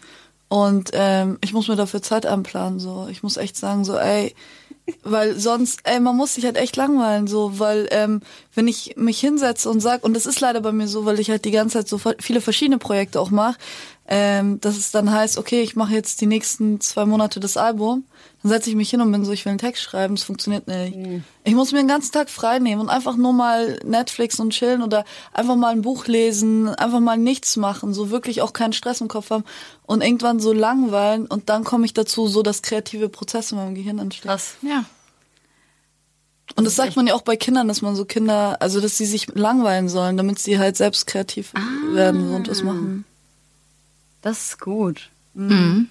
[0.48, 2.80] Und ähm, ich muss mir dafür Zeit einplanen.
[2.80, 4.36] So, ich muss echt sagen, so, ey,
[5.04, 8.22] weil sonst, ey, man muss sich halt echt langweilen, so, weil ähm,
[8.56, 11.30] wenn ich mich hinsetze und sag, und das ist leider bei mir so, weil ich
[11.30, 13.58] halt die ganze Zeit so viele verschiedene Projekte auch mache,
[14.14, 18.04] ähm, dass es dann heißt, okay, ich mache jetzt die nächsten zwei Monate das Album,
[18.44, 20.68] dann setze ich mich hin und bin so, ich will einen Text schreiben, das funktioniert
[20.68, 21.24] nicht.
[21.46, 24.84] Ich muss mir den ganzen Tag frei nehmen und einfach nur mal Netflix und chillen
[24.84, 29.00] oder einfach mal ein Buch lesen, einfach mal nichts machen, so wirklich auch keinen Stress
[29.00, 29.46] im Kopf haben
[29.86, 33.76] und irgendwann so langweilen und dann komme ich dazu, so dass kreative Prozesse in meinem
[33.76, 34.30] Gehirn entstehen.
[34.30, 34.56] Krass.
[34.62, 34.84] Ja.
[36.58, 39.06] Und das sagt man ja auch bei Kindern, dass man so Kinder, also dass sie
[39.06, 41.54] sich langweilen sollen, damit sie halt selbst kreativ
[41.94, 43.06] werden so und was machen.
[44.22, 45.10] Das ist gut.
[45.34, 45.90] Mhm.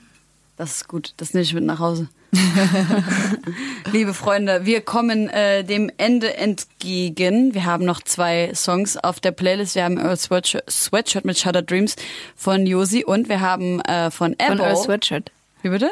[0.56, 1.14] Das ist gut.
[1.16, 2.08] Das nehme ich mit nach Hause.
[3.92, 7.54] Liebe Freunde, wir kommen äh, dem Ende entgegen.
[7.54, 9.74] Wir haben noch zwei Songs auf der Playlist.
[9.74, 11.96] Wir haben Earl Sweatshirt, Sweatshirt mit Shutter Dreams
[12.36, 14.62] von Josi und wir haben äh, von Von Ebo.
[14.62, 15.32] Earl Sweatshirt.
[15.62, 15.90] Wie bitte?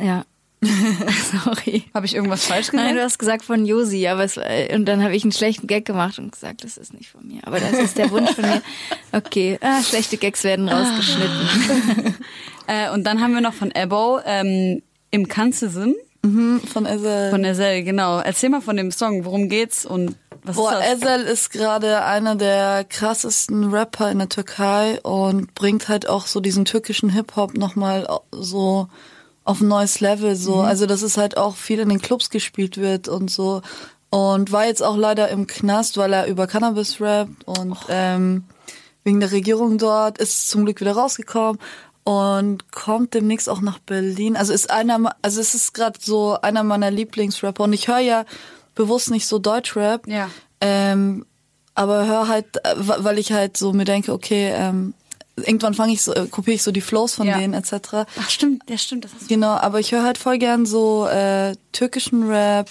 [0.00, 0.24] Ja.
[1.44, 1.84] Sorry.
[1.94, 2.86] Habe ich irgendwas falsch gesagt?
[2.86, 5.66] Nein, du hast gesagt von Josi, aber es, äh, und dann habe ich einen schlechten
[5.66, 7.40] Gag gemacht und gesagt, das ist nicht von mir.
[7.46, 8.62] Aber das ist der Wunsch von mir.
[9.12, 12.14] Okay, ah, schlechte Gags werden rausgeschnitten.
[12.68, 17.30] äh, und dann haben wir noch von Ebo ähm, im Kanzesum Mhm, von Ezel.
[17.30, 18.20] von Ezel, genau.
[18.20, 21.18] Erzähl mal von dem Song, worum geht's und was Boah, ist das?
[21.18, 26.40] Ezel ist gerade einer der krassesten Rapper in der Türkei und bringt halt auch so
[26.40, 28.88] diesen türkischen Hip-Hop nochmal so
[29.50, 30.60] auf ein neues Level, so.
[30.60, 33.62] Also, dass es halt auch viel in den Clubs gespielt wird und so.
[34.08, 38.44] Und war jetzt auch leider im Knast, weil er über Cannabis rappt und, ähm,
[39.04, 41.58] wegen der Regierung dort, ist zum Glück wieder rausgekommen
[42.04, 44.36] und kommt demnächst auch nach Berlin.
[44.36, 48.24] Also ist einer, also es ist gerade so einer meiner Lieblingsrapper und ich höre ja
[48.74, 50.06] bewusst nicht so Deutschrap.
[50.06, 50.30] Ja.
[50.60, 51.26] Ähm,
[51.74, 54.94] aber hör halt, äh, weil ich halt so mir denke, okay, ähm,
[55.46, 57.38] irgendwann fange ich so, äh, kopiere ich so die Flows von Ja.
[57.38, 58.06] denen etc.
[58.18, 59.04] Ach stimmt, ja stimmt.
[59.04, 62.68] Das hast du Genau, aber ich höre halt voll gern so äh, türkischen Rap,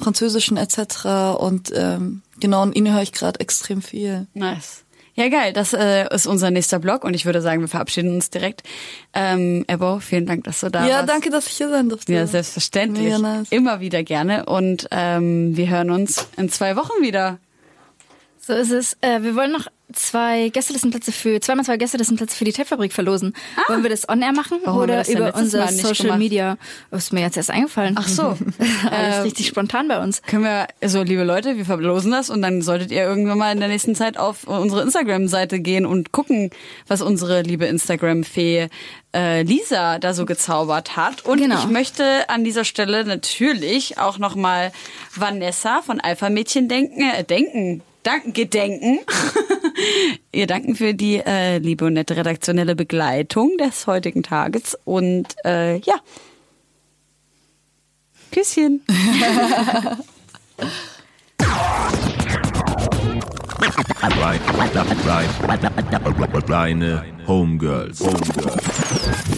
[0.00, 1.38] französischen etc.
[1.38, 4.26] Und ähm, genau, und ihn höre ich gerade extrem viel.
[4.34, 4.84] Nice.
[5.14, 5.52] Ja, geil.
[5.52, 8.62] Das äh, ist unser nächster Blog und ich würde sagen, wir verabschieden uns direkt.
[9.12, 11.08] Ähm, Ebo, vielen Dank, dass du da Ja, warst.
[11.08, 12.12] danke, dass ich hier sein durfte.
[12.12, 13.18] Ja, selbstverständlich.
[13.18, 13.48] Nice.
[13.50, 14.46] Immer wieder gerne.
[14.46, 17.38] Und ähm, wir hören uns in zwei Wochen wieder.
[18.40, 18.96] So ist es.
[19.00, 23.34] Äh, wir wollen noch zwei Gästelistenplätze für, zweimal zwei Gästelistenplätze für die Tapefabrik verlosen.
[23.68, 26.18] Wollen wir das on-air machen Warum oder über unser Mal Social gemacht?
[26.18, 26.58] Media?
[26.90, 27.94] Das ist mir jetzt erst eingefallen.
[27.98, 28.22] Ach so.
[28.90, 30.20] Alles Äh, richtig spontan bei uns.
[30.22, 33.60] Können wir, so liebe Leute, wir verlosen das und dann solltet ihr irgendwann mal in
[33.60, 36.50] der nächsten Zeit auf unsere Instagram-Seite gehen und gucken,
[36.86, 38.68] was unsere liebe Instagram-Fee
[39.14, 41.24] äh, Lisa da so gezaubert hat.
[41.24, 41.58] Und Genau.
[41.60, 44.70] ich möchte an dieser Stelle natürlich auch nochmal
[45.14, 48.98] Vanessa von Alpha Mädchen denken, äh, denken, danken, gedenken.
[50.32, 55.78] ihr danken für die äh, liebe und nette redaktionelle Begleitung des heutigen Tages und äh,
[55.78, 55.94] ja.
[58.30, 58.82] Küsschen.
[66.48, 68.00] Reine Homegirls.
[68.00, 69.37] Homegirls.